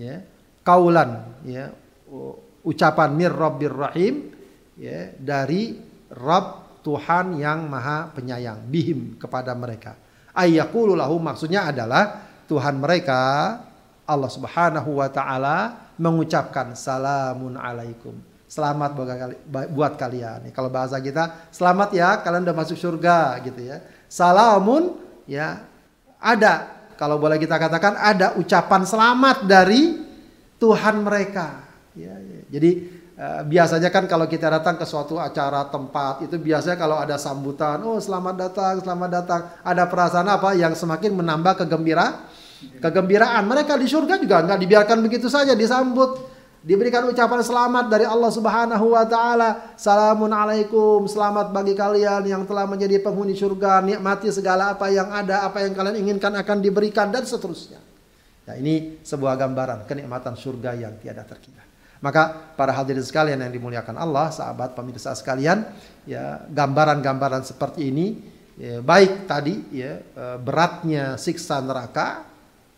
Ya. 0.00 0.24
Kaulan 0.64 1.24
ya, 1.48 1.72
ucapan 2.60 3.08
mir 3.16 3.32
rabbir 3.32 3.72
rahim 3.72 4.32
ya, 4.76 5.12
dari 5.16 5.80
Rabb 6.12 6.84
Tuhan 6.84 7.40
yang 7.40 7.64
Maha 7.68 8.12
Penyayang 8.12 8.68
bihim 8.68 9.16
kepada 9.16 9.56
mereka 9.56 9.96
ayyaqulu 10.38 10.94
maksudnya 11.18 11.74
adalah 11.74 12.22
Tuhan 12.46 12.78
mereka 12.78 13.20
Allah 14.08 14.30
Subhanahu 14.30 15.02
wa 15.02 15.08
taala 15.10 15.58
mengucapkan 15.98 16.72
salamun 16.78 17.58
alaikum. 17.58 18.14
Selamat 18.48 18.96
buat 19.46 19.92
kalian. 20.00 20.48
Kalau 20.56 20.72
bahasa 20.72 20.96
kita, 21.04 21.52
selamat 21.52 21.88
ya 21.92 22.08
kalian 22.24 22.48
udah 22.48 22.56
masuk 22.56 22.80
surga 22.80 23.44
gitu 23.44 23.60
ya. 23.60 23.84
Salamun 24.08 24.96
ya 25.28 25.68
ada 26.16 26.80
kalau 26.96 27.20
boleh 27.20 27.36
kita 27.36 27.60
katakan 27.60 28.00
ada 28.00 28.40
ucapan 28.40 28.88
selamat 28.88 29.44
dari 29.44 30.00
Tuhan 30.56 31.04
mereka. 31.04 31.68
Ya, 31.92 32.16
ya. 32.16 32.40
Jadi 32.48 32.70
Uh, 33.18 33.42
biasanya 33.42 33.90
kan 33.90 34.06
kalau 34.06 34.30
kita 34.30 34.46
datang 34.46 34.78
ke 34.78 34.86
suatu 34.86 35.18
acara 35.18 35.66
tempat 35.66 36.22
itu 36.22 36.38
biasanya 36.38 36.78
kalau 36.78 37.02
ada 37.02 37.18
sambutan, 37.18 37.82
oh 37.82 37.98
selamat 37.98 38.34
datang, 38.46 38.78
selamat 38.78 39.10
datang, 39.10 39.40
ada 39.66 39.90
perasaan 39.90 40.30
apa 40.30 40.54
yang 40.54 40.70
semakin 40.78 41.18
menambah 41.18 41.58
kegembira, 41.58 42.30
kegembiraan. 42.78 43.42
Mereka 43.42 43.74
di 43.74 43.90
surga 43.90 44.22
juga 44.22 44.38
nggak 44.46 44.62
dibiarkan 44.62 45.02
begitu 45.02 45.26
saja 45.26 45.58
disambut, 45.58 46.30
diberikan 46.68 47.08
ucapan 47.08 47.40
selamat 47.40 47.88
dari 47.88 48.04
Allah 48.04 48.28
Subhanahu 48.28 48.92
wa 48.92 49.04
taala. 49.08 49.72
Salamun 49.80 50.28
alaikum, 50.28 51.08
selamat 51.08 51.48
bagi 51.48 51.72
kalian 51.72 52.28
yang 52.28 52.44
telah 52.44 52.68
menjadi 52.68 53.00
penghuni 53.00 53.32
surga, 53.32 53.80
nikmati 53.80 54.28
segala 54.28 54.76
apa 54.76 54.92
yang 54.92 55.08
ada, 55.08 55.48
apa 55.48 55.64
yang 55.64 55.72
kalian 55.72 55.96
inginkan 56.04 56.36
akan 56.36 56.60
diberikan 56.60 57.08
dan 57.08 57.24
seterusnya. 57.24 57.80
Ya, 58.44 58.60
ini 58.60 59.00
sebuah 59.00 59.40
gambaran 59.40 59.88
kenikmatan 59.88 60.36
surga 60.36 60.76
yang 60.76 60.92
tiada 61.00 61.24
terkira. 61.24 61.64
Maka 62.04 62.52
para 62.52 62.76
hadirin 62.76 63.02
sekalian 63.02 63.40
yang 63.40 63.50
dimuliakan 63.50 63.96
Allah, 63.96 64.28
sahabat 64.28 64.76
pemirsa 64.76 65.16
sekalian, 65.16 65.64
ya 66.04 66.44
gambaran-gambaran 66.52 67.48
seperti 67.48 67.90
ini 67.90 68.06
ya, 68.60 68.78
baik 68.84 69.26
tadi 69.26 69.66
ya 69.72 69.98
e, 69.98 70.24
beratnya 70.38 71.18
siksa 71.18 71.58
neraka, 71.58 72.22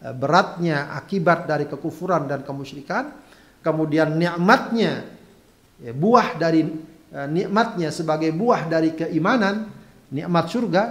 e, 0.00 0.08
beratnya 0.16 0.96
akibat 0.96 1.44
dari 1.44 1.68
kekufuran 1.68 2.32
dan 2.32 2.40
kemusyrikan, 2.48 3.12
kemudian 3.60 4.16
nikmatnya 4.16 5.04
ya, 5.80 5.92
buah 5.92 6.36
dari 6.36 6.68
e, 7.12 7.18
nikmatnya 7.28 7.88
sebagai 7.92 8.32
buah 8.32 8.68
dari 8.68 8.92
keimanan, 8.96 9.68
nikmat 10.12 10.46
surga 10.48 10.82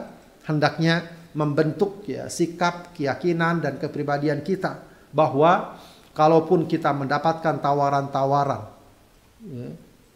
hendaknya 0.46 1.06
membentuk 1.38 2.06
ya 2.10 2.26
sikap, 2.26 2.94
keyakinan 2.98 3.62
dan 3.62 3.78
kepribadian 3.78 4.42
kita 4.42 4.82
bahwa 5.14 5.78
kalaupun 6.18 6.66
kita 6.66 6.90
mendapatkan 6.94 7.62
tawaran-tawaran, 7.62 8.66
ya, 9.46 9.70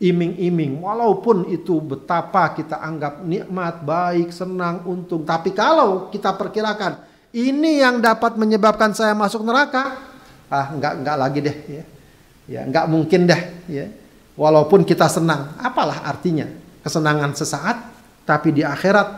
iming-iming, 0.03 0.83
walaupun 0.83 1.47
itu 1.47 1.79
betapa 1.79 2.51
kita 2.57 2.81
anggap 2.81 3.23
nikmat, 3.23 3.87
baik, 3.87 4.35
senang, 4.35 4.83
untung, 4.83 5.23
tapi 5.23 5.55
kalau 5.55 6.11
kita 6.11 6.35
perkirakan 6.35 6.99
ini 7.31 7.79
yang 7.79 8.03
dapat 8.03 8.35
menyebabkan 8.35 8.91
saya 8.91 9.15
masuk 9.15 9.47
neraka, 9.47 9.95
ah 10.51 10.75
nggak 10.75 10.93
nggak 11.01 11.17
lagi 11.17 11.39
deh, 11.39 11.57
ya, 11.79 11.83
ya 12.49 12.67
nggak 12.67 12.85
mungkin 12.89 13.29
deh, 13.29 13.41
ya. 13.69 13.85
Walaupun 14.33 14.81
kita 14.81 15.05
senang, 15.05 15.53
apalah 15.61 16.03
artinya 16.09 16.49
kesenangan 16.81 17.37
sesaat, 17.37 17.77
tapi 18.25 18.49
di 18.49 18.65
akhirat 18.65 19.09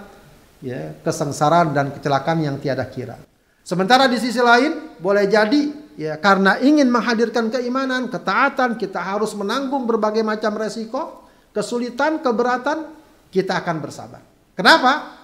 ya 0.59 0.99
kesengsaraan 0.99 1.71
dan 1.71 1.95
kecelakaan 1.95 2.43
yang 2.43 2.59
tiada 2.59 2.83
kira. 2.89 3.15
Sementara 3.63 4.11
di 4.11 4.19
sisi 4.19 4.43
lain 4.43 4.99
boleh 4.99 5.25
jadi 5.25 5.85
Ya, 5.95 6.19
karena 6.19 6.59
ingin 6.59 6.91
menghadirkan 6.91 7.47
keimanan, 7.47 8.11
ketaatan, 8.11 8.75
kita 8.75 8.99
harus 8.99 9.31
menanggung 9.31 9.87
berbagai 9.87 10.27
macam 10.27 10.51
resiko, 10.59 11.23
kesulitan, 11.55 12.19
keberatan, 12.19 12.91
kita 13.31 13.63
akan 13.63 13.79
bersabar. 13.79 14.19
Kenapa? 14.51 15.15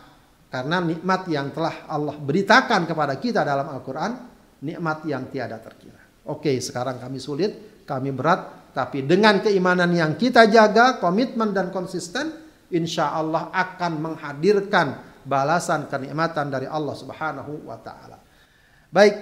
Karena 0.47 0.79
nikmat 0.79 1.27
yang 1.27 1.51
telah 1.51 1.87
Allah 1.91 2.15
beritakan 2.15 2.87
kepada 2.87 3.19
kita 3.19 3.43
dalam 3.43 3.67
Al-Quran, 3.67 4.11
nikmat 4.63 5.03
yang 5.11 5.27
tiada 5.27 5.59
terkira. 5.59 5.99
Oke, 6.31 6.55
sekarang 6.63 7.03
kami 7.03 7.19
sulit, 7.19 7.70
kami 7.91 8.15
berat, 8.15 8.71
tapi 8.71 9.03
dengan 9.03 9.43
keimanan 9.43 9.91
yang 9.91 10.15
kita 10.15 10.47
jaga, 10.47 11.03
komitmen 11.03 11.51
dan 11.51 11.75
konsisten, 11.75 12.31
insya 12.71 13.11
Allah 13.11 13.51
akan 13.51 13.91
menghadirkan 13.99 15.03
balasan 15.27 15.91
kenikmatan 15.91 16.47
dari 16.47 16.71
Allah 16.71 16.95
Subhanahu 16.95 17.67
wa 17.67 17.75
Ta'ala. 17.75 18.17
Baik, 18.87 19.13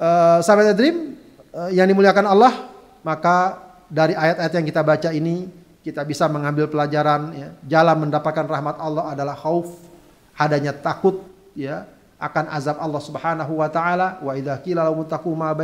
uh, 0.00 0.40
sahabat 0.40 0.72
Dream 0.72 1.20
uh, 1.52 1.68
yang 1.68 1.84
dimuliakan 1.84 2.24
Allah, 2.24 2.72
maka 3.04 3.60
dari 3.92 4.16
ayat-ayat 4.16 4.52
yang 4.56 4.66
kita 4.66 4.80
baca 4.80 5.10
ini 5.12 5.48
kita 5.84 6.04
bisa 6.08 6.24
mengambil 6.28 6.68
pelajaran 6.68 7.32
ya, 7.36 7.48
jalan 7.64 8.08
mendapatkan 8.08 8.44
rahmat 8.48 8.76
Allah 8.80 9.12
adalah 9.12 9.36
khauf, 9.36 9.68
adanya 10.36 10.72
takut 10.72 11.24
ya 11.52 11.84
akan 12.18 12.50
azab 12.50 12.82
Allah 12.82 13.02
Subhanahu 13.02 13.62
wa 13.62 13.68
taala 13.70 14.18
wa 14.18 14.34
idza 14.34 14.58
qila 14.60 14.82
lahum 14.90 15.06
taqu 15.06 15.30
ma 15.32 15.54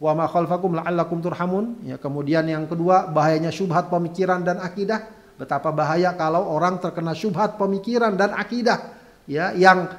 wa 0.00 0.16
ma 0.16 0.24
khalfakum 0.26 0.80
la'allakum 0.80 1.20
turhamun 1.20 1.84
ya 1.84 2.00
kemudian 2.00 2.48
yang 2.48 2.64
kedua 2.64 3.12
bahayanya 3.12 3.52
syubhat 3.52 3.92
pemikiran 3.92 4.40
dan 4.40 4.58
akidah 4.58 5.04
betapa 5.36 5.68
bahaya 5.70 6.16
kalau 6.16 6.48
orang 6.48 6.80
terkena 6.80 7.12
syubhat 7.12 7.60
pemikiran 7.60 8.16
dan 8.16 8.32
akidah 8.32 8.96
ya 9.28 9.52
yang 9.52 9.92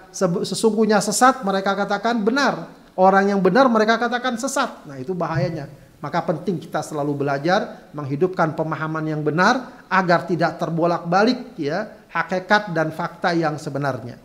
sesungguhnya 0.43 0.97
sesat 0.97 1.45
mereka 1.45 1.77
katakan 1.77 2.17
benar 2.25 2.81
Orang 2.99 3.31
yang 3.31 3.39
benar 3.39 3.71
mereka 3.71 3.95
katakan 3.95 4.35
sesat. 4.35 4.83
Nah 4.83 4.99
itu 4.99 5.15
bahayanya. 5.15 5.71
Maka 6.01 6.25
penting 6.25 6.57
kita 6.57 6.81
selalu 6.81 7.23
belajar 7.23 7.89
menghidupkan 7.93 8.57
pemahaman 8.57 9.05
yang 9.05 9.21
benar 9.21 9.85
agar 9.85 10.25
tidak 10.25 10.57
terbolak-balik 10.57 11.53
ya 11.55 12.05
hakikat 12.09 12.73
dan 12.73 12.89
fakta 12.89 13.31
yang 13.37 13.55
sebenarnya. 13.55 14.17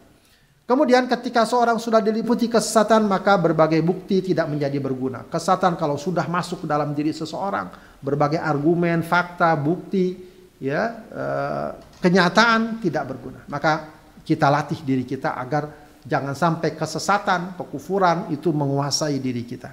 Kemudian 0.67 1.07
ketika 1.07 1.47
seorang 1.47 1.79
sudah 1.79 2.03
diliputi 2.03 2.51
kesesatan 2.51 3.07
maka 3.07 3.39
berbagai 3.39 3.79
bukti 3.87 4.19
tidak 4.19 4.51
menjadi 4.51 4.83
berguna. 4.83 5.23
Kesesatan 5.31 5.79
kalau 5.79 5.95
sudah 5.95 6.27
masuk 6.27 6.67
ke 6.67 6.67
dalam 6.67 6.91
diri 6.91 7.15
seseorang, 7.15 7.71
berbagai 8.03 8.43
argumen, 8.43 9.07
fakta, 9.07 9.55
bukti, 9.55 10.19
ya 10.59 11.07
e, 11.07 11.25
kenyataan 12.03 12.83
tidak 12.83 13.15
berguna. 13.15 13.47
Maka 13.47 13.95
kita 14.27 14.51
latih 14.51 14.83
diri 14.83 15.07
kita 15.07 15.39
agar 15.39 15.71
jangan 16.03 16.35
sampai 16.35 16.75
kesesatan, 16.75 17.55
kekufuran 17.55 18.35
itu 18.35 18.51
menguasai 18.51 19.23
diri 19.23 19.47
kita. 19.47 19.71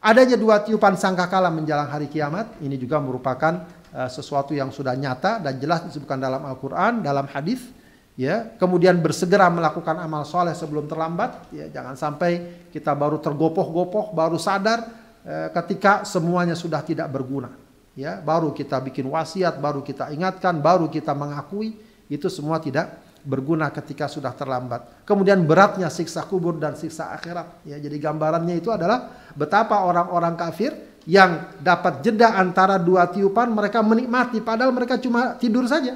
Adanya 0.00 0.40
dua 0.40 0.64
tiupan 0.64 0.96
sangkakala 0.96 1.52
menjelang 1.52 1.92
hari 1.92 2.08
kiamat 2.08 2.56
ini 2.64 2.80
juga 2.80 3.04
merupakan 3.04 3.68
uh, 3.92 4.08
sesuatu 4.08 4.56
yang 4.56 4.72
sudah 4.72 4.96
nyata 4.96 5.44
dan 5.44 5.60
jelas 5.60 5.84
disebutkan 5.84 6.24
dalam 6.24 6.40
Al-Qur'an, 6.40 7.04
dalam 7.04 7.28
hadis 7.28 7.75
ya 8.16 8.56
kemudian 8.56 8.96
bersegera 8.98 9.46
melakukan 9.52 10.00
amal 10.00 10.24
soleh 10.24 10.56
sebelum 10.56 10.88
terlambat. 10.88 11.52
Ya 11.52 11.68
jangan 11.70 11.94
sampai 11.94 12.66
kita 12.72 12.96
baru 12.96 13.20
tergopoh-gopoh 13.20 14.16
baru 14.16 14.40
sadar 14.40 14.82
eh, 15.22 15.48
ketika 15.52 16.02
semuanya 16.02 16.56
sudah 16.56 16.82
tidak 16.82 17.06
berguna. 17.12 17.52
Ya 17.96 18.18
baru 18.20 18.52
kita 18.52 18.80
bikin 18.82 19.06
wasiat 19.08 19.56
baru 19.60 19.80
kita 19.84 20.12
ingatkan 20.12 20.60
baru 20.60 20.88
kita 20.88 21.16
mengakui 21.16 21.76
itu 22.08 22.28
semua 22.28 22.60
tidak 22.60 23.04
berguna 23.22 23.68
ketika 23.70 24.08
sudah 24.08 24.32
terlambat. 24.32 25.04
Kemudian 25.04 25.44
beratnya 25.44 25.92
siksa 25.92 26.24
kubur 26.24 26.56
dan 26.56 26.74
siksa 26.74 27.12
akhirat. 27.12 27.68
Ya 27.68 27.76
jadi 27.76 28.00
gambarannya 28.00 28.56
itu 28.56 28.72
adalah 28.72 29.30
betapa 29.36 29.84
orang-orang 29.84 30.34
kafir 30.38 30.72
yang 31.06 31.54
dapat 31.62 32.02
jeda 32.02 32.34
antara 32.34 32.82
dua 32.82 33.06
tiupan 33.06 33.54
mereka 33.54 33.78
menikmati 33.78 34.42
padahal 34.42 34.74
mereka 34.74 34.98
cuma 34.98 35.38
tidur 35.38 35.62
saja 35.70 35.94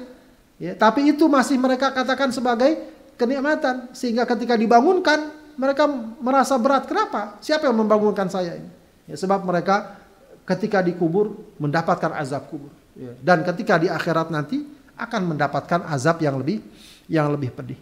Ya, 0.61 0.77
tapi 0.77 1.09
itu 1.09 1.25
masih 1.25 1.57
mereka 1.57 1.89
katakan 1.89 2.29
sebagai 2.29 2.77
kenikmatan 3.17 3.89
sehingga 3.97 4.29
ketika 4.29 4.53
dibangunkan 4.53 5.33
mereka 5.57 5.89
merasa 6.21 6.53
berat. 6.61 6.85
Kenapa? 6.85 7.41
Siapa 7.41 7.65
yang 7.65 7.81
membangunkan 7.81 8.29
saya 8.29 8.61
ini? 8.61 8.69
Ya, 9.09 9.17
sebab 9.17 9.41
mereka 9.41 9.97
ketika 10.45 10.85
dikubur 10.85 11.33
mendapatkan 11.57 12.13
azab 12.13 12.45
kubur. 12.53 12.69
Ya, 12.93 13.17
dan 13.25 13.41
ketika 13.41 13.81
di 13.81 13.89
akhirat 13.89 14.29
nanti 14.29 14.61
akan 15.01 15.33
mendapatkan 15.33 15.81
azab 15.89 16.21
yang 16.21 16.37
lebih 16.37 16.61
yang 17.09 17.33
lebih 17.33 17.49
pedih. 17.57 17.81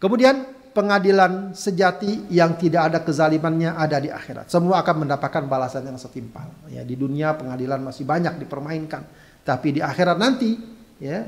Kemudian 0.00 0.48
pengadilan 0.72 1.52
sejati 1.52 2.32
yang 2.32 2.56
tidak 2.56 2.88
ada 2.88 2.98
kezalimannya 3.04 3.76
ada 3.76 4.00
di 4.00 4.08
akhirat. 4.08 4.48
Semua 4.48 4.80
akan 4.80 5.04
mendapatkan 5.04 5.44
balasan 5.44 5.84
yang 5.84 6.00
setimpal. 6.00 6.48
Ya, 6.72 6.80
di 6.80 6.96
dunia 6.96 7.36
pengadilan 7.36 7.84
masih 7.84 8.08
banyak 8.08 8.40
dipermainkan, 8.40 9.04
tapi 9.44 9.76
di 9.76 9.80
akhirat 9.84 10.16
nanti 10.16 10.79
ya. 11.00 11.26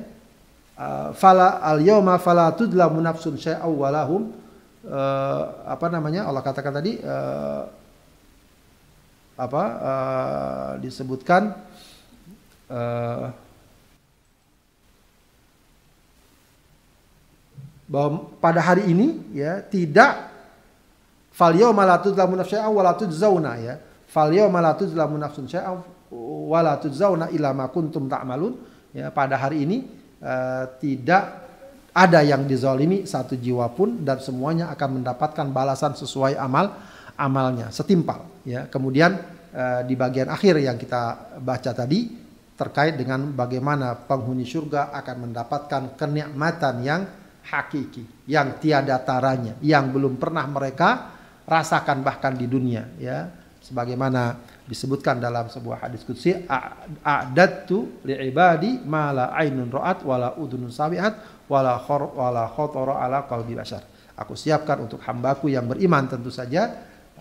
Uh, 0.73 1.13
fala 1.13 1.61
al 1.61 1.85
yauma 1.85 2.17
fala 2.17 2.49
tudlamu 2.57 2.97
nafsun 3.05 3.37
syai'a 3.37 3.69
walahum 3.69 4.33
uh, 4.89 5.43
apa 5.69 5.87
namanya? 5.93 6.25
Allah 6.29 6.41
katakan 6.41 6.73
tadi 6.73 6.97
uh, 7.01 7.69
apa 9.37 9.63
uh, 9.65 10.71
disebutkan 10.81 11.57
uh, 12.73 13.29
bahwa 17.89 18.33
pada 18.41 18.61
hari 18.65 18.89
ini 18.89 19.21
ya 19.37 19.61
tidak 19.61 20.33
fal 21.37 21.53
yauma 21.53 21.85
la 21.85 22.01
tudlamu 22.01 22.33
nafsun 22.37 22.57
syai'a 22.57 22.69
wa 22.73 22.83
la 22.85 22.93
tujzauna 22.97 23.53
ya. 23.61 23.77
Fal 24.09 24.33
yauma 24.33 24.61
la 24.61 24.73
tudlamu 24.77 25.17
nafsun 25.21 25.49
syai'a 25.49 25.73
wa 26.13 26.61
la 26.65 26.77
tujzauna 26.81 27.29
illa 27.33 27.53
ma 27.53 27.69
kuntum 27.69 28.09
ta'malun 28.09 28.72
ya 28.93 29.09
pada 29.11 29.41
hari 29.41 29.65
ini 29.65 29.85
uh, 30.21 30.65
tidak 30.79 31.43
ada 31.93 32.25
yang 32.25 32.49
dizalimi 32.49 33.05
satu 33.05 33.37
jiwa 33.37 33.69
pun 33.77 34.01
dan 34.01 34.17
semuanya 34.25 34.73
akan 34.73 35.01
mendapatkan 35.01 35.45
balasan 35.53 35.93
sesuai 35.93 36.41
amal 36.41 36.73
amalnya 37.21 37.69
setimpal. 37.69 38.25
Ya 38.49 38.65
kemudian 38.69 39.21
uh, 39.53 39.81
di 39.85 39.93
bagian 39.93 40.33
akhir 40.33 40.57
yang 40.61 40.81
kita 40.81 41.37
baca 41.41 41.71
tadi 41.77 42.09
terkait 42.57 42.97
dengan 42.97 43.33
bagaimana 43.33 43.97
penghuni 43.97 44.49
surga 44.49 44.93
akan 44.93 45.17
mendapatkan 45.29 45.83
kenikmatan 45.99 46.75
yang 46.81 47.03
hakiki 47.43 48.31
yang 48.31 48.57
tiada 48.63 49.03
taranya 49.03 49.59
yang 49.61 49.91
belum 49.91 50.17
pernah 50.17 50.47
mereka 50.47 51.13
rasakan 51.45 52.01
bahkan 52.01 52.33
di 52.33 52.49
dunia. 52.49 52.89
Ya 52.97 53.29
sebagaimana 53.61 54.52
disebutkan 54.63 55.19
dalam 55.19 55.51
sebuah 55.51 55.87
hadis 55.87 56.07
qudsi 56.07 56.47
a'dadtu 57.03 58.07
li'ibadi 58.07 58.83
ma 58.87 59.11
la 59.11 59.27
ainun 59.35 59.69
ra'at 59.69 60.07
wala 60.07 60.39
udhunun 60.39 60.71
sami'at 60.71 61.47
wala 61.51 61.77
khor 61.83 62.15
wala 62.15 62.47
khatara 62.49 63.03
ala 63.03 63.27
qalbi 63.27 63.59
bashar. 63.59 63.83
Aku 64.15 64.39
siapkan 64.39 64.79
untuk 64.85 65.03
hambaku 65.03 65.51
yang 65.51 65.67
beriman 65.67 66.07
tentu 66.07 66.31
saja 66.31 66.69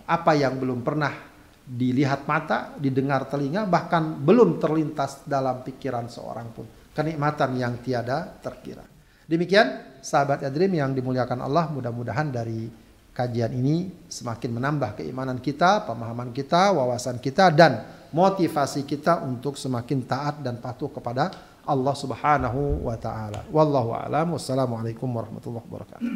apa 0.06 0.32
yang 0.38 0.60
belum 0.60 0.84
pernah 0.86 1.32
dilihat 1.62 2.26
mata, 2.26 2.74
didengar 2.76 3.30
telinga, 3.30 3.64
bahkan 3.64 4.18
belum 4.18 4.58
terlintas 4.58 5.24
dalam 5.24 5.62
pikiran 5.62 6.10
seorang 6.10 6.50
pun. 6.50 6.66
Kenikmatan 6.92 7.56
yang 7.56 7.80
tiada 7.80 8.36
terkira. 8.42 8.84
Demikian 9.24 9.96
sahabat 10.02 10.44
Adrim 10.44 10.76
yang 10.76 10.92
dimuliakan 10.92 11.40
Allah, 11.40 11.70
mudah-mudahan 11.72 12.28
dari 12.28 12.68
kajian 13.12 13.52
ini 13.52 13.92
semakin 14.08 14.50
menambah 14.56 15.00
keimanan 15.00 15.36
kita, 15.38 15.84
pemahaman 15.84 16.32
kita, 16.32 16.72
wawasan 16.72 17.20
kita 17.20 17.52
dan 17.52 17.84
motivasi 18.12 18.88
kita 18.88 19.20
untuk 19.24 19.60
semakin 19.60 20.04
taat 20.08 20.40
dan 20.40 20.56
patuh 20.56 20.88
kepada 20.88 21.28
Allah 21.62 21.94
Subhanahu 21.94 22.88
wa 22.88 22.96
taala. 22.96 23.44
Wallahu 23.52 23.94
a'lam. 23.94 24.34
Wassalamualaikum 24.34 25.06
warahmatullahi 25.06 25.64
wabarakatuh. 25.68 26.10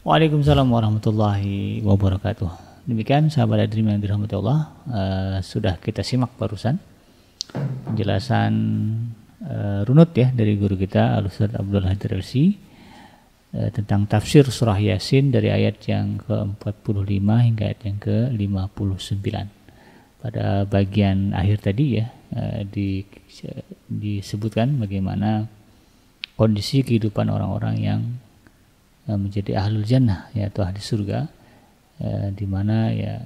Waalaikumsalam 0.00 0.64
warahmatullahi 0.64 1.84
wabarakatuh. 1.84 2.48
Demikian 2.88 3.28
sahabat 3.28 3.68
Adrim 3.68 3.92
yang 3.92 4.00
dirahmati 4.00 4.32
Allah, 4.32 4.72
uh, 4.88 5.36
sudah 5.44 5.76
kita 5.76 6.00
simak 6.00 6.32
barusan 6.40 6.80
penjelasan 7.84 8.52
uh, 9.44 9.84
runut 9.84 10.14
ya 10.16 10.32
dari 10.32 10.56
guru 10.56 10.80
kita 10.80 11.20
Al 11.20 11.28
Ustaz 11.28 11.52
Abdul 11.52 11.84
Hadir 11.84 12.16
Elsi 12.16 12.69
Eh, 12.69 12.69
tentang 13.50 14.06
tafsir 14.06 14.46
surah 14.46 14.78
Yasin 14.78 15.34
dari 15.34 15.50
ayat 15.50 15.82
yang 15.90 16.22
ke-45 16.22 17.18
hingga 17.18 17.62
ayat 17.66 17.80
yang 17.82 17.98
ke-59. 17.98 19.26
Pada 20.20 20.68
bagian 20.68 21.34
akhir 21.34 21.64
tadi 21.64 21.98
ya 21.98 22.06
eh, 22.36 22.62
di, 22.68 23.02
disebutkan 23.90 24.78
bagaimana 24.78 25.48
kondisi 26.38 26.86
kehidupan 26.86 27.26
orang-orang 27.26 27.76
yang 27.80 28.00
eh, 29.10 29.18
menjadi 29.18 29.66
ahlul 29.66 29.82
jannah 29.82 30.30
ya 30.30 30.46
atau 30.46 30.62
ahli 30.62 30.80
surga 30.80 31.42
di 32.32 32.48
mana 32.48 32.88
ya 32.96 33.20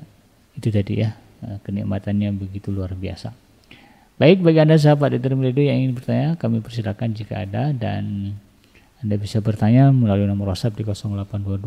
itu 0.59 0.67
tadi 0.67 0.99
ya 0.99 1.15
kenikmatannya 1.63 2.35
begitu 2.35 2.75
luar 2.75 2.91
biasa. 2.99 3.31
Baik 4.19 4.43
bagi 4.43 4.59
Anda 4.59 4.75
sahabat 4.83 5.15
Radio 5.23 5.63
yang 5.63 5.79
ingin 5.79 5.95
bertanya, 5.95 6.35
kami 6.35 6.59
persilakan 6.59 7.15
jika 7.15 7.47
ada 7.47 7.71
dan 7.71 8.35
anda 9.05 9.21
bisa 9.21 9.45
bertanya 9.45 9.93
melalui 9.93 10.25
nomor 10.25 10.57
WhatsApp 10.57 10.81
di 10.81 10.85
0822 10.89 11.61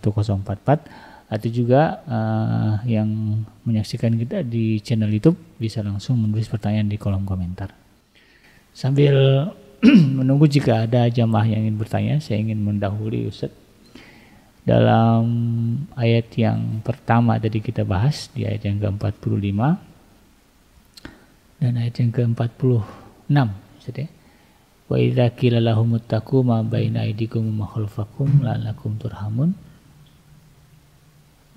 9381044 0.00 1.28
atau 1.28 1.48
juga 1.52 2.00
uh, 2.08 2.80
yang 2.88 3.04
menyaksikan 3.68 4.16
kita 4.16 4.40
di 4.40 4.80
channel 4.80 5.12
YouTube 5.12 5.36
bisa 5.60 5.84
langsung 5.84 6.16
menulis 6.16 6.48
pertanyaan 6.48 6.88
di 6.88 6.96
kolom 6.96 7.28
komentar. 7.28 7.76
Sambil 8.72 9.12
menunggu 10.16 10.48
jika 10.48 10.88
ada 10.88 11.12
jamaah 11.12 11.44
yang 11.44 11.68
ingin 11.68 11.76
bertanya, 11.76 12.16
saya 12.24 12.40
ingin 12.40 12.64
mendahului 12.64 13.28
Ustaz 13.28 13.52
dalam 14.64 15.24
ayat 15.92 16.32
yang 16.40 16.80
pertama 16.80 17.36
tadi 17.36 17.60
kita 17.60 17.84
bahas 17.84 18.32
di 18.32 18.48
ayat 18.48 18.64
yang 18.64 18.80
ke-45 18.80 19.60
dan 21.60 21.72
ayat 21.76 21.94
yang 22.00 22.10
ke-46 22.12 23.48
Ustaz 23.80 23.96
ya 23.96 24.08
wa 24.88 24.96
idza 24.96 25.28
qila 25.36 25.60
lahum 25.60 26.00
ittaqu 26.00 26.40
ma 26.40 26.64
baina 26.64 27.04
aydikum 27.04 27.44
wa 27.60 27.68
khalfakum 27.68 28.40
la'allakum 28.40 28.96
turhamun. 28.96 29.52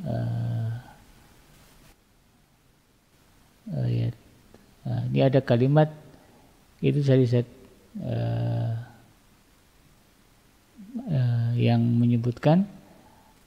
Uh, 0.01 0.73
ayat 3.85 4.17
uh, 4.89 5.01
ini 5.13 5.21
ada 5.21 5.39
kalimat 5.45 5.93
itu 6.81 7.05
saya 7.05 7.21
uh, 8.01 8.73
uh, 11.05 11.51
yang 11.53 11.79
menyebutkan 11.79 12.65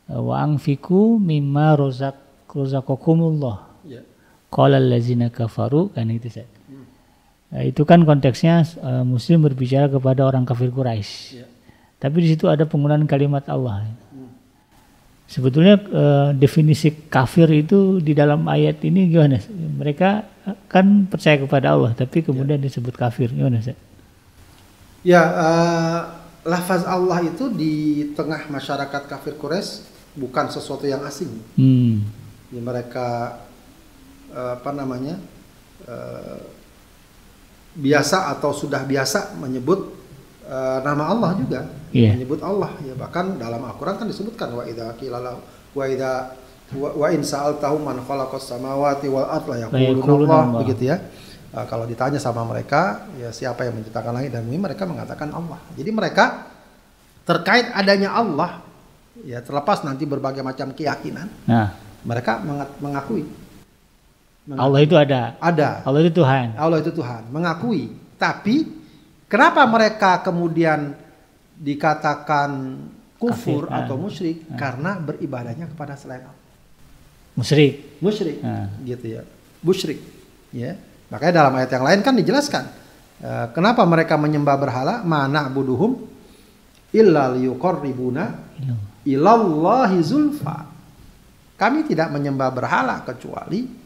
wa 0.06 0.46
angfiku 0.46 1.18
mimma 1.18 1.74
rozak 1.74 2.14
rozaqakumullah 2.54 3.66
ya. 3.82 4.06
qala 4.54 4.78
allazina 4.78 5.26
kafaru 5.26 5.90
kan 5.90 6.06
itu 6.06 6.30
saya 6.30 6.46
Eh, 7.54 7.70
itu 7.70 7.86
kan 7.86 8.02
konteksnya 8.02 8.66
uh, 8.82 9.06
Muslim 9.06 9.46
berbicara 9.46 9.86
kepada 9.86 10.26
orang 10.26 10.42
kafir 10.42 10.74
Quraisy. 10.74 11.38
Ya. 11.38 11.46
Tapi 12.02 12.26
di 12.26 12.34
situ 12.34 12.50
ada 12.50 12.66
penggunaan 12.66 13.06
kalimat 13.06 13.46
Allah. 13.46 13.86
Hmm. 14.10 14.34
Sebetulnya 15.30 15.78
uh, 15.78 16.28
definisi 16.34 16.90
kafir 17.06 17.46
itu 17.54 18.02
di 18.02 18.10
dalam 18.10 18.50
ayat 18.50 18.82
ini 18.82 19.06
gimana? 19.06 19.38
Mereka 19.54 20.26
kan 20.66 21.06
percaya 21.06 21.38
kepada 21.38 21.78
Allah, 21.78 21.94
tapi 21.94 22.26
kemudian 22.26 22.58
ya. 22.58 22.66
disebut 22.66 22.98
kafir. 22.98 23.30
Gimana 23.30 23.62
sih? 23.62 23.78
Ya, 25.06 25.22
uh, 25.22 26.00
lafaz 26.42 26.82
Allah 26.82 27.22
itu 27.22 27.54
di 27.54 28.10
tengah 28.18 28.50
masyarakat 28.50 29.06
kafir 29.06 29.38
Quraisy 29.38 29.86
bukan 30.18 30.50
sesuatu 30.50 30.90
yang 30.90 31.06
asing. 31.06 31.30
Hmm. 31.54 32.02
Ya, 32.50 32.58
mereka 32.58 33.38
uh, 34.34 34.58
apa 34.58 34.74
namanya? 34.74 35.22
Uh, 35.86 36.63
biasa 37.74 38.30
atau 38.30 38.50
sudah 38.50 38.82
biasa 38.82 39.34
menyebut 39.36 39.90
eh, 40.44 40.78
nama 40.80 41.10
Allah 41.10 41.30
juga 41.36 41.60
Iya. 41.90 42.18
menyebut 42.18 42.42
Allah 42.42 42.74
ya 42.82 42.94
bahkan 42.94 43.38
dalam 43.38 43.62
Al-Qur'an 43.62 43.94
kan 43.94 44.06
disebutkan 44.06 44.50
wa 44.50 44.62
idza 44.62 44.90
qila 44.94 45.22
lahu 45.22 45.38
wa 45.74 45.84
idza 45.86 46.34
wa, 46.74 46.90
wa 46.90 47.06
in 47.10 47.22
sa'altahum 47.22 47.82
man 47.82 48.02
khalaqas 48.02 48.50
samawati 48.50 49.06
wal 49.06 49.26
ard 49.26 49.46
la 49.46 49.56
yaquluna 49.62 50.02
Allah 50.26 50.42
begitu 50.58 50.90
ya. 50.90 50.98
Eh, 51.54 51.66
kalau 51.70 51.86
ditanya 51.86 52.18
sama 52.18 52.42
mereka 52.42 53.06
ya 53.14 53.30
siapa 53.30 53.62
yang 53.62 53.78
menciptakan 53.78 54.10
langit 54.10 54.34
dan 54.34 54.42
bumi 54.42 54.58
mereka 54.58 54.82
mengatakan 54.84 55.30
Allah. 55.30 55.58
Jadi 55.78 55.90
mereka 55.90 56.50
terkait 57.22 57.70
adanya 57.70 58.10
Allah 58.12 58.58
ya 59.22 59.38
terlepas 59.38 59.86
nanti 59.86 60.02
berbagai 60.04 60.42
macam 60.42 60.74
keyakinan 60.74 61.30
Nah, 61.46 61.78
mereka 62.02 62.42
menga- 62.42 62.74
mengakui 62.82 63.22
Mengakui. 64.44 64.60
Allah 64.60 64.80
itu 64.84 64.94
ada. 64.94 65.20
ada 65.40 65.70
Allah 65.88 66.00
itu 66.04 66.12
Tuhan. 66.20 66.46
Allah 66.60 66.78
itu 66.84 66.92
Tuhan, 66.92 67.22
mengakui. 67.32 67.82
Tapi 68.20 68.68
kenapa 69.24 69.64
mereka 69.64 70.20
kemudian 70.20 70.92
dikatakan 71.56 72.50
kufur 73.16 73.64
Kafir, 73.64 73.72
atau 73.72 73.94
ah. 73.96 74.00
musyrik? 74.04 74.36
Karena 74.52 75.00
beribadahnya 75.00 75.64
kepada 75.72 75.96
selain 75.96 76.28
Allah. 76.28 76.42
Musyrik. 77.34 77.98
Musyrik, 78.04 78.44
Ah. 78.44 78.68
gitu 78.84 79.16
ya. 79.16 79.22
Musyrik, 79.64 79.98
ya. 80.52 80.76
Makanya 81.08 81.32
dalam 81.40 81.52
ayat 81.56 81.70
yang 81.72 81.84
lain 81.88 82.00
kan 82.04 82.12
dijelaskan 82.12 82.64
eh, 83.24 83.46
kenapa 83.56 83.80
mereka 83.88 84.20
menyembah 84.20 84.56
berhala? 84.60 84.94
Mana 85.08 85.48
buduhum 85.48 86.04
illa 86.92 87.32
liyuqarribuna 87.32 88.24
Iya. 88.60 88.74
ilallahi 89.08 89.98
zulfa. 90.04 90.68
Kami 91.56 91.86
tidak 91.88 92.12
menyembah 92.12 92.50
berhala 92.52 93.00
kecuali 93.08 93.83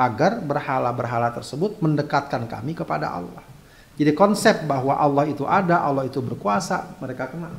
agar 0.00 0.40
berhala-berhala 0.40 1.28
tersebut 1.36 1.76
mendekatkan 1.84 2.48
kami 2.48 2.72
kepada 2.72 3.12
Allah. 3.12 3.44
Jadi 4.00 4.16
konsep 4.16 4.64
bahwa 4.64 4.96
Allah 4.96 5.28
itu 5.28 5.44
ada, 5.44 5.84
Allah 5.84 6.08
itu 6.08 6.24
berkuasa, 6.24 6.96
mereka 7.04 7.28
kenal. 7.28 7.52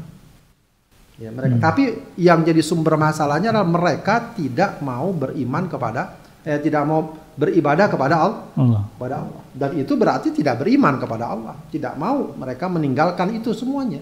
Ya, 1.22 1.30
mereka. 1.30 1.62
Tapi 1.62 2.02
yang 2.18 2.42
jadi 2.42 2.66
sumber 2.66 2.98
masalahnya 2.98 3.54
adalah 3.54 3.70
mereka 3.70 4.34
tidak 4.34 4.82
mau 4.82 5.14
beriman 5.14 5.70
kepada, 5.70 6.18
eh, 6.42 6.58
tidak 6.58 6.82
mau 6.82 7.14
beribadah 7.38 7.86
kepada 7.86 8.16
Allah 8.18 8.42
Allah. 8.58 8.82
kepada 8.98 9.16
Allah. 9.22 9.42
Dan 9.54 9.70
itu 9.78 9.94
berarti 9.94 10.34
tidak 10.34 10.66
beriman 10.66 10.98
kepada 10.98 11.30
Allah. 11.30 11.56
Tidak 11.70 11.94
mau 11.94 12.34
mereka 12.34 12.66
meninggalkan 12.66 13.38
itu 13.38 13.54
semuanya. 13.54 14.02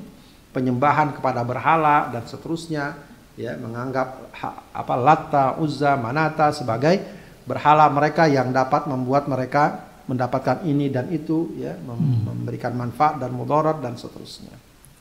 Penyembahan 0.55 1.19
kepada 1.19 1.43
berhala 1.43 2.07
dan 2.07 2.23
seterusnya, 2.23 2.95
ya 3.35 3.59
menganggap 3.59 4.31
ha- 4.39 4.63
apa 4.71 4.95
Latta, 4.95 5.45
Uzza, 5.59 5.99
Manata 5.99 6.55
sebagai 6.55 7.18
berhala 7.49 7.89
mereka 7.89 8.29
yang 8.29 8.53
dapat 8.53 8.85
membuat 8.85 9.25
mereka 9.25 9.89
mendapatkan 10.05 10.61
ini 10.69 10.93
dan 10.93 11.09
itu, 11.09 11.57
ya 11.57 11.73
mem- 11.81 12.29
memberikan 12.29 12.77
manfaat 12.77 13.17
dan 13.17 13.33
mudarat 13.33 13.81
dan 13.81 13.97
seterusnya. 13.97 14.53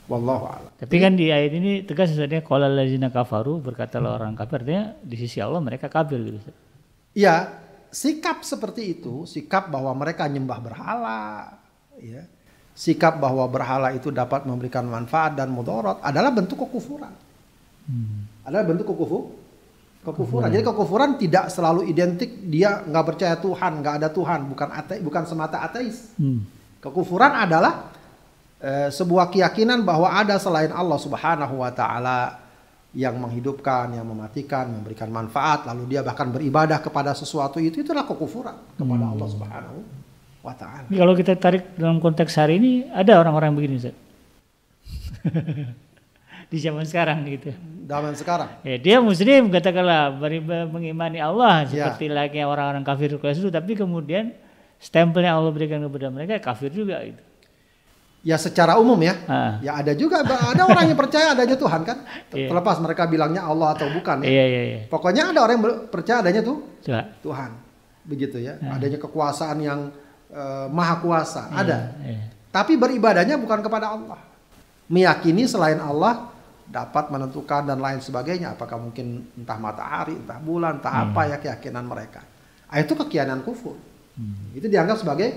Wallahu 0.08 0.44
a'lam. 0.48 0.72
Tapi 0.80 0.96
kan 0.96 1.12
di 1.12 1.28
ayat 1.28 1.52
ini 1.52 1.84
tegas 1.84 2.16
sebenarnya 2.16 2.40
kalau 2.40 2.64
lazina 2.64 3.12
kafaru 3.12 3.60
berkatalah 3.60 4.16
orang 4.16 4.32
kafir 4.32 4.64
artinya 4.64 4.96
di 5.04 5.16
sisi 5.20 5.36
Allah 5.44 5.60
mereka 5.60 5.92
kafir 5.92 6.16
gitu. 6.24 6.40
Ustaz. 6.40 6.56
Ya, 7.12 7.52
sikap 7.92 8.40
seperti 8.40 8.96
itu, 8.96 9.28
sikap 9.28 9.68
bahwa 9.68 9.92
mereka 9.92 10.24
nyembah 10.24 10.64
berhala, 10.64 11.52
ya, 12.00 12.24
sikap 12.72 13.20
bahwa 13.20 13.44
berhala 13.52 13.92
itu 13.92 14.08
dapat 14.08 14.48
memberikan 14.48 14.88
manfaat 14.88 15.36
dan 15.36 15.52
mudarat 15.52 16.00
adalah 16.00 16.32
bentuk 16.32 16.56
kekufuran. 16.56 17.12
Adalah 18.44 18.64
bentuk 18.64 18.88
kekufu, 18.88 19.32
kekufuran. 20.06 20.48
Jadi 20.50 20.64
kekufuran 20.64 21.10
tidak 21.18 21.50
selalu 21.50 21.90
identik 21.90 22.30
dia 22.46 22.82
nggak 22.86 23.04
percaya 23.14 23.34
Tuhan, 23.38 23.72
nggak 23.82 23.94
ada 24.02 24.08
Tuhan, 24.12 24.40
bukan 24.48 24.68
ate, 24.70 24.94
bukan 25.02 25.22
semata 25.26 25.62
ateis. 25.64 26.14
Hmm. 26.16 26.46
Kekufuran 26.78 27.34
adalah 27.34 27.90
eh, 28.62 28.88
sebuah 28.94 29.28
keyakinan 29.34 29.82
bahwa 29.82 30.14
ada 30.14 30.38
selain 30.38 30.70
Allah 30.70 30.98
Subhanahu 30.98 31.60
wa 31.60 31.70
taala 31.74 32.38
yang 32.96 33.20
menghidupkan, 33.20 33.92
yang 33.92 34.06
mematikan, 34.08 34.64
memberikan 34.72 35.12
manfaat, 35.12 35.68
lalu 35.68 35.92
dia 35.92 36.00
bahkan 36.00 36.32
beribadah 36.32 36.80
kepada 36.80 37.12
sesuatu 37.12 37.60
itu 37.60 37.84
itulah 37.84 38.08
kekufuran 38.08 38.56
kepada 38.78 39.04
Allah 39.04 39.28
Subhanahu 39.28 39.78
wa 40.40 40.54
taala. 40.56 40.88
Kalau 40.88 41.14
kita 41.18 41.36
tarik 41.36 41.76
dalam 41.76 42.00
konteks 42.00 42.32
hari 42.38 42.56
ini 42.56 42.72
ada 42.88 43.20
orang-orang 43.20 43.52
begini 43.52 43.74
Ustaz. 43.76 43.96
di 46.48 46.58
zaman 46.58 46.84
sekarang 46.84 47.28
gitu. 47.28 47.52
Zaman 47.84 48.12
sekarang. 48.16 48.48
Ya, 48.64 48.76
dia 48.76 48.96
muslim 49.00 49.48
katakanlah 49.48 50.16
beriba- 50.16 50.68
mengimani 50.68 51.20
Allah 51.20 51.68
Ya. 51.68 51.92
seperti 51.92 52.08
layaknya 52.08 52.44
orang-orang 52.48 52.84
kafir 52.84 53.12
itu 53.16 53.48
tapi 53.48 53.72
kemudian 53.72 54.32
stempel 54.80 55.24
yang 55.24 55.40
Allah 55.40 55.52
berikan 55.52 55.80
kepada 55.84 56.08
mereka 56.08 56.40
kafir 56.40 56.72
juga 56.72 57.00
gitu. 57.04 57.20
Ya 58.26 58.34
secara 58.34 58.74
umum 58.76 58.98
ya. 58.98 59.14
Ah. 59.30 59.56
Ya 59.62 59.78
ada 59.78 59.94
juga 59.94 60.20
ada 60.26 60.62
orang 60.66 60.90
yang 60.90 60.98
percaya 60.98 61.32
adanya 61.32 61.54
Tuhan 61.54 61.80
kan. 61.86 61.98
Iya. 62.34 62.48
Terlepas 62.52 62.76
mereka 62.82 63.08
bilangnya 63.08 63.40
Allah 63.46 63.72
atau 63.72 63.88
bukan 63.88 64.20
ya. 64.20 64.28
Iya 64.28 64.44
iya 64.44 64.62
iya. 64.64 64.80
Pokoknya 64.90 65.32
ada 65.32 65.40
orang 65.44 65.54
yang 65.56 65.66
percaya 65.88 66.20
adanya 66.20 66.42
tuh 66.44 66.60
Coba. 66.84 67.08
Tuhan. 67.24 67.50
Begitu 68.04 68.36
ya. 68.40 68.56
Adanya 68.68 68.98
kekuasaan 68.98 69.58
yang 69.60 69.80
eh, 70.28 70.66
maha 70.68 71.00
kuasa. 71.00 71.48
Ada. 71.52 71.94
Iya. 72.04 72.20
Tapi 72.52 72.76
beribadahnya 72.76 73.36
bukan 73.38 73.60
kepada 73.60 73.96
Allah. 73.96 74.18
Meyakini 74.88 75.44
selain 75.44 75.78
Allah 75.78 76.28
dapat 76.68 77.08
menentukan 77.08 77.64
dan 77.64 77.80
lain 77.80 77.98
sebagainya. 78.04 78.54
Apakah 78.54 78.76
mungkin 78.76 79.24
entah 79.34 79.56
matahari, 79.56 80.14
entah 80.14 80.36
bulan, 80.38 80.78
entah 80.78 81.08
apa 81.08 81.20
ya 81.28 81.36
keyakinan 81.40 81.84
mereka. 81.88 82.22
Ah, 82.68 82.78
itu 82.84 82.92
keyakinan 82.92 83.40
kufur. 83.42 83.76
Itu 84.52 84.66
dianggap 84.68 85.00
sebagai 85.00 85.28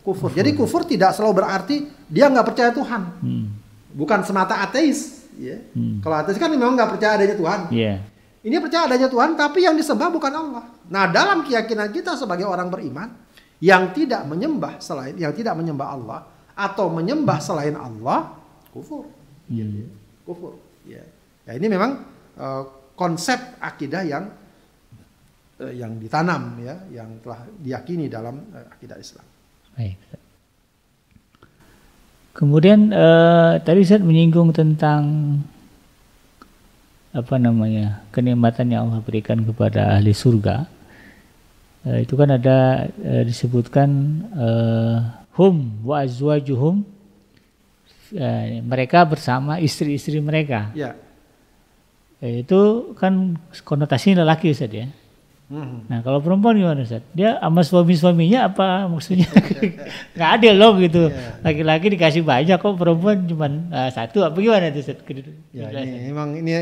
kufur. 0.00 0.30
Jadi 0.32 0.56
kufur 0.56 0.86
tidak 0.88 1.12
selalu 1.12 1.44
berarti 1.44 1.76
dia 2.08 2.30
nggak 2.32 2.46
percaya 2.46 2.70
Tuhan. 2.72 3.02
Hmm. 3.20 3.46
Bukan 3.92 4.24
semata 4.24 4.62
ateis. 4.64 5.28
Ya. 5.36 5.60
Hmm. 5.76 6.00
Kalau 6.00 6.16
ateis 6.16 6.38
kan 6.40 6.48
memang 6.48 6.78
nggak 6.78 6.96
percaya 6.96 7.20
adanya 7.20 7.36
Tuhan. 7.36 7.60
Iya. 7.68 7.94
Ini 8.38 8.56
percaya 8.62 8.86
adanya 8.86 9.10
Tuhan, 9.10 9.34
tapi 9.34 9.66
yang 9.66 9.74
disembah 9.74 10.08
bukan 10.14 10.30
Allah. 10.30 10.64
Nah, 10.88 11.10
dalam 11.10 11.42
keyakinan 11.42 11.90
kita 11.90 12.14
sebagai 12.14 12.46
orang 12.46 12.70
beriman, 12.70 13.10
yang 13.58 13.90
tidak 13.90 14.22
menyembah 14.24 14.78
selain, 14.78 15.18
yang 15.18 15.34
tidak 15.34 15.58
menyembah 15.58 15.88
Allah 15.90 16.20
atau 16.54 16.86
menyembah 16.88 17.42
selain 17.42 17.74
Allah, 17.74 18.38
kufur. 18.70 19.10
Hmm. 19.50 19.90
Kufur. 20.22 20.67
Ya. 20.88 21.04
Ya, 21.44 21.52
ini 21.56 21.66
memang 21.68 22.04
eh, 22.36 22.62
konsep 22.96 23.36
akidah 23.60 24.02
yang 24.04 24.24
eh, 25.60 25.74
yang 25.76 26.00
ditanam 26.00 26.56
ya, 26.64 26.76
yang 26.92 27.20
telah 27.20 27.44
diyakini 27.60 28.08
dalam 28.08 28.40
eh, 28.56 28.66
akidah 28.72 28.96
Islam. 28.96 29.26
Baik. 29.76 29.96
Kemudian 32.32 32.88
eh, 32.90 33.52
tadi 33.62 33.82
saya 33.84 34.00
menyinggung 34.00 34.56
tentang 34.56 35.02
apa 37.12 37.34
namanya 37.40 38.04
kenikmatan 38.12 38.68
yang 38.68 38.88
Allah 38.88 39.02
berikan 39.02 39.42
kepada 39.42 39.96
ahli 39.96 40.12
surga. 40.12 40.68
Eh, 41.88 42.04
itu 42.04 42.14
kan 42.14 42.30
ada 42.34 42.90
eh, 43.00 43.22
disebutkan 43.24 43.90
eh, 44.36 44.96
hum 45.38 45.82
wa 45.86 46.02
azwajuhum 46.02 46.97
eh, 48.14 48.60
mereka 48.64 49.04
bersama 49.04 49.58
istri-istri 49.60 50.20
mereka. 50.22 50.72
Ya. 50.72 50.94
Eh, 52.18 52.42
itu 52.42 52.92
kan 52.98 53.38
konotasinya 53.62 54.26
lelaki 54.26 54.50
Ustaz 54.50 54.72
ya. 54.74 54.86
Mhm. 55.48 55.88
Nah 55.88 56.04
kalau 56.04 56.20
perempuan 56.20 56.60
gimana 56.60 56.84
Ustaz? 56.84 57.00
Dia 57.16 57.40
sama 57.40 57.64
suami-suaminya 57.64 58.52
apa 58.52 58.84
maksudnya? 58.90 59.28
Nggak 60.16 60.30
adil 60.36 60.54
loh 60.58 60.72
gitu. 60.76 61.08
Laki-laki 61.40 61.86
dikasih 61.96 62.20
banyak 62.20 62.58
kok 62.60 62.76
perempuan 62.76 63.24
cuma 63.24 63.48
satu 63.88 64.28
apa 64.28 64.36
gimana 64.36 64.68
tuh 64.68 64.84
Ustaz? 64.84 64.98
Ya, 65.56 65.72
ini 65.72 66.12
memang 66.12 66.36
ini 66.36 66.52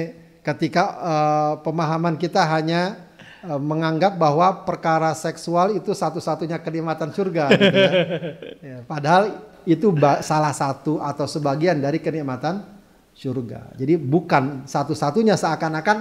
ketika 0.46 0.84
eh, 1.02 1.52
pemahaman 1.66 2.14
kita 2.14 2.46
hanya 2.46 3.10
eh, 3.42 3.58
menganggap 3.58 4.14
bahwa 4.14 4.62
perkara 4.62 5.10
seksual 5.18 5.74
itu 5.74 5.90
satu-satunya 5.90 6.62
kenikmatan 6.62 7.10
surga. 7.10 7.44
gitu 7.50 7.74
ya. 7.74 7.92
Ya, 8.66 8.78
padahal 8.86 9.55
itu 9.66 9.90
salah 10.22 10.54
satu 10.54 11.02
atau 11.02 11.26
sebagian 11.26 11.82
dari 11.82 11.98
kenikmatan 11.98 12.62
surga. 13.12 13.74
Jadi 13.74 13.98
bukan 13.98 14.62
satu-satunya 14.64 15.34
seakan-akan 15.34 15.96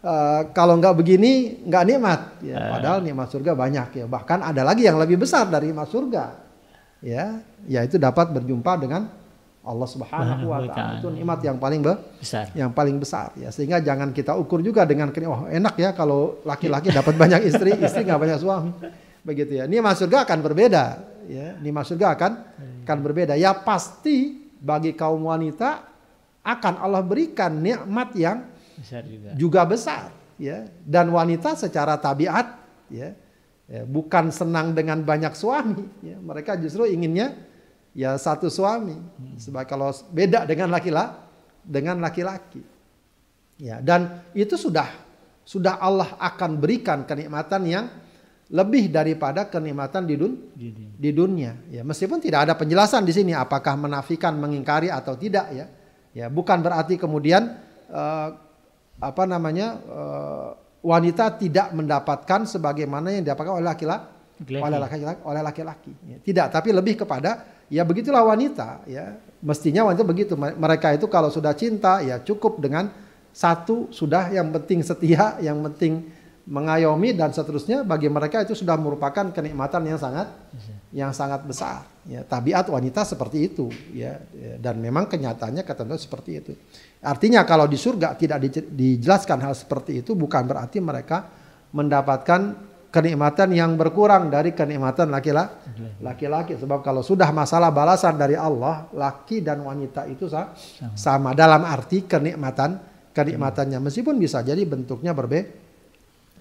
eh, 0.00 0.40
kalau 0.56 0.80
nggak 0.80 0.96
begini 0.96 1.62
nggak 1.68 1.84
nikmat. 1.84 2.20
Ya, 2.40 2.56
padahal 2.72 2.98
nikmat 3.04 3.28
surga 3.28 3.52
banyak 3.52 3.88
ya. 4.00 4.06
Bahkan 4.08 4.38
ada 4.40 4.62
lagi 4.64 4.88
yang 4.88 4.96
lebih 4.96 5.20
besar 5.20 5.46
dari 5.46 5.68
nikmat 5.70 5.88
surga. 5.92 6.24
Ya, 7.00 7.40
yaitu 7.64 7.96
dapat 7.96 8.28
berjumpa 8.28 8.76
dengan 8.76 9.08
Allah 9.60 9.88
Subhanahu 9.88 10.48
wa 10.48 10.64
taala. 10.64 11.00
Itu 11.00 11.08
nikmat 11.12 11.40
yang 11.44 11.56
paling 11.60 11.80
be- 11.84 12.00
besar. 12.16 12.48
yang 12.56 12.72
paling 12.72 12.96
besar 12.96 13.36
ya 13.36 13.52
sehingga 13.52 13.76
jangan 13.80 14.08
kita 14.12 14.32
ukur 14.32 14.64
juga 14.64 14.88
dengan 14.88 15.12
keni- 15.12 15.28
oh 15.28 15.44
enak 15.48 15.76
ya 15.76 15.92
kalau 15.92 16.40
laki-laki 16.48 16.88
dapat 16.88 17.12
banyak 17.12 17.44
istri 17.44 17.76
istri 17.76 18.08
nggak 18.08 18.20
banyak 18.20 18.38
suami 18.40 18.72
begitu 19.20 19.60
ya 19.60 19.68
nikmat 19.68 20.00
surga 20.00 20.24
akan 20.24 20.38
berbeda 20.40 20.84
ya 21.28 21.60
nikmat 21.60 21.84
surga 21.84 22.16
akan 22.16 22.32
akan 22.90 22.98
berbeda 23.06 23.38
ya 23.38 23.54
pasti 23.54 24.50
bagi 24.58 24.98
kaum 24.98 25.30
wanita 25.30 25.86
akan 26.42 26.74
Allah 26.82 27.06
berikan 27.06 27.62
nikmat 27.62 28.10
yang 28.18 28.50
Besar 28.74 29.06
juga. 29.06 29.30
juga 29.38 29.62
besar 29.62 30.02
ya 30.40 30.66
dan 30.82 31.14
wanita 31.14 31.54
secara 31.54 31.94
tabiat 32.00 32.58
ya, 32.90 33.14
ya, 33.70 33.82
bukan 33.86 34.34
senang 34.34 34.74
dengan 34.74 35.06
banyak 35.06 35.38
suami 35.38 35.86
ya 36.02 36.18
mereka 36.18 36.58
justru 36.58 36.90
inginnya 36.90 37.38
ya 37.94 38.14
satu 38.18 38.50
suami. 38.50 38.96
Sebab 39.38 39.66
kalau 39.66 39.90
beda 40.10 40.46
dengan 40.46 40.70
laki-laki 40.70 41.30
dengan 41.60 42.00
laki-laki. 42.00 42.62
Ya, 43.60 43.78
dan 43.84 44.24
itu 44.32 44.56
sudah 44.56 44.88
sudah 45.44 45.76
Allah 45.76 46.16
akan 46.16 46.56
berikan 46.56 47.04
kenikmatan 47.04 47.62
yang 47.68 47.86
lebih 48.50 48.90
daripada 48.90 49.46
kenikmatan 49.46 50.02
di, 50.10 50.18
dun, 50.18 50.34
di 50.98 51.10
dunia. 51.14 51.54
Ya, 51.70 51.86
meskipun 51.86 52.18
tidak 52.18 52.50
ada 52.50 52.54
penjelasan 52.58 53.06
di 53.06 53.14
sini 53.14 53.30
apakah 53.30 53.78
menafikan, 53.78 54.34
mengingkari 54.34 54.90
atau 54.90 55.14
tidak 55.14 55.46
ya. 55.54 55.66
Ya, 56.10 56.26
bukan 56.26 56.58
berarti 56.58 56.98
kemudian 56.98 57.54
uh, 57.86 58.28
apa 58.98 59.24
namanya 59.30 59.78
uh, 59.86 60.48
wanita 60.82 61.38
tidak 61.38 61.70
mendapatkan 61.70 62.50
sebagaimana 62.50 63.14
yang 63.14 63.22
didapatkan 63.22 63.62
oleh 63.62 63.66
laki-laki 63.70 64.18
oleh 64.40 64.78
laki-laki 64.80 65.20
oleh 65.22 65.42
laki-laki. 65.44 65.92
Ya, 66.08 66.16
tidak, 66.18 66.46
tapi 66.50 66.74
lebih 66.74 67.06
kepada 67.06 67.46
ya 67.70 67.86
begitulah 67.86 68.26
wanita 68.26 68.82
ya. 68.90 69.14
Mestinya 69.40 69.88
wanita 69.88 70.04
begitu. 70.04 70.34
Mereka 70.36 70.98
itu 70.98 71.06
kalau 71.08 71.30
sudah 71.30 71.54
cinta 71.56 72.02
ya 72.04 72.20
cukup 72.20 72.60
dengan 72.60 72.92
satu 73.30 73.88
sudah 73.94 74.28
yang 74.34 74.50
penting 74.50 74.82
setia, 74.82 75.38
yang 75.38 75.62
penting 75.70 76.10
mengayomi 76.50 77.14
dan 77.14 77.30
seterusnya 77.30 77.86
bagi 77.86 78.10
mereka 78.10 78.42
itu 78.42 78.58
sudah 78.58 78.74
merupakan 78.74 79.30
kenikmatan 79.30 79.86
yang 79.86 79.98
sangat 80.02 80.28
yang 80.90 81.14
sangat 81.14 81.46
besar. 81.46 81.86
Ya, 82.02 82.26
tabiat 82.26 82.66
wanita 82.66 83.06
seperti 83.06 83.54
itu 83.54 83.70
ya, 83.94 84.18
dan 84.58 84.82
memang 84.82 85.06
kenyataannya 85.06 85.62
ketentuan 85.62 86.02
seperti 86.02 86.30
itu. 86.42 86.52
Artinya 86.98 87.46
kalau 87.46 87.70
di 87.70 87.78
surga 87.78 88.18
tidak 88.18 88.42
dijelaskan 88.66 89.38
hal 89.46 89.54
seperti 89.54 90.02
itu 90.02 90.18
bukan 90.18 90.42
berarti 90.50 90.82
mereka 90.82 91.30
mendapatkan 91.70 92.66
kenikmatan 92.90 93.54
yang 93.54 93.78
berkurang 93.78 94.26
dari 94.26 94.50
kenikmatan 94.50 95.14
laki-laki. 95.14 95.54
Laki-laki 96.02 96.58
sebab 96.58 96.82
kalau 96.82 97.06
sudah 97.06 97.30
masalah 97.30 97.70
balasan 97.70 98.18
dari 98.18 98.34
Allah, 98.34 98.90
laki 98.90 99.38
dan 99.38 99.62
wanita 99.62 100.10
itu 100.10 100.26
sama, 100.26 100.58
sama 100.98 101.30
dalam 101.30 101.62
arti 101.62 102.02
kenikmatan 102.10 102.90
kenikmatannya 103.10 103.78
meskipun 103.82 104.18
bisa 104.18 104.42
jadi 104.42 104.62
bentuknya 104.62 105.10
berbe 105.10 105.69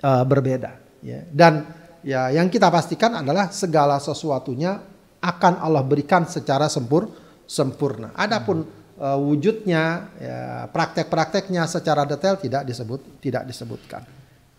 uh, 0.04 0.24
berbeda 0.24 0.72
ya. 1.04 1.24
Dan 1.30 1.66
ya 2.04 2.32
yang 2.32 2.48
kita 2.48 2.72
pastikan 2.72 3.20
adalah 3.20 3.52
segala 3.52 4.00
sesuatunya 4.00 4.80
akan 5.20 5.60
Allah 5.60 5.84
berikan 5.84 6.24
secara 6.28 6.72
sempur 6.72 7.12
sempurna. 7.44 8.16
Adapun 8.16 8.64
uh, 9.00 9.20
wujudnya 9.20 10.14
ya, 10.20 10.40
praktek-prakteknya 10.72 11.68
secara 11.68 12.08
detail 12.08 12.40
tidak 12.40 12.64
disebut 12.68 13.02
tidak 13.20 13.44
disebutkan. 13.48 14.04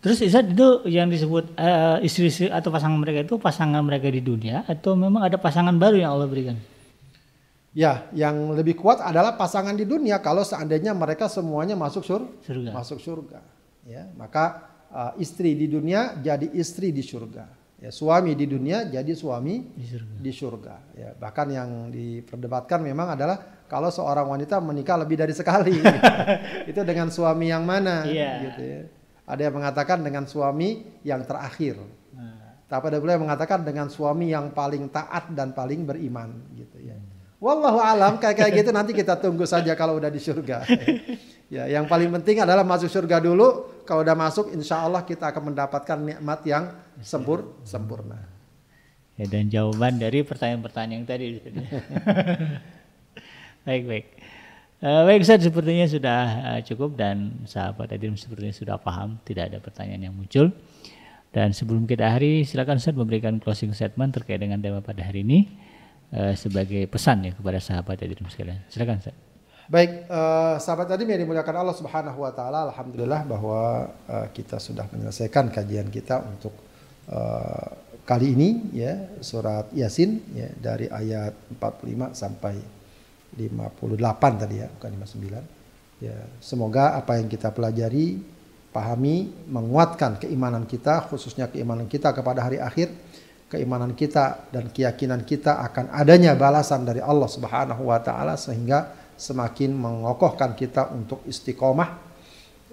Terus 0.01 0.17
Isa 0.25 0.41
itu 0.41 0.81
yang 0.89 1.13
disebut 1.13 1.53
uh, 1.61 2.01
istri-istri 2.01 2.49
atau 2.49 2.73
pasangan 2.73 2.97
mereka 2.97 3.21
itu 3.21 3.37
pasangan 3.37 3.85
mereka 3.85 4.09
di 4.09 4.17
dunia 4.17 4.65
atau 4.65 4.97
memang 4.97 5.21
ada 5.21 5.37
pasangan 5.37 5.77
baru 5.77 6.01
yang 6.01 6.17
Allah 6.17 6.25
berikan? 6.25 6.57
Ya, 7.71 8.09
yang 8.11 8.51
lebih 8.51 8.75
kuat 8.75 8.99
adalah 8.99 9.39
pasangan 9.39 9.77
di 9.77 9.87
dunia 9.87 10.19
kalau 10.19 10.43
seandainya 10.43 10.91
mereka 10.91 11.31
semuanya 11.31 11.77
masuk 11.77 12.03
sur 12.03 12.21
surga. 12.43 12.69
Masuk 12.73 12.99
surga. 12.99 13.39
Ya, 13.85 14.09
maka 14.17 14.70
uh, 14.91 15.13
istri 15.17 15.55
di 15.55 15.71
dunia 15.71 16.19
jadi 16.19 16.51
istri 16.53 16.91
di 16.91 17.01
surga. 17.01 17.59
Ya, 17.81 17.89
suami 17.89 18.37
di 18.37 18.45
dunia 18.45 18.85
jadi 18.85 19.09
suami 19.17 19.73
di 19.73 19.85
surga. 19.89 20.13
Di 20.21 20.31
surga. 20.31 20.75
Ya, 20.93 21.09
bahkan 21.17 21.49
yang 21.49 21.89
diperdebatkan 21.89 22.77
memang 22.77 23.17
adalah 23.17 23.65
kalau 23.65 23.89
seorang 23.89 24.29
wanita 24.29 24.61
menikah 24.61 25.01
lebih 25.01 25.17
dari 25.17 25.33
sekali, 25.33 25.81
itu 26.69 26.81
dengan 26.85 27.09
suami 27.09 27.49
yang 27.49 27.65
mana? 27.65 28.05
Yeah. 28.05 28.51
Gitu 28.51 28.61
ya. 28.61 28.81
Ada 29.25 29.41
yang 29.49 29.55
mengatakan 29.57 30.03
dengan 30.05 30.29
suami 30.29 31.01
yang 31.01 31.25
terakhir. 31.25 31.81
Nah. 32.13 32.61
Tapi 32.69 32.83
ada 32.91 32.97
pula 33.01 33.17
yang 33.17 33.25
mengatakan 33.25 33.65
dengan 33.65 33.89
suami 33.89 34.29
yang 34.29 34.53
paling 34.53 34.91
taat 34.93 35.33
dan 35.33 35.55
paling 35.55 35.81
beriman, 35.81 36.51
gitu 36.53 36.77
ya. 36.85 36.93
Hmm. 36.93 37.11
Wallahu 37.41 37.81
alam 37.81 38.21
kayak 38.21 38.37
kayak 38.37 38.53
gitu 38.61 38.69
nanti 38.69 38.93
kita 38.93 39.17
tunggu 39.17 39.49
saja 39.49 39.73
kalau 39.73 39.97
udah 39.97 40.13
di 40.13 40.21
surga. 40.21 40.61
Ya, 41.51 41.67
yang 41.67 41.83
paling 41.83 42.07
penting 42.15 42.39
adalah 42.39 42.63
masuk 42.63 42.87
surga 42.87 43.19
dulu. 43.19 43.83
Kalau 43.83 44.07
udah 44.07 44.15
masuk, 44.15 44.55
insya 44.55 44.87
Allah 44.87 45.03
kita 45.03 45.35
akan 45.35 45.51
mendapatkan 45.51 45.99
nikmat 45.99 46.39
yang 46.47 46.71
sempur 47.03 47.59
sempurna. 47.67 48.23
Ya, 49.19 49.27
dan 49.27 49.51
jawaban 49.51 49.99
dari 49.99 50.23
pertanyaan-pertanyaan 50.23 50.95
yang 50.95 51.03
tadi. 51.03 51.27
baik 53.67 53.83
baik. 53.83 54.05
Uh, 54.79 55.03
baik 55.03 55.27
Ustaz, 55.27 55.43
sepertinya 55.43 55.83
sudah 55.91 56.19
uh, 56.55 56.59
cukup 56.63 56.95
dan 56.95 57.43
sahabat 57.43 57.91
hadir 57.91 58.15
sepertinya 58.15 58.55
sudah 58.55 58.79
paham, 58.79 59.19
tidak 59.27 59.51
ada 59.51 59.59
pertanyaan 59.59 60.07
yang 60.07 60.15
muncul. 60.15 60.55
Dan 61.35 61.51
sebelum 61.51 61.83
kita 61.83 62.15
akhiri, 62.15 62.47
silakan 62.47 62.79
Ustaz 62.79 62.95
memberikan 62.95 63.43
closing 63.43 63.75
statement 63.75 64.15
terkait 64.15 64.39
dengan 64.39 64.63
tema 64.63 64.79
pada 64.79 65.03
hari 65.03 65.27
ini 65.27 65.51
uh, 66.15 66.31
sebagai 66.31 66.87
pesan 66.87 67.27
ya 67.27 67.35
kepada 67.35 67.59
sahabat 67.59 67.99
hadirin 67.99 68.23
sekalian. 68.31 68.63
Silakan 68.71 69.03
Ustaz. 69.03 69.30
Baik, 69.71 70.03
uh, 70.11 70.59
sahabat 70.59 70.83
tadi 70.83 71.07
yang 71.07 71.23
dimuliakan 71.23 71.63
Allah 71.63 71.71
Subhanahu 71.71 72.27
wa 72.27 72.31
taala, 72.35 72.67
alhamdulillah 72.67 73.23
bahwa 73.23 73.87
uh, 74.03 74.27
kita 74.35 74.59
sudah 74.59 74.83
menyelesaikan 74.91 75.47
kajian 75.47 75.87
kita 75.87 76.19
untuk 76.27 76.51
uh, 77.07 77.71
kali 78.03 78.35
ini 78.35 78.67
ya, 78.75 79.15
surat 79.23 79.71
Yasin 79.71 80.27
ya 80.35 80.51
dari 80.59 80.91
ayat 80.91 81.55
45 81.55 81.87
sampai 82.11 82.59
58 83.39 84.43
tadi 84.43 84.59
ya, 84.59 84.67
bukan 84.75 84.91
59. 85.07 86.03
Ya, 86.03 86.19
semoga 86.43 86.99
apa 86.99 87.23
yang 87.23 87.31
kita 87.31 87.55
pelajari, 87.55 88.19
pahami, 88.75 89.31
menguatkan 89.47 90.19
keimanan 90.19 90.67
kita, 90.67 91.07
khususnya 91.07 91.47
keimanan 91.47 91.87
kita 91.87 92.11
kepada 92.11 92.43
hari 92.43 92.59
akhir 92.59 92.91
keimanan 93.47 93.95
kita 93.95 94.47
dan 94.51 94.71
keyakinan 94.71 95.27
kita 95.27 95.63
akan 95.63 95.91
adanya 95.91 96.35
balasan 96.39 96.87
dari 96.87 97.03
Allah 97.03 97.27
Subhanahu 97.27 97.87
wa 97.87 97.99
taala 97.99 98.39
sehingga 98.39 99.00
semakin 99.21 99.77
mengokohkan 99.77 100.57
kita 100.57 100.89
untuk 100.89 101.21
istiqomah 101.29 102.11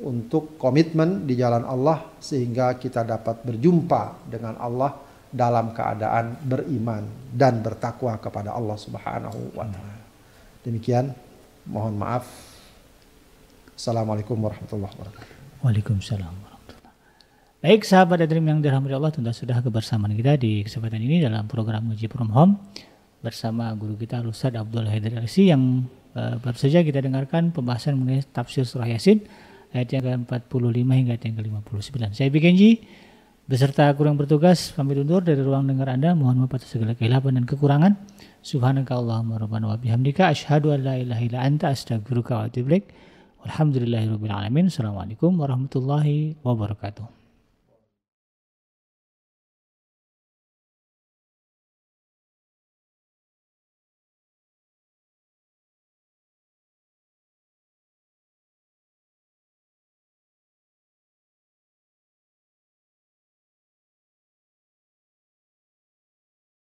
untuk 0.02 0.54
komitmen 0.56 1.26
di 1.26 1.34
jalan 1.34 1.66
Allah 1.66 2.14
sehingga 2.22 2.78
kita 2.78 3.02
dapat 3.02 3.42
berjumpa 3.42 4.30
dengan 4.30 4.54
Allah 4.62 4.94
dalam 5.28 5.76
keadaan 5.76 6.38
beriman 6.40 7.04
dan 7.34 7.60
bertakwa 7.60 8.16
kepada 8.16 8.54
Allah 8.54 8.78
Subhanahu 8.78 9.52
wa 9.52 9.66
taala. 9.68 9.98
Demikian 10.64 11.12
mohon 11.68 11.98
maaf. 11.98 12.24
Assalamualaikum 13.74 14.38
warahmatullahi 14.40 14.90
wabarakatuh. 14.96 15.62
Waalaikumsalam. 15.62 16.34
Baik 17.58 17.82
sahabat 17.82 18.22
Adrim 18.22 18.46
yang 18.46 18.62
dirahmati 18.62 18.94
Allah 18.94 19.10
tentu 19.10 19.34
sudah 19.34 19.58
kebersamaan 19.58 20.14
kita 20.14 20.38
di 20.38 20.62
kesempatan 20.62 21.02
ini 21.02 21.18
dalam 21.18 21.50
program 21.50 21.90
Ngaji 21.90 22.06
From 22.06 22.30
Home 22.30 22.54
bersama 23.18 23.74
guru 23.74 23.98
kita 23.98 24.22
Ustaz 24.22 24.54
Abdul 24.54 24.86
Haidar 24.86 25.18
Alsi 25.18 25.50
yang 25.50 25.82
baru 26.42 26.58
saja 26.58 26.82
kita 26.84 27.02
dengarkan 27.02 27.50
pembahasan 27.50 27.98
mengenai 27.98 28.24
tafsir 28.28 28.64
surah 28.64 28.88
Yasin 28.88 29.24
ayat 29.74 29.88
yang 29.92 30.24
ke-45 30.26 30.88
hingga 30.88 31.12
ayat 31.16 31.24
yang 31.28 31.36
ke-59. 31.36 32.16
Saya 32.16 32.28
Bikenji 32.32 32.84
beserta 33.48 33.88
kurang 33.96 34.20
bertugas 34.20 34.72
pamit 34.76 35.00
undur 35.00 35.24
dari 35.24 35.40
ruang 35.40 35.64
dengar 35.64 35.88
Anda. 35.88 36.12
Mohon 36.12 36.44
maaf 36.44 36.60
atas 36.60 36.72
segala 36.72 36.92
kehilapan 36.92 37.40
dan 37.40 37.44
kekurangan. 37.48 37.92
Subhanaka 38.44 38.96
Allahumma 38.96 39.40
rabbana 39.40 39.72
wa 39.72 39.76
bihamdika 39.80 40.28
asyhadu 40.32 40.72
an 40.76 40.84
la 40.84 40.94
ilaha 41.00 41.22
illa 41.24 41.38
anta 41.42 41.72
astaghfiruka 41.72 42.32
wa 42.36 42.42
atubu 42.48 42.68
ilaik. 42.76 42.86
Walhamdulillahirabbil 43.44 44.34
alamin. 44.34 44.68
Assalamualaikum 44.68 45.36
warahmatullahi 45.40 46.36
wabarakatuh. 46.44 47.17